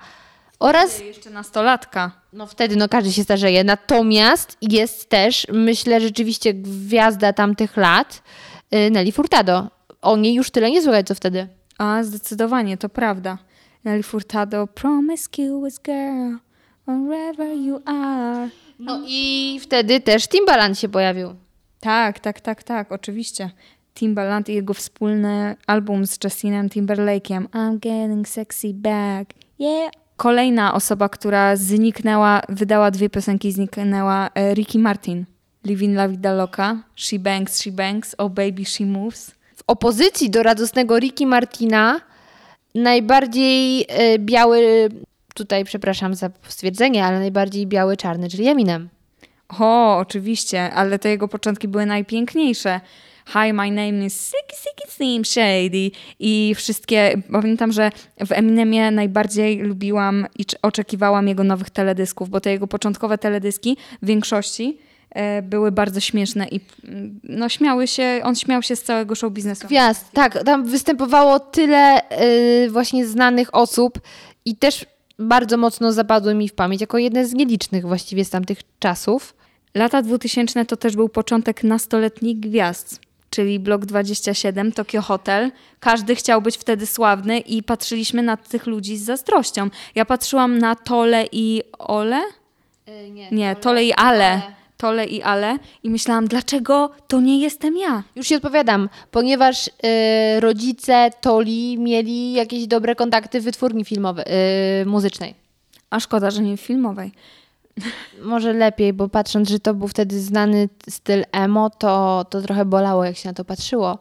oraz... 0.59 1.01
Jeszcze 1.01 1.31
nastolatka. 1.31 2.11
No 2.33 2.47
wtedy 2.47 2.77
no 2.77 2.89
każdy 2.89 3.13
się 3.13 3.25
starzeje. 3.25 3.65
Natomiast 3.65 4.57
jest 4.63 5.09
też, 5.09 5.47
myślę, 5.53 6.01
rzeczywiście 6.01 6.55
gwiazda 6.55 7.33
tamtych 7.33 7.77
lat, 7.77 8.23
e, 8.71 8.91
Nelly 8.91 9.13
Furtado. 9.13 9.76
O 10.07 10.17
niej 10.17 10.35
już 10.35 10.51
tyle 10.51 10.71
nie 10.71 10.83
słychać, 10.83 11.07
co 11.07 11.15
wtedy. 11.15 11.49
A, 11.79 12.03
zdecydowanie, 12.03 12.77
to 12.77 12.89
prawda. 12.89 13.39
Nelly 13.85 14.03
Furtado, 14.03 14.67
promiscuous 14.67 15.81
girl, 15.83 16.37
wherever 16.87 17.57
you 17.57 17.81
are. 17.85 18.49
No 18.79 19.03
i 19.07 19.59
wtedy 19.63 20.01
też 20.01 20.29
Timbaland 20.29 20.79
się 20.79 20.89
pojawił. 20.89 21.35
Tak, 21.81 22.21
tak, 22.21 22.41
tak, 22.41 22.63
tak, 22.63 22.93
oczywiście. 22.93 23.51
Timbaland 23.95 24.49
i 24.49 24.55
jego 24.55 24.75
wspólny 24.75 25.57
album 25.67 26.07
z 26.07 26.19
Justinem 26.25 26.69
Timberlake'iem. 26.69 27.49
I'm 27.49 27.79
getting 27.79 28.29
sexy 28.29 28.75
back, 28.75 29.31
yeah. 29.59 29.91
Kolejna 30.17 30.75
osoba, 30.75 31.09
która 31.09 31.57
zniknęła, 31.57 32.43
wydała 32.49 32.91
dwie 32.91 33.11
piosenki, 33.11 33.53
zniknęła 33.53 34.31
e, 34.35 34.55
Ricky 34.55 34.79
Martin. 34.79 35.25
Living 35.65 35.97
La 35.97 36.09
Vida 36.09 36.33
Loca, 36.33 36.77
She 36.97 37.19
Banks, 37.19 37.63
She 37.63 37.73
Banks, 37.73 38.15
Oh 38.19 38.35
Baby 38.35 38.65
She 38.65 38.87
Moves. 38.87 39.36
Opozycji 39.67 40.31
do 40.31 40.43
radosnego 40.43 40.99
Ricky 40.99 41.27
Martina 41.27 42.01
najbardziej 42.75 43.85
e, 43.89 44.19
biały, 44.19 44.89
tutaj 45.35 45.65
przepraszam 45.65 46.15
za 46.15 46.31
stwierdzenie, 46.49 47.05
ale 47.05 47.19
najbardziej 47.19 47.67
biały 47.67 47.97
czarny, 47.97 48.29
czyli 48.29 48.49
Eminem. 48.49 48.89
O, 49.59 49.99
oczywiście, 49.99 50.73
ale 50.73 50.99
te 50.99 51.09
jego 51.09 51.29
początki 51.29 51.69
były 51.69 51.87
najpiękniejsze. 51.87 52.81
Hi, 53.27 53.53
my 53.53 53.71
name 53.71 54.07
is 54.07 54.21
Sicky 54.21 54.57
Sicky 54.57 54.93
Slim 54.93 55.25
Shady 55.25 55.91
i 56.19 56.55
wszystkie, 56.57 57.23
pamiętam, 57.33 57.73
że 57.73 57.91
w 58.27 58.33
Eminemie 58.33 58.91
najbardziej 58.91 59.59
lubiłam 59.59 60.27
i 60.39 60.45
oczekiwałam 60.63 61.29
jego 61.29 61.45
nowych 61.45 61.71
teledysków, 61.71 62.31
bo 62.31 62.41
te 62.41 62.51
jego 62.51 62.67
początkowe 62.67 63.19
teledyski 63.19 63.77
w 64.03 64.07
większości 64.07 64.79
były 65.43 65.73
bardzo 65.73 66.01
śmieszne 66.01 66.49
i 66.49 66.61
mm, 66.85 67.21
no 67.25 67.49
śmiały 67.49 67.87
się, 67.87 68.21
on 68.25 68.37
śmiał 68.37 68.63
się 68.63 68.77
z 68.77 68.83
całego 68.83 69.15
show 69.15 69.33
biznesu. 69.33 69.67
Gwiazd, 69.67 70.13
tak, 70.13 70.45
tam 70.45 70.65
występowało 70.65 71.41
tyle 71.41 72.11
y, 72.23 72.71
właśnie 72.71 73.07
znanych 73.07 73.55
osób 73.55 74.01
i 74.45 74.57
też 74.57 74.87
bardzo 75.19 75.57
mocno 75.57 75.93
zapadły 75.93 76.35
mi 76.35 76.49
w 76.49 76.55
pamięć, 76.55 76.81
jako 76.81 76.99
jedne 76.99 77.27
z 77.27 77.35
nielicznych 77.35 77.87
właściwie 77.87 78.25
z 78.25 78.31
tamtych 78.31 78.59
czasów. 78.79 79.35
Lata 79.75 80.03
2000 80.03 80.65
to 80.65 80.77
też 80.77 80.97
był 80.97 81.09
początek 81.09 81.65
nastoletnich 81.65 82.41
gwiazd 82.41 83.07
czyli 83.31 83.61
Blok 83.61 83.87
27, 83.87 84.73
Tokyo 84.73 85.03
Hotel. 85.03 85.53
Każdy 85.81 86.15
chciał 86.15 86.43
być 86.43 86.57
wtedy 86.57 86.87
sławny 86.87 87.39
i 87.39 87.63
patrzyliśmy 87.63 88.23
na 88.23 88.37
tych 88.37 88.67
ludzi 88.67 88.97
z 88.97 89.05
zazdrością. 89.05 89.69
Ja 89.95 90.05
patrzyłam 90.05 90.59
na 90.59 90.75
Tole 90.75 91.25
i 91.33 91.63
Ole? 91.79 92.23
Yy, 92.87 93.11
nie, 93.11 93.31
nie, 93.31 93.57
Tole 93.57 93.85
i 93.85 93.93
Ale. 93.93 94.43
Tole 94.77 95.07
i 95.07 95.23
Ale 95.23 95.59
i 95.83 95.91
myślałam, 95.91 96.29
dlaczego 96.29 96.91
to 97.09 97.21
nie 97.21 97.41
jestem 97.41 97.77
ja? 97.77 98.03
Już 98.17 98.29
ci 98.29 98.35
odpowiadam, 98.35 98.89
ponieważ 99.11 99.67
yy, 99.67 100.41
rodzice 100.41 101.11
Toli 101.21 101.79
mieli 101.79 102.33
jakieś 102.33 102.67
dobre 102.67 102.95
kontakty 102.95 103.41
w 103.41 103.45
wytwórni 103.45 103.85
filmowej, 103.85 104.25
yy, 104.79 104.87
muzycznej. 104.87 105.35
A 105.91 106.01
szkoda, 106.01 106.31
że 106.31 106.43
nie 106.43 106.57
filmowej. 106.57 107.13
Może 108.23 108.53
lepiej, 108.53 108.93
bo 108.93 109.09
patrząc, 109.09 109.49
że 109.49 109.61
to 109.61 109.75
był 109.75 109.89
wtedy 109.89 110.21
znany 110.21 110.69
styl 110.91 111.25
emo, 111.33 111.71
to, 111.71 112.25
to 112.31 112.43
trochę 112.43 112.65
bolało, 112.65 113.05
jak 113.05 113.17
się 113.17 113.29
na 113.29 113.35
to 113.35 113.45
patrzyło. 113.45 113.99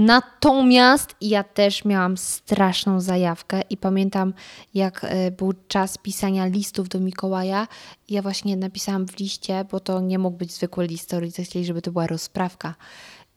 Natomiast 0.00 1.14
ja 1.20 1.44
też 1.44 1.84
miałam 1.84 2.16
straszną 2.16 3.00
zajawkę 3.00 3.62
i 3.70 3.76
pamiętam, 3.76 4.34
jak 4.74 5.04
e, 5.04 5.30
był 5.30 5.52
czas 5.68 5.98
pisania 5.98 6.46
listów 6.46 6.88
do 6.88 7.00
Mikołaja. 7.00 7.68
Ja 8.08 8.22
właśnie 8.22 8.56
napisałam 8.56 9.06
w 9.06 9.18
liście, 9.18 9.64
bo 9.70 9.80
to 9.80 10.00
nie 10.00 10.18
mógł 10.18 10.36
być 10.36 10.52
zwykły 10.52 10.86
list, 10.86 11.12
rodzice 11.12 11.42
chcieli, 11.42 11.64
żeby 11.64 11.82
to 11.82 11.92
była 11.92 12.06
rozprawka. 12.06 12.74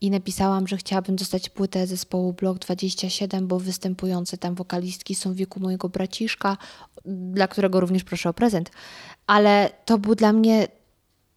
I 0.01 0.09
napisałam, 0.11 0.67
że 0.67 0.77
chciałabym 0.77 1.15
dostać 1.15 1.49
płytę 1.49 1.87
zespołu 1.87 2.33
Blok 2.33 2.59
27, 2.59 3.47
bo 3.47 3.59
występujące 3.59 4.37
tam 4.37 4.55
wokalistki 4.55 5.15
są 5.15 5.33
w 5.33 5.35
wieku 5.35 5.59
mojego 5.59 5.89
braciszka, 5.89 6.57
dla 7.05 7.47
którego 7.47 7.79
również 7.79 8.03
proszę 8.03 8.29
o 8.29 8.33
prezent 8.33 8.71
ale 9.27 9.69
to 9.85 9.97
był 9.97 10.15
dla 10.15 10.33
mnie, 10.33 10.67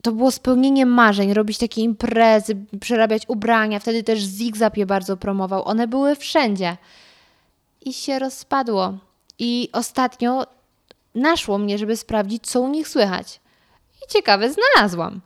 to 0.03 0.12
było 0.12 0.30
spełnienie 0.30 0.86
marzeń, 0.86 1.34
robić 1.34 1.59
takie 1.59 1.82
imprezy, 1.82 2.57
przerabiać 2.80 3.22
ubrania. 3.28 3.78
Wtedy 3.78 4.03
też 4.03 4.18
Zigzag 4.20 4.76
je 4.76 4.86
bardzo 4.86 5.16
promował. 5.16 5.68
One 5.68 5.88
były 5.88 6.16
wszędzie. 6.16 6.76
I 7.80 7.92
się 7.92 8.18
rozpadło. 8.18 8.99
I 9.38 9.68
ostatnio 9.72 10.47
naszło 11.14 11.59
mnie, 11.59 11.78
żeby 11.78 11.97
sprawdzić, 11.97 12.47
co 12.47 12.61
u 12.61 12.68
nich 12.68 12.88
słychać. 12.88 13.40
I 14.05 14.12
ciekawe, 14.12 14.51
znalazłam, 14.53 15.20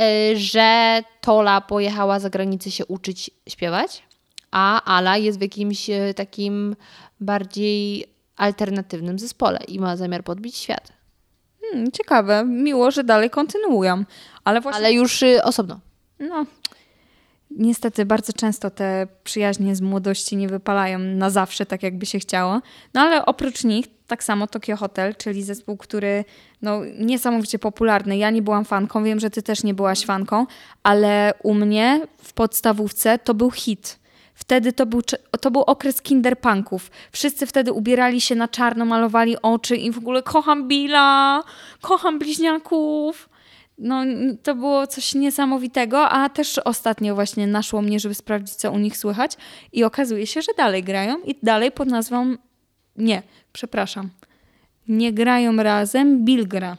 e, 0.00 0.36
że 0.36 1.00
Tola 1.20 1.60
pojechała 1.60 2.20
za 2.20 2.30
granicę 2.30 2.70
się 2.70 2.86
uczyć 2.86 3.30
śpiewać, 3.48 4.02
a 4.50 4.82
Ala 4.84 5.16
jest 5.16 5.38
w 5.38 5.42
jakimś 5.42 5.90
e, 5.90 6.14
takim 6.14 6.76
bardziej 7.20 8.06
alternatywnym 8.36 9.18
zespole 9.18 9.58
i 9.68 9.80
ma 9.80 9.96
zamiar 9.96 10.24
podbić 10.24 10.56
świat. 10.56 10.99
Hmm, 11.70 11.92
ciekawe, 11.92 12.44
miło, 12.44 12.90
że 12.90 13.04
dalej 13.04 13.30
kontynuują. 13.30 14.04
Ale, 14.44 14.60
właśnie... 14.60 14.78
ale 14.78 14.92
już 14.92 15.22
y, 15.22 15.42
osobno. 15.42 15.80
No, 16.18 16.46
niestety 17.50 18.06
bardzo 18.06 18.32
często 18.32 18.70
te 18.70 19.06
przyjaźnie 19.24 19.76
z 19.76 19.80
młodości 19.80 20.36
nie 20.36 20.48
wypalają 20.48 20.98
na 20.98 21.30
zawsze, 21.30 21.66
tak 21.66 21.82
jakby 21.82 22.06
się 22.06 22.18
chciało. 22.18 22.60
No 22.94 23.00
ale 23.00 23.26
oprócz 23.26 23.64
nich 23.64 23.86
tak 24.06 24.24
samo 24.24 24.46
Tokyo 24.46 24.76
Hotel, 24.76 25.14
czyli 25.14 25.42
zespół, 25.42 25.76
który 25.76 26.24
no, 26.62 26.80
niesamowicie 26.98 27.58
popularny. 27.58 28.16
Ja 28.16 28.30
nie 28.30 28.42
byłam 28.42 28.64
fanką, 28.64 29.04
wiem, 29.04 29.20
że 29.20 29.30
ty 29.30 29.42
też 29.42 29.62
nie 29.62 29.74
byłaś 29.74 30.04
fanką, 30.04 30.46
ale 30.82 31.34
u 31.42 31.54
mnie 31.54 32.06
w 32.18 32.32
podstawówce 32.32 33.18
to 33.18 33.34
był 33.34 33.50
hit. 33.50 33.99
Wtedy 34.40 34.72
to 34.72 34.86
był, 34.86 35.02
to 35.40 35.50
był 35.50 35.62
okres 35.62 36.02
kinderpunków. 36.02 36.90
Wszyscy 37.12 37.46
wtedy 37.46 37.72
ubierali 37.72 38.20
się 38.20 38.34
na 38.34 38.48
czarno, 38.48 38.84
malowali 38.84 39.42
oczy 39.42 39.76
i 39.76 39.90
w 39.90 39.98
ogóle 39.98 40.22
kocham 40.22 40.68
Billa, 40.68 41.42
kocham 41.80 42.18
bliźniaków. 42.18 43.28
No, 43.78 44.02
to 44.42 44.54
było 44.54 44.86
coś 44.86 45.14
niesamowitego, 45.14 46.08
a 46.08 46.28
też 46.28 46.58
ostatnio 46.58 47.14
właśnie 47.14 47.46
naszło 47.46 47.82
mnie, 47.82 48.00
żeby 48.00 48.14
sprawdzić, 48.14 48.54
co 48.54 48.72
u 48.72 48.78
nich 48.78 48.96
słychać 48.96 49.36
i 49.72 49.84
okazuje 49.84 50.26
się, 50.26 50.42
że 50.42 50.52
dalej 50.56 50.82
grają 50.82 51.18
i 51.18 51.34
dalej 51.42 51.72
pod 51.72 51.88
nazwą... 51.88 52.34
Nie, 52.96 53.22
przepraszam. 53.52 54.10
Nie 54.88 55.12
grają 55.12 55.56
razem, 55.56 56.24
Bill 56.24 56.48
gra. 56.48 56.76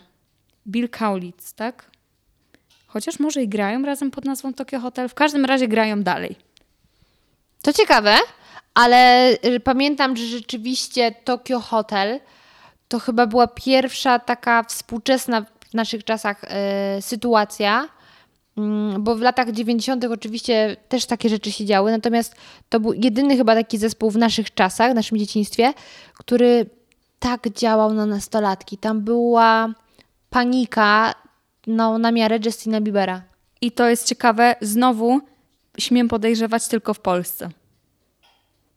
Bill 0.67 0.89
Kaulitz, 0.89 1.53
tak? 1.53 1.91
Chociaż 2.87 3.19
może 3.19 3.43
i 3.43 3.47
grają 3.47 3.81
razem 3.81 4.11
pod 4.11 4.25
nazwą 4.25 4.53
Tokyo 4.53 4.79
Hotel. 4.79 5.09
W 5.09 5.13
każdym 5.13 5.45
razie 5.45 5.67
grają 5.67 6.03
dalej. 6.03 6.50
To 7.61 7.73
ciekawe, 7.73 8.17
ale 8.73 9.31
y, 9.45 9.59
pamiętam, 9.59 10.17
że 10.17 10.25
rzeczywiście 10.25 11.11
Tokyo 11.23 11.59
Hotel 11.59 12.19
to 12.87 12.99
chyba 12.99 13.27
była 13.27 13.47
pierwsza 13.47 14.19
taka 14.19 14.63
współczesna 14.63 15.45
w 15.69 15.73
naszych 15.73 16.03
czasach 16.03 16.43
y, 16.43 17.01
sytuacja, 17.01 17.89
y, 18.57 18.99
bo 18.99 19.15
w 19.15 19.21
latach 19.21 19.51
90. 19.51 20.05
oczywiście 20.05 20.77
też 20.89 21.05
takie 21.05 21.29
rzeczy 21.29 21.51
się 21.51 21.65
działy, 21.65 21.91
natomiast 21.91 22.35
to 22.69 22.79
był 22.79 22.93
jedyny 22.93 23.37
chyba 23.37 23.55
taki 23.55 23.77
zespół 23.77 24.11
w 24.11 24.17
naszych 24.17 24.53
czasach, 24.53 24.91
w 24.91 24.95
naszym 24.95 25.17
dzieciństwie, 25.17 25.73
który 26.13 26.65
tak 27.19 27.49
działał 27.49 27.93
na 27.93 28.05
nastolatki. 28.05 28.77
Tam 28.77 29.01
była 29.01 29.73
panika 30.29 31.15
no, 31.67 31.97
na 31.97 32.11
miarę 32.11 32.39
Justina 32.45 32.81
Biebera. 32.81 33.21
I 33.61 33.71
to 33.71 33.89
jest 33.89 34.07
ciekawe, 34.07 34.55
znowu 34.61 35.21
śmiem 35.79 36.07
podejrzewać 36.07 36.67
tylko 36.67 36.93
w 36.93 36.99
Polsce. 36.99 37.49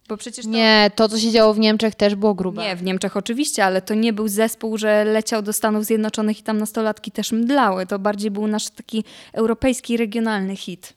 Bo 0.09 0.16
przecież 0.16 0.45
to... 0.45 0.51
Nie, 0.51 0.90
to 0.95 1.09
co 1.09 1.18
się 1.18 1.30
działo 1.30 1.55
w 1.55 1.59
Niemczech 1.59 1.95
też 1.95 2.14
było 2.14 2.34
grube. 2.34 2.62
Nie, 2.62 2.76
w 2.76 2.82
Niemczech 2.82 3.16
oczywiście, 3.16 3.64
ale 3.64 3.82
to 3.82 3.95
nie 3.95 4.12
był 4.12 4.28
zespół, 4.28 4.78
że 4.78 5.05
leciał 5.05 5.42
do 5.42 5.53
Stanów 5.53 5.84
Zjednoczonych 5.84 6.40
i 6.40 6.42
tam 6.42 6.59
nastolatki 6.59 7.11
też 7.11 7.32
mdlały. 7.32 7.86
To 7.86 7.99
bardziej 7.99 8.30
był 8.30 8.47
nasz 8.47 8.70
taki 8.70 9.05
europejski, 9.32 9.97
regionalny 9.97 10.57
hit. 10.57 10.95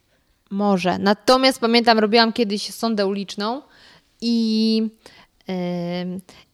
Może. 0.51 0.97
Natomiast 0.97 1.59
pamiętam, 1.59 1.99
robiłam 1.99 2.33
kiedyś 2.33 2.73
sondę 2.73 3.07
uliczną 3.07 3.61
i 4.21 4.77
yy, 5.47 5.55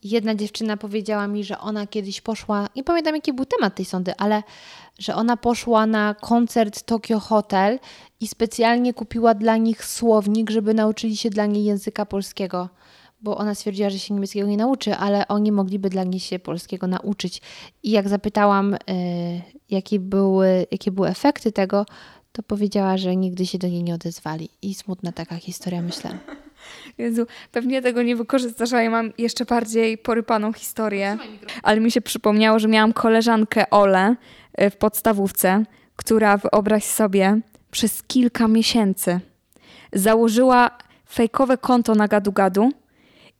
jedna 0.04 0.36
dziewczyna 0.36 0.78
powiedziała 0.78 1.28
mi, 1.28 1.44
że 1.44 1.60
ona 1.60 1.88
kiedyś 1.88 2.22
poszła, 2.22 2.70
nie 2.76 2.84
pamiętam 2.84 3.16
jaki 3.16 3.34
był 3.34 3.46
temat 3.46 3.76
tej 3.76 3.86
sondy, 3.86 4.14
ale 4.18 4.44
że 5.00 5.16
ona 5.16 5.38
poszła 5.38 5.86
na 5.86 6.16
koncert 6.22 6.84
Tokyo 6.84 7.20
Hotel 7.20 7.80
i 8.20 8.28
specjalnie 8.28 8.94
kupiła 8.94 9.34
dla 9.34 9.58
nich 9.58 9.86
słownik, 9.86 10.50
żeby 10.50 10.74
nauczyli 10.74 11.18
się 11.18 11.30
dla 11.30 11.46
niej 11.46 11.64
języka 11.64 12.06
polskiego. 12.06 12.70
Bo 13.22 13.38
ona 13.38 13.56
stwierdziła, 13.56 13.90
że 13.90 14.00
się 14.00 14.14
niemieckiego 14.14 14.48
nie 14.48 14.58
nauczy, 14.58 14.96
ale 14.96 15.28
oni 15.28 15.52
mogliby 15.52 15.90
dla 15.90 16.04
niej 16.04 16.20
się 16.20 16.40
polskiego 16.40 16.88
nauczyć. 16.88 17.42
I 17.84 17.92
jak 17.92 18.10
zapytałam, 18.10 18.72
yy, 18.72 19.42
jakie, 19.70 20.00
były, 20.00 20.68
jakie 20.72 20.92
były 20.92 21.10
efekty 21.10 21.52
tego, 21.52 21.86
to 22.32 22.44
powiedziała, 22.44 22.98
że 22.98 23.16
nigdy 23.16 23.46
się 23.46 23.58
do 23.58 23.68
niej 23.68 23.84
nie 23.84 23.94
odezwali. 23.96 24.50
I 24.62 24.74
smutna 24.74 25.12
taka 25.12 25.36
historia, 25.36 25.82
myślę. 25.82 26.18
Jezu, 26.98 27.26
pewnie 27.52 27.82
tego 27.82 28.04
nie 28.04 28.16
wykorzystasz, 28.16 28.74
a 28.74 28.82
ja 28.82 28.90
mam 28.90 29.12
jeszcze 29.18 29.46
bardziej 29.46 29.98
porypaną 29.98 30.54
historię. 30.54 31.18
Ale 31.64 31.80
mi 31.80 31.92
się 31.92 32.02
przypomniało, 32.02 32.60
że 32.60 32.68
miałam 32.68 32.94
koleżankę 32.94 33.70
Olę 33.70 34.12
y, 34.12 34.16
w 34.58 34.76
podstawówce, 34.76 35.64
która 35.96 36.38
wyobraź 36.38 36.84
sobie, 36.84 37.40
przez 37.72 38.04
kilka 38.04 38.48
miesięcy 38.48 39.20
założyła 39.94 40.72
fejkowe 41.10 41.58
konto 41.58 41.96
na 41.96 42.08
gadu-gadu 42.08 42.70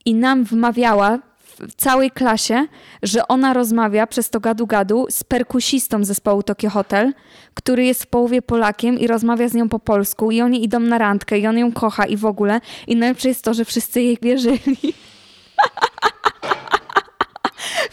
i 0.06 0.16
nam 0.16 0.44
wmawiała 0.44 1.20
w 1.38 1.76
całej 1.76 2.12
klasie, 2.12 2.68
że 3.04 3.28
ona 3.28 3.54
rozmawia 3.54 4.08
przez 4.08 4.30
to 4.30 4.40
gadu-gadu 4.40 5.06
z 5.10 5.24
perkusistą 5.24 6.06
zespołu 6.06 6.44
Tokyo 6.44 6.70
Hotel, 6.70 7.14
który 7.54 7.86
jest 7.86 8.04
w 8.04 8.08
połowie 8.08 8.42
Polakiem 8.42 9.00
i 9.00 9.08
rozmawia 9.08 9.48
z 9.48 9.54
nią 9.54 9.70
po 9.70 9.80
polsku 9.80 10.32
i 10.32 10.42
oni 10.42 10.64
idą 10.64 10.80
na 10.80 10.98
randkę 10.98 11.40
i 11.40 11.48
on 11.48 11.58
ją 11.58 11.72
kocha 11.72 12.06
i 12.06 12.18
w 12.18 12.26
ogóle. 12.26 12.62
I 12.88 12.96
najlepsze 12.96 13.28
jest 13.28 13.44
to, 13.44 13.54
że 13.54 13.66
wszyscy 13.66 14.02
jej 14.02 14.18
wierzyli. 14.22 14.78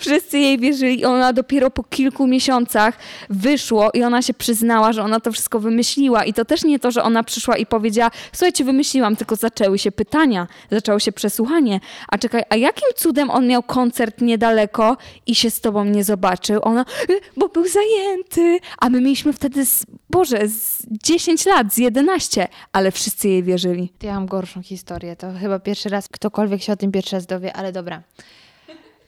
Wszyscy 0.01 0.39
jej 0.39 0.59
wierzyli. 0.59 1.05
Ona 1.05 1.33
dopiero 1.33 1.71
po 1.71 1.85
kilku 1.85 2.27
miesiącach 2.27 2.99
wyszło 3.31 3.91
i 3.95 4.03
ona 4.03 4.23
się 4.23 4.35
przyznała, 4.35 4.93
że 4.93 5.03
ona 5.03 5.21
to 5.21 5.33
wszystko 5.33 5.61
wymyśliła. 5.61 6.25
I 6.25 6.33
to 6.35 6.45
też 6.45 6.65
nie 6.65 6.79
to, 6.79 6.91
że 6.91 7.03
ona 7.03 7.25
przyszła 7.25 7.57
i 7.57 7.67
powiedziała, 7.67 8.11
słuchajcie, 8.33 8.65
wymyśliłam, 8.65 9.17
tylko 9.17 9.37
zaczęły 9.37 9.79
się 9.79 9.93
pytania, 9.93 10.47
zaczęło 10.71 10.99
się 10.99 11.13
przesłuchanie. 11.13 11.81
A 12.09 12.19
czekaj, 12.19 12.43
a 12.51 12.57
jakim 12.57 12.89
cudem 12.97 13.31
on 13.31 13.47
miał 13.47 13.63
koncert 13.63 14.21
niedaleko 14.21 14.97
i 15.27 15.35
się 15.35 15.51
z 15.51 15.61
tobą 15.61 15.85
nie 15.85 16.05
zobaczył? 16.05 16.61
Ona, 16.63 16.85
"Y, 17.11 17.21
bo 17.37 17.49
był 17.49 17.65
zajęty. 17.69 18.59
A 18.79 18.89
my 18.91 19.01
mieliśmy 19.01 19.33
wtedy, 19.33 19.67
z, 19.67 19.87
Boże, 20.11 20.49
z 20.49 20.87
10 21.03 21.47
lat, 21.47 21.75
z 21.75 21.79
11, 21.79 22.49
ale 22.73 22.91
wszyscy 22.93 23.29
jej 23.29 23.43
wierzyli. 23.43 23.93
Ja 24.03 24.15
mam 24.15 24.27
gorszą 24.27 24.63
historię. 24.63 25.17
To 25.17 25.27
chyba 25.41 25.59
pierwszy 25.59 25.89
raz 25.89 26.09
ktokolwiek 26.09 26.63
się 26.63 26.73
o 26.73 26.77
tym 26.77 26.93
pierwszy 26.93 27.17
raz 27.17 27.27
dowie, 27.27 27.53
ale 27.57 27.73
dobra. 27.73 28.03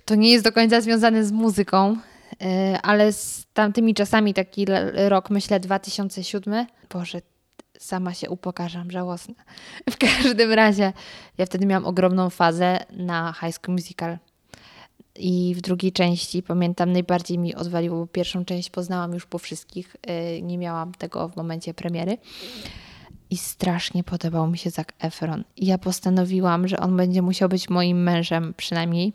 To 0.04 0.14
nie 0.14 0.30
jest 0.30 0.44
do 0.44 0.52
końca 0.52 0.80
związane 0.80 1.24
z 1.24 1.32
muzyką, 1.32 1.96
yy, 2.40 2.46
ale 2.82 3.12
z 3.12 3.46
tamtymi 3.52 3.94
czasami, 3.94 4.34
taki 4.34 4.66
rok, 5.08 5.30
myślę, 5.30 5.60
2007. 5.60 6.66
Boże, 6.90 7.20
sama 7.78 8.14
się 8.14 8.30
upokarzam, 8.30 8.90
żałosne. 8.90 9.34
W 9.90 9.96
każdym 9.96 10.52
razie, 10.52 10.92
ja 11.38 11.46
wtedy 11.46 11.66
miałam 11.66 11.86
ogromną 11.86 12.30
fazę 12.30 12.78
na 12.90 13.34
High 13.40 13.54
School 13.54 13.74
Musical. 13.74 14.18
I 15.16 15.54
w 15.56 15.60
drugiej 15.60 15.92
części, 15.92 16.42
pamiętam, 16.42 16.92
najbardziej 16.92 17.38
mi 17.38 17.54
odwaliło, 17.54 17.98
bo 17.98 18.06
pierwszą 18.06 18.44
część 18.44 18.70
poznałam 18.70 19.12
już 19.14 19.26
po 19.26 19.38
wszystkich. 19.38 19.96
yy, 20.06 20.42
nie 20.42 20.58
miałam 20.58 20.94
tego 20.94 21.28
w 21.28 21.36
momencie 21.36 21.74
premiery. 21.74 22.18
I 23.30 23.36
strasznie 23.36 24.04
podobał 24.04 24.50
mi 24.50 24.58
się 24.58 24.70
Zac 24.70 24.88
Efron. 24.98 25.44
I 25.56 25.66
ja 25.66 25.78
postanowiłam, 25.78 26.68
że 26.68 26.80
on 26.80 26.96
będzie 26.96 27.22
musiał 27.22 27.48
być 27.48 27.70
moim 27.70 28.02
mężem 28.02 28.54
przynajmniej. 28.56 29.12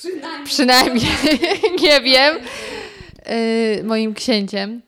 Przynajmniej. 0.00 0.46
Przynajmniej, 0.46 1.10
nie 1.82 2.00
wiem. 2.00 2.38
Yy, 3.76 3.84
moim 3.84 4.14
księciem. 4.14 4.82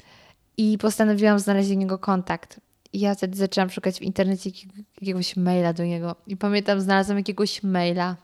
I 0.56 0.78
postanowiłam 0.78 1.38
znaleźć 1.38 1.68
do 1.68 1.74
niego 1.74 1.98
kontakt. 1.98 2.60
I 2.92 3.00
ja 3.00 3.14
wtedy 3.14 3.36
zaczęłam 3.36 3.70
szukać 3.70 3.98
w 3.98 4.02
internecie 4.02 4.50
jakiego- 4.50 4.82
jakiegoś 5.00 5.36
maila 5.36 5.72
do 5.72 5.84
niego. 5.84 6.16
I 6.26 6.36
pamiętam, 6.36 6.80
znalazłam 6.80 7.18
jakiegoś 7.18 7.62
maila. 7.62 8.16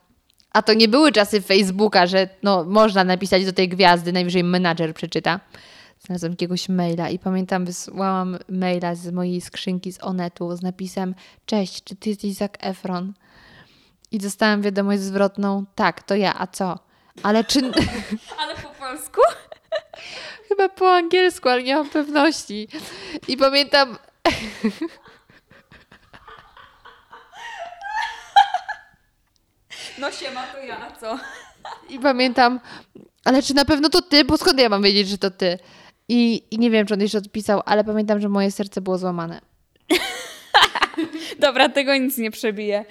A 0.53 0.63
to 0.63 0.75
nie 0.75 0.89
były 0.89 1.13
czasy 1.13 1.41
Facebooka, 1.41 2.07
że 2.07 2.29
no, 2.43 2.65
można 2.65 3.05
napisać 3.05 3.45
do 3.45 3.53
tej 3.53 3.69
gwiazdy, 3.69 4.13
najwyżej 4.13 4.45
menadżer 4.45 4.95
przeczyta. 4.95 5.41
Znalazłam 6.07 6.33
jakiegoś 6.33 6.69
maila 6.69 7.11
i 7.11 7.19
pamiętam, 7.19 7.65
wysłałam 7.65 8.39
maila 8.49 8.95
z 8.95 9.13
mojej 9.13 9.41
skrzynki 9.41 9.93
z 9.93 10.05
Onetu 10.05 10.57
z 10.57 10.63
napisem 10.63 11.15
Cześć, 11.47 11.85
czy 11.85 11.97
ty 11.97 12.09
jesteś 12.11 12.35
Zac 12.35 12.53
Efron? 12.61 13.13
I 14.11 14.19
dostałam 14.19 14.63
wiadomość 14.63 15.01
zwrotną, 15.01 15.65
tak, 15.75 16.03
to 16.03 16.15
ja, 16.15 16.35
a 16.39 16.47
co? 16.47 16.79
Ale 17.23 17.45
czy... 17.45 17.61
Ale 18.41 18.55
po 18.55 18.69
polsku? 18.69 19.21
Chyba 20.49 20.69
po 20.69 20.95
angielsku, 20.95 21.49
ale 21.49 21.63
nie 21.63 21.75
mam 21.77 21.89
pewności. 21.89 22.69
I 23.29 23.37
pamiętam... 23.37 23.99
No 29.99 30.13
siema, 30.13 30.47
to 30.47 30.59
ja, 30.59 30.89
a 30.89 30.91
co? 31.01 31.19
I 31.89 31.99
pamiętam, 31.99 32.61
ale 33.25 33.43
czy 33.43 33.55
na 33.55 33.65
pewno 33.65 33.89
to 33.89 34.03
ty? 34.03 34.25
Bo 34.25 34.37
skąd 34.37 34.61
ja 34.61 34.69
mam 34.69 34.83
wiedzieć, 34.83 35.09
że 35.09 35.19
to 35.19 35.31
ty? 35.31 35.59
I, 36.09 36.45
I 36.51 36.59
nie 36.59 36.71
wiem, 36.71 36.87
czy 36.87 36.95
on 36.95 37.01
jeszcze 37.01 37.19
odpisał, 37.19 37.63
ale 37.67 37.85
pamiętam, 37.85 38.21
że 38.21 38.29
moje 38.29 38.51
serce 38.51 38.81
było 38.81 38.99
złamane. 38.99 39.41
Dobra, 41.39 41.69
tego 41.69 41.97
nic 41.97 42.19
nie 42.19 42.31
przebije. 42.31 42.85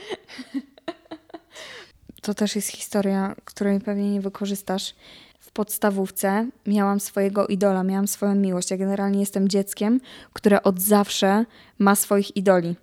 To 2.27 2.33
też 2.33 2.55
jest 2.55 2.67
historia, 2.67 3.35
której 3.45 3.79
pewnie 3.79 4.11
nie 4.11 4.21
wykorzystasz. 4.21 4.93
W 5.39 5.51
podstawówce 5.51 6.47
miałam 6.65 6.99
swojego 6.99 7.47
idola, 7.47 7.83
miałam 7.83 8.07
swoją 8.07 8.35
miłość. 8.35 8.71
Ja 8.71 8.77
generalnie 8.77 9.19
jestem 9.19 9.49
dzieckiem, 9.49 9.99
które 10.33 10.63
od 10.63 10.81
zawsze 10.81 11.45
ma 11.79 11.95
swoich 11.95 12.37
idoli. 12.37 12.75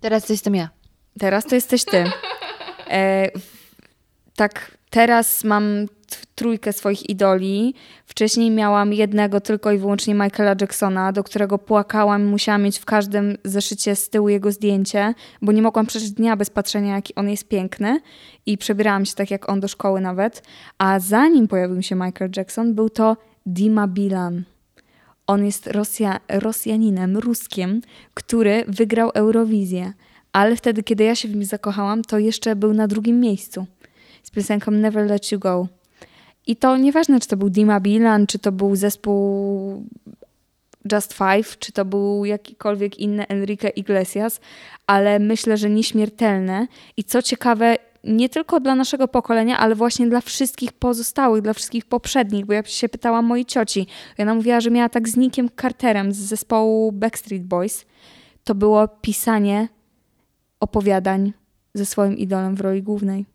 Teraz 0.00 0.26
to 0.26 0.32
jestem 0.32 0.54
ja. 0.54 0.68
Teraz 1.18 1.44
to 1.44 1.54
jesteś 1.54 1.84
ty. 1.84 2.04
E, 2.90 3.30
tak, 4.36 4.78
teraz 4.90 5.44
mam 5.44 5.86
trójkę 6.34 6.72
swoich 6.72 7.10
idoli. 7.10 7.74
Wcześniej 8.06 8.50
miałam 8.50 8.92
jednego 8.92 9.40
tylko 9.40 9.72
i 9.72 9.78
wyłącznie 9.78 10.14
Michaela 10.14 10.54
Jacksona, 10.60 11.12
do 11.12 11.24
którego 11.24 11.58
płakałam. 11.58 12.24
Musiałam 12.24 12.62
mieć 12.62 12.78
w 12.78 12.84
każdym 12.84 13.36
zeszycie 13.44 13.96
z 13.96 14.10
tyłu 14.10 14.28
jego 14.28 14.52
zdjęcie, 14.52 15.14
bo 15.42 15.52
nie 15.52 15.62
mogłam 15.62 15.86
przeżyć 15.86 16.10
dnia 16.10 16.36
bez 16.36 16.50
patrzenia, 16.50 16.94
jaki 16.94 17.14
on 17.14 17.28
jest 17.28 17.48
piękny. 17.48 18.00
I 18.46 18.58
przebierałam 18.58 19.04
się 19.04 19.14
tak 19.14 19.30
jak 19.30 19.48
on 19.48 19.60
do 19.60 19.68
szkoły 19.68 20.00
nawet. 20.00 20.42
A 20.78 21.00
zanim 21.00 21.48
pojawił 21.48 21.82
się 21.82 21.94
Michael 21.94 22.30
Jackson, 22.36 22.74
był 22.74 22.90
to 22.90 23.16
Dima 23.46 23.88
Bilan. 23.88 24.42
On 25.26 25.44
jest 25.44 25.66
Rosja, 25.66 26.20
Rosjaninem, 26.28 27.16
Ruskiem, 27.16 27.80
który 28.14 28.64
wygrał 28.68 29.10
Eurowizję. 29.14 29.92
Ale 30.32 30.56
wtedy, 30.56 30.82
kiedy 30.82 31.04
ja 31.04 31.14
się 31.14 31.28
w 31.28 31.34
nim 31.34 31.44
zakochałam, 31.44 32.02
to 32.02 32.18
jeszcze 32.18 32.56
był 32.56 32.74
na 32.74 32.88
drugim 32.88 33.20
miejscu 33.20 33.66
z 34.22 34.30
piosenką 34.30 34.70
Never 34.70 35.06
Let 35.06 35.32
You 35.32 35.38
Go. 35.38 35.68
I 36.46 36.56
to 36.56 36.76
nieważne, 36.76 37.20
czy 37.20 37.28
to 37.28 37.36
był 37.36 37.50
Dima 37.50 37.80
Bilan, 37.80 38.26
czy 38.26 38.38
to 38.38 38.52
był 38.52 38.76
zespół 38.76 39.84
Just 40.92 41.12
Five, 41.12 41.58
czy 41.58 41.72
to 41.72 41.84
był 41.84 42.24
jakikolwiek 42.24 42.98
inny 42.98 43.26
Enrique 43.28 43.68
Iglesias, 43.76 44.40
ale 44.86 45.18
myślę, 45.18 45.56
że 45.56 45.70
nieśmiertelne. 45.70 46.66
I 46.96 47.04
co 47.04 47.22
ciekawe, 47.22 47.76
nie 48.04 48.28
tylko 48.28 48.60
dla 48.60 48.74
naszego 48.74 49.08
pokolenia, 49.08 49.58
ale 49.58 49.74
właśnie 49.74 50.06
dla 50.06 50.20
wszystkich 50.20 50.72
pozostałych, 50.72 51.42
dla 51.42 51.52
wszystkich 51.52 51.84
poprzednich, 51.84 52.46
bo 52.46 52.52
ja 52.52 52.64
się 52.64 52.88
pytałam 52.88 53.24
mojej 53.24 53.44
cioci. 53.44 53.86
Ona 54.18 54.34
mówiła, 54.34 54.60
że 54.60 54.70
miała 54.70 54.88
tak 54.88 55.08
z 55.08 55.16
Nickiem 55.16 55.48
Carterem 55.60 56.12
z 56.12 56.16
zespołu 56.16 56.92
Backstreet 56.92 57.44
Boys. 57.44 57.84
To 58.44 58.54
było 58.54 58.88
pisanie 58.88 59.68
opowiadań 60.60 61.32
ze 61.74 61.86
swoim 61.86 62.18
idolem 62.18 62.54
w 62.54 62.60
roli 62.60 62.82
głównej. 62.82 63.33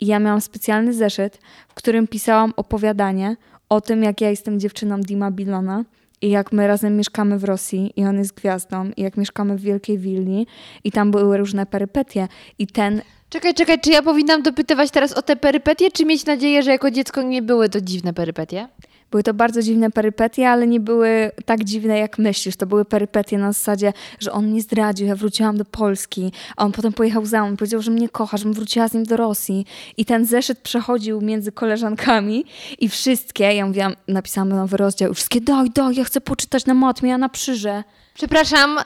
I 0.00 0.06
ja 0.06 0.18
miałam 0.18 0.40
specjalny 0.40 0.94
zeszyt, 0.94 1.38
w 1.68 1.74
którym 1.74 2.08
pisałam 2.08 2.52
opowiadanie 2.56 3.36
o 3.68 3.80
tym, 3.80 4.02
jak 4.02 4.20
ja 4.20 4.30
jestem 4.30 4.60
dziewczyną 4.60 5.00
Dima 5.00 5.30
Bilona 5.30 5.84
i 6.22 6.30
jak 6.30 6.52
my 6.52 6.66
razem 6.66 6.96
mieszkamy 6.96 7.38
w 7.38 7.44
Rosji 7.44 7.92
i 7.96 8.04
on 8.04 8.18
jest 8.18 8.34
gwiazdą 8.34 8.90
i 8.96 9.02
jak 9.02 9.16
mieszkamy 9.16 9.56
w 9.56 9.60
Wielkiej 9.60 9.98
Willi 9.98 10.46
i 10.84 10.92
tam 10.92 11.10
były 11.10 11.36
różne 11.36 11.66
perypetie 11.66 12.28
i 12.58 12.66
ten 12.66 13.02
Czekaj, 13.30 13.54
czekaj, 13.54 13.80
czy 13.80 13.90
ja 13.90 14.02
powinnam 14.02 14.42
dopytywać 14.42 14.90
teraz 14.90 15.12
o 15.12 15.22
te 15.22 15.36
perypetie, 15.36 15.90
czy 15.90 16.04
mieć 16.04 16.26
nadzieję, 16.26 16.62
że 16.62 16.70
jako 16.70 16.90
dziecko 16.90 17.22
nie 17.22 17.42
były 17.42 17.68
to 17.68 17.80
dziwne 17.80 18.12
perypetie? 18.12 18.68
Były 19.10 19.22
to 19.22 19.34
bardzo 19.34 19.62
dziwne 19.62 19.90
perypetie, 19.90 20.50
ale 20.50 20.66
nie 20.66 20.80
były 20.80 21.30
tak 21.44 21.64
dziwne, 21.64 21.98
jak 21.98 22.18
myślisz. 22.18 22.56
To 22.56 22.66
były 22.66 22.84
perypetie 22.84 23.38
na 23.38 23.52
zasadzie, 23.52 23.92
że 24.20 24.32
on 24.32 24.46
mnie 24.46 24.60
zdradził, 24.60 25.06
ja 25.06 25.16
wróciłam 25.16 25.56
do 25.56 25.64
Polski, 25.64 26.32
a 26.56 26.64
on 26.64 26.72
potem 26.72 26.92
pojechał 26.92 27.26
za 27.26 27.46
mną, 27.46 27.56
powiedział, 27.56 27.82
że 27.82 27.90
mnie 27.90 28.08
kocha, 28.08 28.36
żebym 28.36 28.52
wróciła 28.52 28.88
z 28.88 28.94
nim 28.94 29.04
do 29.04 29.16
Rosji. 29.16 29.66
I 29.96 30.04
ten 30.04 30.24
zeszyt 30.24 30.58
przechodził 30.58 31.20
między 31.20 31.52
koleżankami 31.52 32.44
i 32.78 32.88
wszystkie, 32.88 33.44
ja 33.44 33.66
mówiłam, 33.66 33.94
napisałam 34.08 34.48
nowy 34.48 34.76
rozdział, 34.76 35.14
wszystkie 35.14 35.40
daj, 35.40 35.70
daj, 35.70 35.94
ja 35.94 36.04
chcę 36.04 36.20
poczytać 36.20 36.66
na 36.66 36.74
matmie, 36.74 37.14
a 37.14 37.18
na 37.18 37.28
przyże. 37.28 37.84
Przepraszam, 38.14 38.78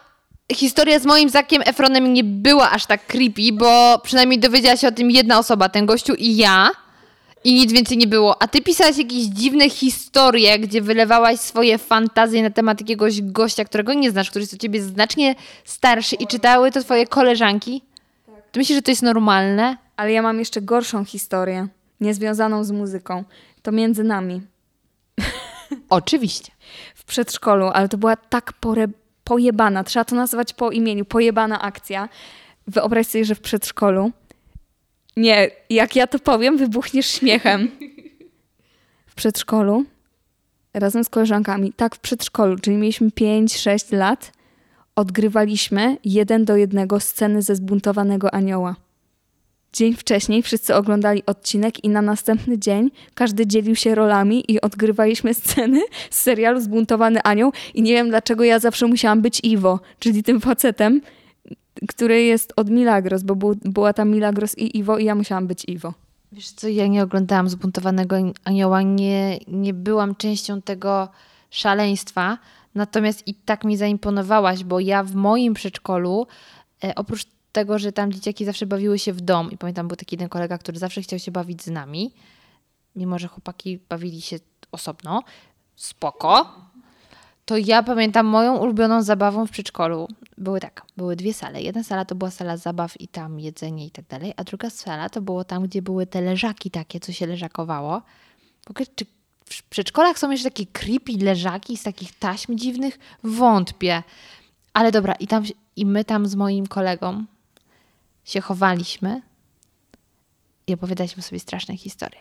historia 0.53 0.99
z 0.99 1.07
moim 1.07 1.31
Zakiem 1.31 1.62
Efronem 1.66 2.12
nie 2.12 2.25
była 2.25 2.70
aż 2.70 2.87
tak 2.87 3.07
creepy, 3.07 3.53
bo 3.53 3.99
przynajmniej 4.05 4.41
dowiedziała 4.41 4.77
się 4.77 4.89
o 4.89 4.93
tym 4.93 5.11
jedna 5.11 5.39
osoba, 5.39 5.68
ten 5.68 5.87
gościu 5.87 6.14
i 6.14 6.37
ja. 6.37 6.70
I 7.45 7.55
nic 7.55 7.73
więcej 7.73 7.99
nie 7.99 8.07
było. 8.07 8.43
A 8.43 8.49
ty 8.49 8.63
pisałaś 8.63 8.99
jakieś 8.99 9.25
dziwne 9.25 9.71
historie, 9.71 10.59
gdzie 10.59 10.83
wylewałaś 10.83 11.41
swoje 11.41 11.79
fantazje 11.79 12.43
na 12.43 12.51
temat 12.51 12.81
jakiegoś 12.81 13.23
gościa, 13.23 13.65
którego 13.65 13.95
nie 13.95 14.11
znasz, 14.11 14.31
który 14.31 14.43
jest 14.43 14.55
od 14.55 14.61
ciebie 14.61 14.83
znacznie 14.83 15.35
starszy 15.65 16.17
i 16.17 16.27
czytały 16.27 16.71
to 16.71 16.83
twoje 16.83 17.07
koleżanki? 17.07 17.83
Ty 18.53 18.61
myślisz, 18.61 18.79
że 18.79 18.83
to 18.83 18.91
jest 18.91 19.03
normalne? 19.03 19.77
Ale 19.97 20.13
ja 20.13 20.23
mam 20.23 20.39
jeszcze 20.39 20.63
gorszą 20.63 21.05
historię, 21.05 21.69
niezwiązaną 22.01 22.65
z 22.65 22.71
muzyką. 22.71 23.25
To 23.63 23.73
między 23.73 24.05
nami. 24.05 24.43
Oczywiście. 25.91 26.53
W 26.95 27.05
przedszkolu, 27.05 27.67
ale 27.67 27.89
to 27.89 27.99
była 27.99 28.17
tak 28.17 28.53
pore 28.53 28.87
pojebana, 29.25 29.85
trzeba 29.85 30.05
to 30.05 30.17
nazwać 30.17 30.53
po 30.53 30.71
imieniu, 30.71 31.05
pojebana 31.05 31.63
akcja. 31.63 32.09
Wyobraź 32.67 33.07
sobie, 33.07 33.25
że 33.25 33.35
w 33.35 33.41
przedszkolu. 33.41 34.13
Nie, 35.17 35.51
jak 35.71 35.97
ja 35.97 36.07
to 36.07 36.19
powiem, 36.19 36.57
wybuchniesz 36.57 37.07
śmiechem. 37.07 37.71
W 39.07 39.15
przedszkolu, 39.15 39.85
razem 40.75 41.05
z 41.05 41.09
koleżankami, 41.09 41.73
tak 41.73 41.95
w 41.95 41.99
przedszkolu, 41.99 42.59
czyli 42.59 42.77
mieliśmy 42.77 43.09
5-6 43.09 43.97
lat, 43.97 44.33
odgrywaliśmy 44.97 45.97
jeden 46.05 46.45
do 46.45 46.57
jednego 46.57 47.01
sceny 47.01 47.43
ze 47.43 47.57
zbuntowanego 47.57 48.35
anioła. 48.35 48.77
Dzień 49.73 49.95
wcześniej 49.95 50.43
wszyscy 50.43 50.75
oglądali 50.75 51.23
odcinek 51.27 51.85
i 51.85 51.89
na 51.89 52.03
następny 52.03 52.59
dzień 52.59 52.91
każdy 53.15 53.47
dzielił 53.47 53.77
się 53.77 53.95
rolami 53.95 54.45
i 54.49 54.61
odgrywaliśmy 54.61 55.35
sceny 55.35 55.83
z 56.11 56.23
serialu 56.23 56.61
Zbuntowany 56.61 57.23
Anioł 57.23 57.53
i 57.75 57.83
nie 57.83 57.93
wiem 57.93 58.09
dlaczego 58.09 58.45
ja 58.45 58.59
zawsze 58.59 58.87
musiałam 58.87 59.23
być 59.23 59.41
Iwo, 59.43 59.81
czyli 59.99 60.23
tym 60.23 60.41
facetem, 60.41 61.01
który 61.89 62.22
jest 62.22 62.53
od 62.57 62.70
Milagros, 62.70 63.22
bo 63.22 63.37
był, 63.37 63.55
była 63.64 63.93
tam 63.93 64.11
Milagros 64.11 64.59
i 64.59 64.79
Iwo 64.79 64.99
i 64.99 65.05
ja 65.05 65.14
musiałam 65.14 65.47
być 65.47 65.64
Iwo. 65.68 65.95
Wiesz 66.33 66.51
co, 66.51 66.68
ja 66.68 66.87
nie 66.87 67.03
oglądałam 67.03 67.49
Zbuntowanego 67.49 68.16
Anioła, 68.45 68.83
nie, 68.83 69.39
nie 69.49 69.75
byłam 69.75 70.14
częścią 70.14 70.62
tego 70.62 71.09
szaleństwa, 71.51 72.39
natomiast 72.75 73.29
i 73.29 73.35
tak 73.35 73.64
mi 73.64 73.77
zaimponowałaś, 73.77 74.64
bo 74.64 74.81
ja 74.81 75.03
w 75.03 75.14
moim 75.14 75.55
przedszkolu, 75.55 76.27
e, 76.85 76.95
oprócz 76.95 77.27
tego, 77.53 77.79
że 77.79 77.93
tam 77.93 78.12
dzieciaki 78.12 78.45
zawsze 78.45 78.66
bawiły 78.66 78.99
się 78.99 79.12
w 79.12 79.20
dom 79.20 79.51
i 79.51 79.59
pamiętam, 79.59 79.89
był 79.89 79.97
taki 79.97 80.14
jeden 80.14 80.29
kolega, 80.29 80.59
który 80.59 80.79
zawsze 80.79 81.03
chciał 81.03 81.18
się 81.18 81.31
bawić 81.31 81.62
z 81.62 81.70
nami, 81.70 82.12
mimo 82.97 83.18
że 83.18 83.29
chłopaki 83.29 83.79
bawili 83.89 84.20
się 84.20 84.37
osobno, 84.72 85.22
spoko, 85.77 86.55
to 87.45 87.57
ja 87.57 87.83
pamiętam 87.83 88.27
moją 88.27 88.57
ulubioną 88.57 89.03
zabawą 89.03 89.47
w 89.47 89.51
przedszkolu. 89.51 90.09
Były 90.39 90.61
tak, 90.61 90.83
były 90.97 91.17
dwie 91.17 91.35
sale. 91.35 91.63
Jedna 91.63 91.83
sala 91.83 92.05
to 92.05 92.15
była 92.15 92.31
sala 92.31 92.57
zabaw 92.57 93.01
i 93.01 93.09
tam 93.09 93.41
jedzenie 93.41 93.87
i 93.87 93.91
tak 93.91 94.07
dalej, 94.07 94.35
a 94.37 94.45
druga 94.45 94.71
sala 94.71 95.09
to 95.09 95.21
było 95.21 95.45
tam, 95.45 95.63
gdzie 95.63 95.83
były 95.83 96.07
te 96.07 96.21
leżaki 96.21 96.71
takie, 96.71 97.01
co 97.01 97.13
się 97.13 97.27
leżakowało. 97.27 98.03
Ogóle, 98.71 98.87
czy 98.97 99.07
w 99.45 99.63
przedszkolach 99.63 100.19
są 100.19 100.31
jeszcze 100.31 100.51
takie 100.51 100.67
creepy 100.67 101.13
leżaki 101.13 101.77
z 101.77 101.83
takich 101.83 102.19
taśm 102.19 102.59
dziwnych? 102.59 102.99
Wątpię. 103.25 104.03
Ale 104.73 104.93
dobra, 104.93 105.15
i, 105.15 105.27
tam, 105.27 105.45
i 105.77 105.87
my 105.87 106.05
tam 106.05 106.27
z 106.27 106.35
moim 106.35 106.67
kolegą 106.67 107.25
się 108.25 108.41
chowaliśmy 108.41 109.23
i 110.67 110.75
opowiadaliśmy 110.75 111.23
sobie 111.23 111.41
straszne 111.41 111.77
historie. 111.77 112.21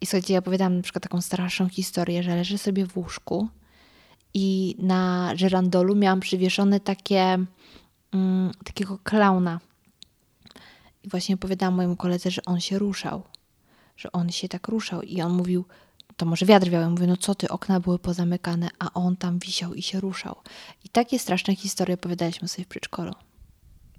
I 0.00 0.06
słuchajcie, 0.06 0.32
ja 0.32 0.38
opowiadam 0.38 0.76
na 0.76 0.82
przykład 0.82 1.02
taką 1.02 1.20
straszną 1.20 1.68
historię, 1.68 2.22
że 2.22 2.36
leżę 2.36 2.58
sobie 2.58 2.86
w 2.86 2.96
łóżku 2.96 3.48
i 4.34 4.76
na 4.78 5.32
żerandolu 5.36 5.94
miałam 5.96 6.20
przywieszone 6.20 6.80
takie, 6.80 7.38
mm, 8.12 8.52
takiego 8.64 8.98
klauna. 9.04 9.60
I 11.02 11.08
właśnie 11.08 11.34
opowiadałam 11.34 11.74
mojemu 11.74 11.96
koledze, 11.96 12.30
że 12.30 12.42
on 12.46 12.60
się 12.60 12.78
ruszał. 12.78 13.22
Że 13.96 14.12
on 14.12 14.30
się 14.30 14.48
tak 14.48 14.68
ruszał. 14.68 15.02
I 15.02 15.22
on 15.22 15.32
mówił, 15.32 15.64
to 16.16 16.26
może 16.26 16.46
wiatr 16.46 16.70
wiał. 16.70 16.82
Ja 16.82 16.90
mówię, 16.90 17.06
no 17.06 17.16
co 17.16 17.34
ty, 17.34 17.48
okna 17.48 17.80
były 17.80 17.98
pozamykane, 17.98 18.68
a 18.78 18.92
on 18.94 19.16
tam 19.16 19.38
wisiał 19.38 19.74
i 19.74 19.82
się 19.82 20.00
ruszał. 20.00 20.36
I 20.84 20.88
takie 20.88 21.18
straszne 21.18 21.56
historie 21.56 21.94
opowiadaliśmy 21.94 22.48
sobie 22.48 22.64
w 22.64 22.68
przedszkolu. 22.68 23.12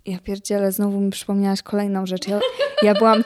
Ja 0.05 0.19
pierdzielę, 0.19 0.71
znowu 0.71 0.99
mi 0.99 1.11
przypomniałaś 1.11 1.61
kolejną 1.61 2.05
rzecz. 2.05 2.27
Ja, 2.27 2.39
ja 2.81 2.93
byłam... 2.93 3.23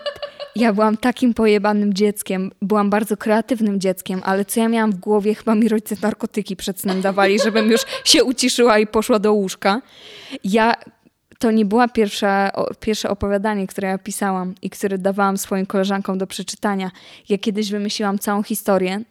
Ja 0.56 0.74
byłam 0.74 0.98
takim 0.98 1.34
pojebanym 1.34 1.94
dzieckiem, 1.94 2.52
byłam 2.62 2.90
bardzo 2.90 3.18
kreatywnym 3.18 3.80
dzieckiem, 3.80 4.22
ale 4.24 4.46
co 4.46 4.60
ja 4.60 4.70
miałam 4.70 4.92
w 4.92 5.00
głowie, 5.00 5.36
chyba 5.40 5.56
mi 5.56 5.70
rodzice 5.70 5.96
narkotyki 6.02 6.56
przed 6.56 6.80
snem 6.80 7.02
dawali, 7.02 7.40
żebym 7.40 7.72
już 7.72 7.82
się 8.06 8.24
uciszyła 8.24 8.80
i 8.80 8.88
poszła 8.88 9.20
do 9.20 9.34
łóżka. 9.34 9.82
Ja, 10.44 10.74
to 11.40 11.52
nie 11.52 11.66
była 11.66 11.88
pierwsza, 11.88 12.52
pierwsze 12.80 13.10
opowiadanie, 13.10 13.68
które 13.68 13.88
ja 13.88 13.98
pisałam 13.98 14.56
i 14.62 14.70
które 14.70 14.98
dawałam 14.98 15.38
swoim 15.38 15.66
koleżankom 15.66 16.18
do 16.18 16.28
przeczytania. 16.28 16.92
Ja 17.30 17.38
kiedyś 17.38 17.72
wymyśliłam 17.72 18.20
całą 18.20 18.44
historię. 18.44 19.02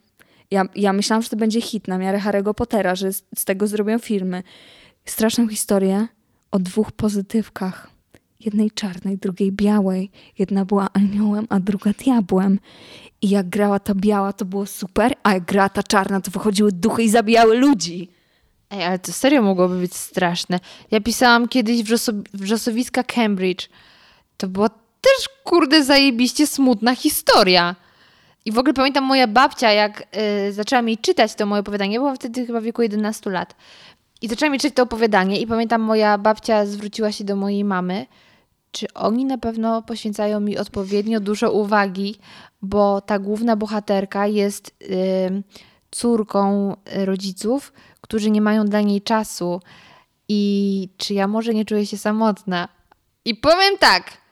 Ja, 0.50 0.64
ja 0.74 0.92
myślałam, 0.92 1.22
że 1.22 1.28
to 1.28 1.36
będzie 1.36 1.60
hit 1.60 1.88
na 1.88 1.98
miarę 1.98 2.18
Harry'ego 2.18 2.54
Pottera, 2.54 2.94
że 2.94 3.12
z, 3.12 3.24
z 3.36 3.44
tego 3.44 3.66
zrobią 3.66 3.98
filmy. 3.98 4.42
Straszną 5.04 5.48
historię 5.48 6.06
o 6.50 6.58
dwóch 6.58 6.92
pozytywkach. 6.92 7.91
Jednej 8.44 8.70
czarnej, 8.70 9.18
drugiej 9.18 9.52
białej. 9.52 10.10
Jedna 10.38 10.64
była 10.64 10.88
aniołem, 10.92 11.46
a 11.48 11.60
druga 11.60 11.90
diabłem. 11.92 12.58
I 13.22 13.28
jak 13.28 13.48
grała 13.48 13.78
ta 13.78 13.94
biała, 13.94 14.32
to 14.32 14.44
było 14.44 14.66
super, 14.66 15.14
a 15.22 15.34
jak 15.34 15.44
grała 15.44 15.68
ta 15.68 15.82
czarna, 15.82 16.20
to 16.20 16.30
wychodziły 16.30 16.72
duchy 16.72 17.02
i 17.02 17.08
zabijały 17.08 17.56
ludzi. 17.56 18.10
Ej, 18.70 18.84
ale 18.84 18.98
to 18.98 19.12
serio 19.12 19.42
mogłoby 19.42 19.78
być 19.78 19.94
straszne. 19.94 20.60
Ja 20.90 21.00
pisałam 21.00 21.48
kiedyś 21.48 21.82
wrzosowiska 22.34 23.02
Cambridge. 23.02 23.68
To 24.36 24.48
była 24.48 24.68
też, 25.00 25.28
kurde, 25.44 25.84
zajebiście 25.84 26.46
smutna 26.46 26.94
historia. 26.94 27.76
I 28.44 28.52
w 28.52 28.58
ogóle 28.58 28.74
pamiętam 28.74 29.04
moja 29.04 29.26
babcia, 29.26 29.70
jak 29.70 30.16
y, 30.48 30.52
zaczęła 30.52 30.82
mi 30.82 30.98
czytać 30.98 31.34
to 31.34 31.46
moje 31.46 31.60
opowiadanie, 31.60 31.98
była 31.98 32.14
wtedy 32.14 32.46
chyba 32.46 32.60
w 32.60 32.64
wieku 32.64 32.82
11 32.82 33.30
lat. 33.30 33.54
I 34.22 34.28
zaczęłam 34.28 34.52
mi 34.52 34.58
czytać 34.58 34.76
to 34.76 34.82
opowiadanie 34.82 35.40
i 35.40 35.46
pamiętam, 35.46 35.80
moja 35.80 36.18
babcia 36.18 36.66
zwróciła 36.66 37.12
się 37.12 37.24
do 37.24 37.36
mojej 37.36 37.64
mamy, 37.64 38.06
czy 38.72 38.94
oni 38.94 39.24
na 39.24 39.38
pewno 39.38 39.82
poświęcają 39.82 40.40
mi 40.40 40.58
odpowiednio 40.58 41.20
dużo 41.20 41.52
uwagi, 41.52 42.16
bo 42.62 43.00
ta 43.00 43.18
główna 43.18 43.56
bohaterka 43.56 44.26
jest 44.26 44.76
y, 44.82 45.42
córką 45.90 46.76
rodziców, 46.94 47.72
którzy 48.00 48.30
nie 48.30 48.40
mają 48.40 48.64
dla 48.64 48.80
niej 48.80 49.02
czasu 49.02 49.60
i 50.28 50.88
czy 50.96 51.14
ja 51.14 51.28
może 51.28 51.54
nie 51.54 51.64
czuję 51.64 51.86
się 51.86 51.98
samotna. 51.98 52.68
I 53.24 53.34
powiem 53.34 53.78
tak, 53.78 54.22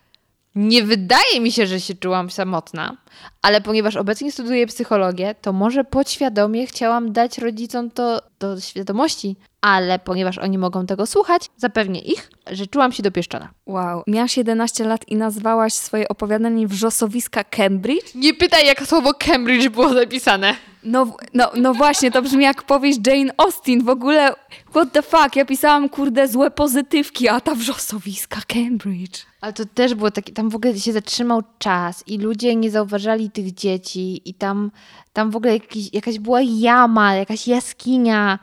nie 0.55 0.83
wydaje 0.83 1.41
mi 1.41 1.53
się, 1.53 1.67
że 1.67 1.81
się 1.81 1.95
czułam 1.95 2.31
samotna, 2.31 2.97
ale 3.43 3.61
ponieważ 3.61 3.97
obecnie 3.97 4.33
studiuję 4.33 4.67
psychologię, 4.67 5.35
to 5.41 5.53
może 5.53 5.85
podświadomie 5.85 6.67
chciałam 6.67 7.13
dać 7.13 7.39
rodzicom 7.39 7.91
to 7.91 8.23
do 8.39 8.61
świadomości, 8.61 9.37
ale 9.61 9.99
ponieważ 9.99 10.39
oni 10.39 10.59
mogą 10.59 10.87
tego 10.87 11.07
słuchać, 11.07 11.51
zapewnię 11.57 12.01
ich, 12.01 12.31
że 12.51 12.67
czułam 12.67 12.93
się 12.93 13.03
dopieszczona. 13.03 13.49
Wow. 13.67 14.03
Miałaś 14.07 14.37
11 14.37 14.85
lat 14.85 15.09
i 15.09 15.17
nazwałaś 15.17 15.73
swoje 15.73 16.09
opowiadanie 16.09 16.67
wrzosowiska 16.67 17.45
Cambridge? 17.45 18.15
Nie 18.15 18.35
pytaj, 18.35 18.67
jak 18.67 18.87
słowo 18.87 19.15
Cambridge 19.15 19.69
było 19.69 19.89
zapisane. 19.89 20.57
No, 20.85 21.17
no, 21.35 21.51
no 21.57 21.75
właśnie, 21.75 22.11
to 22.11 22.23
brzmi 22.23 22.45
jak 22.45 22.63
powieść 22.63 22.99
Jane 23.07 23.33
Austen. 23.37 23.85
W 23.85 23.89
ogóle, 23.89 24.35
what 24.71 24.93
the 24.93 25.03
fuck, 25.03 25.37
ja 25.37 25.45
pisałam, 25.45 25.89
kurde, 25.89 26.29
złe 26.29 26.51
pozytywki, 26.51 27.29
a 27.29 27.41
ta 27.41 27.55
wrzosowiska 27.55 28.41
Cambridge. 28.47 29.19
Ale 29.41 29.53
to 29.53 29.65
też 29.75 29.95
było 29.95 30.11
takie, 30.11 30.33
tam 30.33 30.51
w 30.51 30.57
ogóle 30.57 30.79
się 30.79 30.93
zatrzymał 30.93 31.43
czas 31.59 32.05
i 32.07 32.19
ludzie 32.19 32.57
nie 32.57 32.71
zauważali 32.71 33.31
tych 33.31 33.55
dzieci 33.55 34.23
i 34.25 34.35
tam, 34.35 34.71
tam 35.13 35.31
w 35.31 35.37
ogóle 35.37 35.53
jakiś, 35.53 35.95
jakaś 35.95 36.19
była 36.19 36.41
jama, 36.43 37.15
jakaś 37.15 37.49
jaskinia 37.49 38.39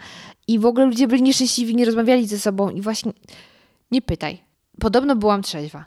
i 0.48 0.60
w 0.60 0.66
ogóle 0.66 0.86
ludzie 0.86 1.08
byli 1.08 1.22
nieszczęśliwi, 1.22 1.76
nie 1.76 1.86
rozmawiali 1.86 2.28
ze 2.28 2.40
sobą 2.40 2.70
i 2.70 2.82
właśnie, 2.82 3.12
nie 3.92 4.02
pytaj. 4.02 4.42
Podobno 4.80 5.16
byłam 5.16 5.42
trzeźwa. 5.42 5.86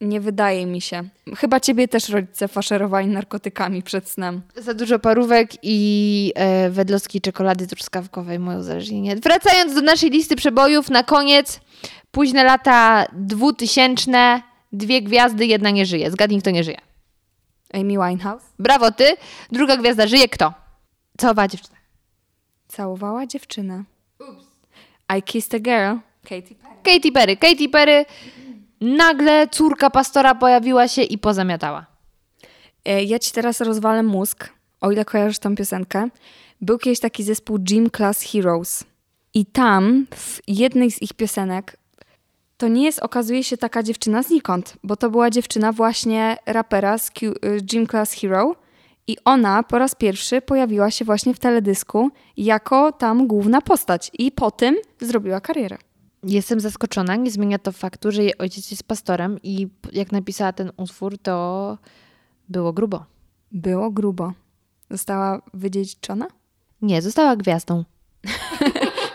Nie 0.00 0.20
wydaje 0.20 0.66
mi 0.66 0.80
się. 0.80 1.08
Chyba 1.36 1.60
ciebie 1.60 1.88
też 1.88 2.08
rodzice 2.08 2.48
faszerowali 2.48 3.08
narkotykami 3.08 3.82
przed 3.82 4.08
snem. 4.08 4.42
Za 4.56 4.74
dużo 4.74 4.98
parówek 4.98 5.50
i 5.62 6.32
e, 6.34 6.70
wedlowskiej 6.70 7.20
czekolady 7.20 7.66
truskawkowej, 7.66 8.38
moje 8.38 8.58
uzależnienie. 8.58 9.16
Wracając 9.16 9.74
do 9.74 9.80
naszej 9.80 10.10
listy 10.10 10.36
przebojów, 10.36 10.90
na 10.90 11.02
koniec 11.02 11.60
późne 12.10 12.44
lata 12.44 13.06
dwutysięczne, 13.12 14.42
dwie 14.72 15.02
gwiazdy, 15.02 15.46
jedna 15.46 15.70
nie 15.70 15.86
żyje. 15.86 16.10
Zgadnij, 16.10 16.40
kto 16.40 16.50
nie 16.50 16.64
żyje. 16.64 16.80
Amy 17.74 17.92
Winehouse. 17.92 18.44
Brawo 18.58 18.92
ty. 18.92 19.04
Druga 19.52 19.76
gwiazda 19.76 20.06
żyje 20.06 20.28
kto? 20.28 20.54
Całowała 21.18 21.48
dziewczyna. 21.48 21.79
Całowała 22.72 23.26
dziewczynę. 23.26 23.84
I 25.18 25.22
kissed 25.22 25.54
a 25.54 25.58
girl. 25.58 25.98
Katy 26.28 26.54
Perry. 26.54 26.76
Katy 26.82 27.12
Perry. 27.12 27.36
Katy 27.36 27.68
Perry. 27.68 28.04
Nagle 28.80 29.48
córka 29.48 29.90
pastora 29.90 30.34
pojawiła 30.34 30.88
się 30.88 31.02
i 31.02 31.18
pozamiatała. 31.18 31.86
E, 32.84 33.04
Ja 33.04 33.18
ci 33.18 33.32
teraz 33.32 33.60
rozwalę 33.60 34.02
mózg, 34.02 34.48
o 34.80 34.90
ile 34.90 35.04
kojarzysz 35.04 35.38
tą 35.38 35.56
piosenkę. 35.56 36.08
Był 36.60 36.78
kiedyś 36.78 37.00
taki 37.00 37.22
zespół 37.24 37.58
Gym 37.58 37.90
Class 37.90 38.22
Heroes. 38.22 38.84
I 39.34 39.46
tam 39.46 40.06
w 40.16 40.40
jednej 40.46 40.90
z 40.90 41.02
ich 41.02 41.12
piosenek 41.12 41.76
to 42.58 42.68
nie 42.68 42.84
jest, 42.84 42.98
okazuje 42.98 43.44
się, 43.44 43.56
taka 43.56 43.82
dziewczyna 43.82 44.22
znikąd, 44.22 44.74
bo 44.82 44.96
to 44.96 45.10
była 45.10 45.30
dziewczyna 45.30 45.72
właśnie 45.72 46.36
rapera 46.46 46.98
z 46.98 47.10
Q, 47.10 47.32
y, 47.44 47.60
Gym 47.62 47.86
Class 47.86 48.12
Hero 48.12 48.56
i 49.06 49.16
ona 49.24 49.62
po 49.62 49.78
raz 49.78 49.94
pierwszy 49.94 50.40
pojawiła 50.40 50.90
się 50.90 51.04
właśnie 51.04 51.34
w 51.34 51.38
teledysku 51.38 52.10
jako 52.36 52.92
tam 52.92 53.26
główna 53.26 53.60
postać 53.60 54.10
i 54.18 54.32
po 54.32 54.50
tym 54.50 54.76
zrobiła 55.00 55.40
karierę. 55.40 55.78
Jestem 56.22 56.60
zaskoczona, 56.60 57.16
nie 57.16 57.30
zmienia 57.30 57.58
to 57.58 57.72
faktu, 57.72 58.12
że 58.12 58.22
jej 58.22 58.38
ojciec 58.38 58.70
jest 58.70 58.84
pastorem 58.84 59.38
i 59.42 59.68
jak 59.92 60.12
napisała 60.12 60.52
ten 60.52 60.72
utwór, 60.76 61.18
to 61.18 61.78
było 62.48 62.72
grubo. 62.72 63.04
Było 63.52 63.90
grubo. 63.90 64.32
Została 64.90 65.42
wydziedziczona? 65.54 66.26
Nie, 66.82 67.02
została 67.02 67.36
gwiazdą. 67.36 67.84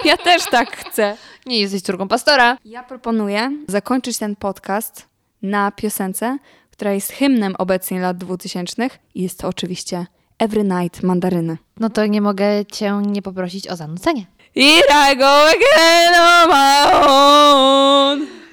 Ja 0.06 0.18
też 0.18 0.46
tak 0.52 0.78
chcę. 0.78 1.18
Nie 1.46 1.60
jesteś 1.60 1.82
córką 1.82 2.08
pastora. 2.08 2.58
Ja 2.66 2.84
proponuję 2.84 3.52
zakończyć 3.68 4.18
ten 4.18 4.36
podcast 4.36 5.08
na 5.42 5.72
piosence, 5.72 6.38
która 6.76 6.94
jest 6.94 7.12
hymnem 7.12 7.56
obecnie 7.58 8.00
lat 8.00 8.18
2000 8.18 8.90
i 9.16 9.24
jest 9.24 9.40
to 9.40 9.48
oczywiście 9.48 10.06
Every 10.40 10.64
Night 10.64 11.04
Mandaryny. 11.04 11.58
No 11.80 11.90
to 11.90 12.06
nie 12.06 12.22
mogę 12.22 12.66
cię 12.66 13.02
nie 13.06 13.22
poprosić 13.22 13.68
o 13.68 13.76
zanucenie. 13.76 14.26
Here 14.56 15.14
I 15.14 15.18
go 15.18 15.50
again 15.50 16.16
on 16.16 16.50
my 16.50 17.08
own. 17.08 18.45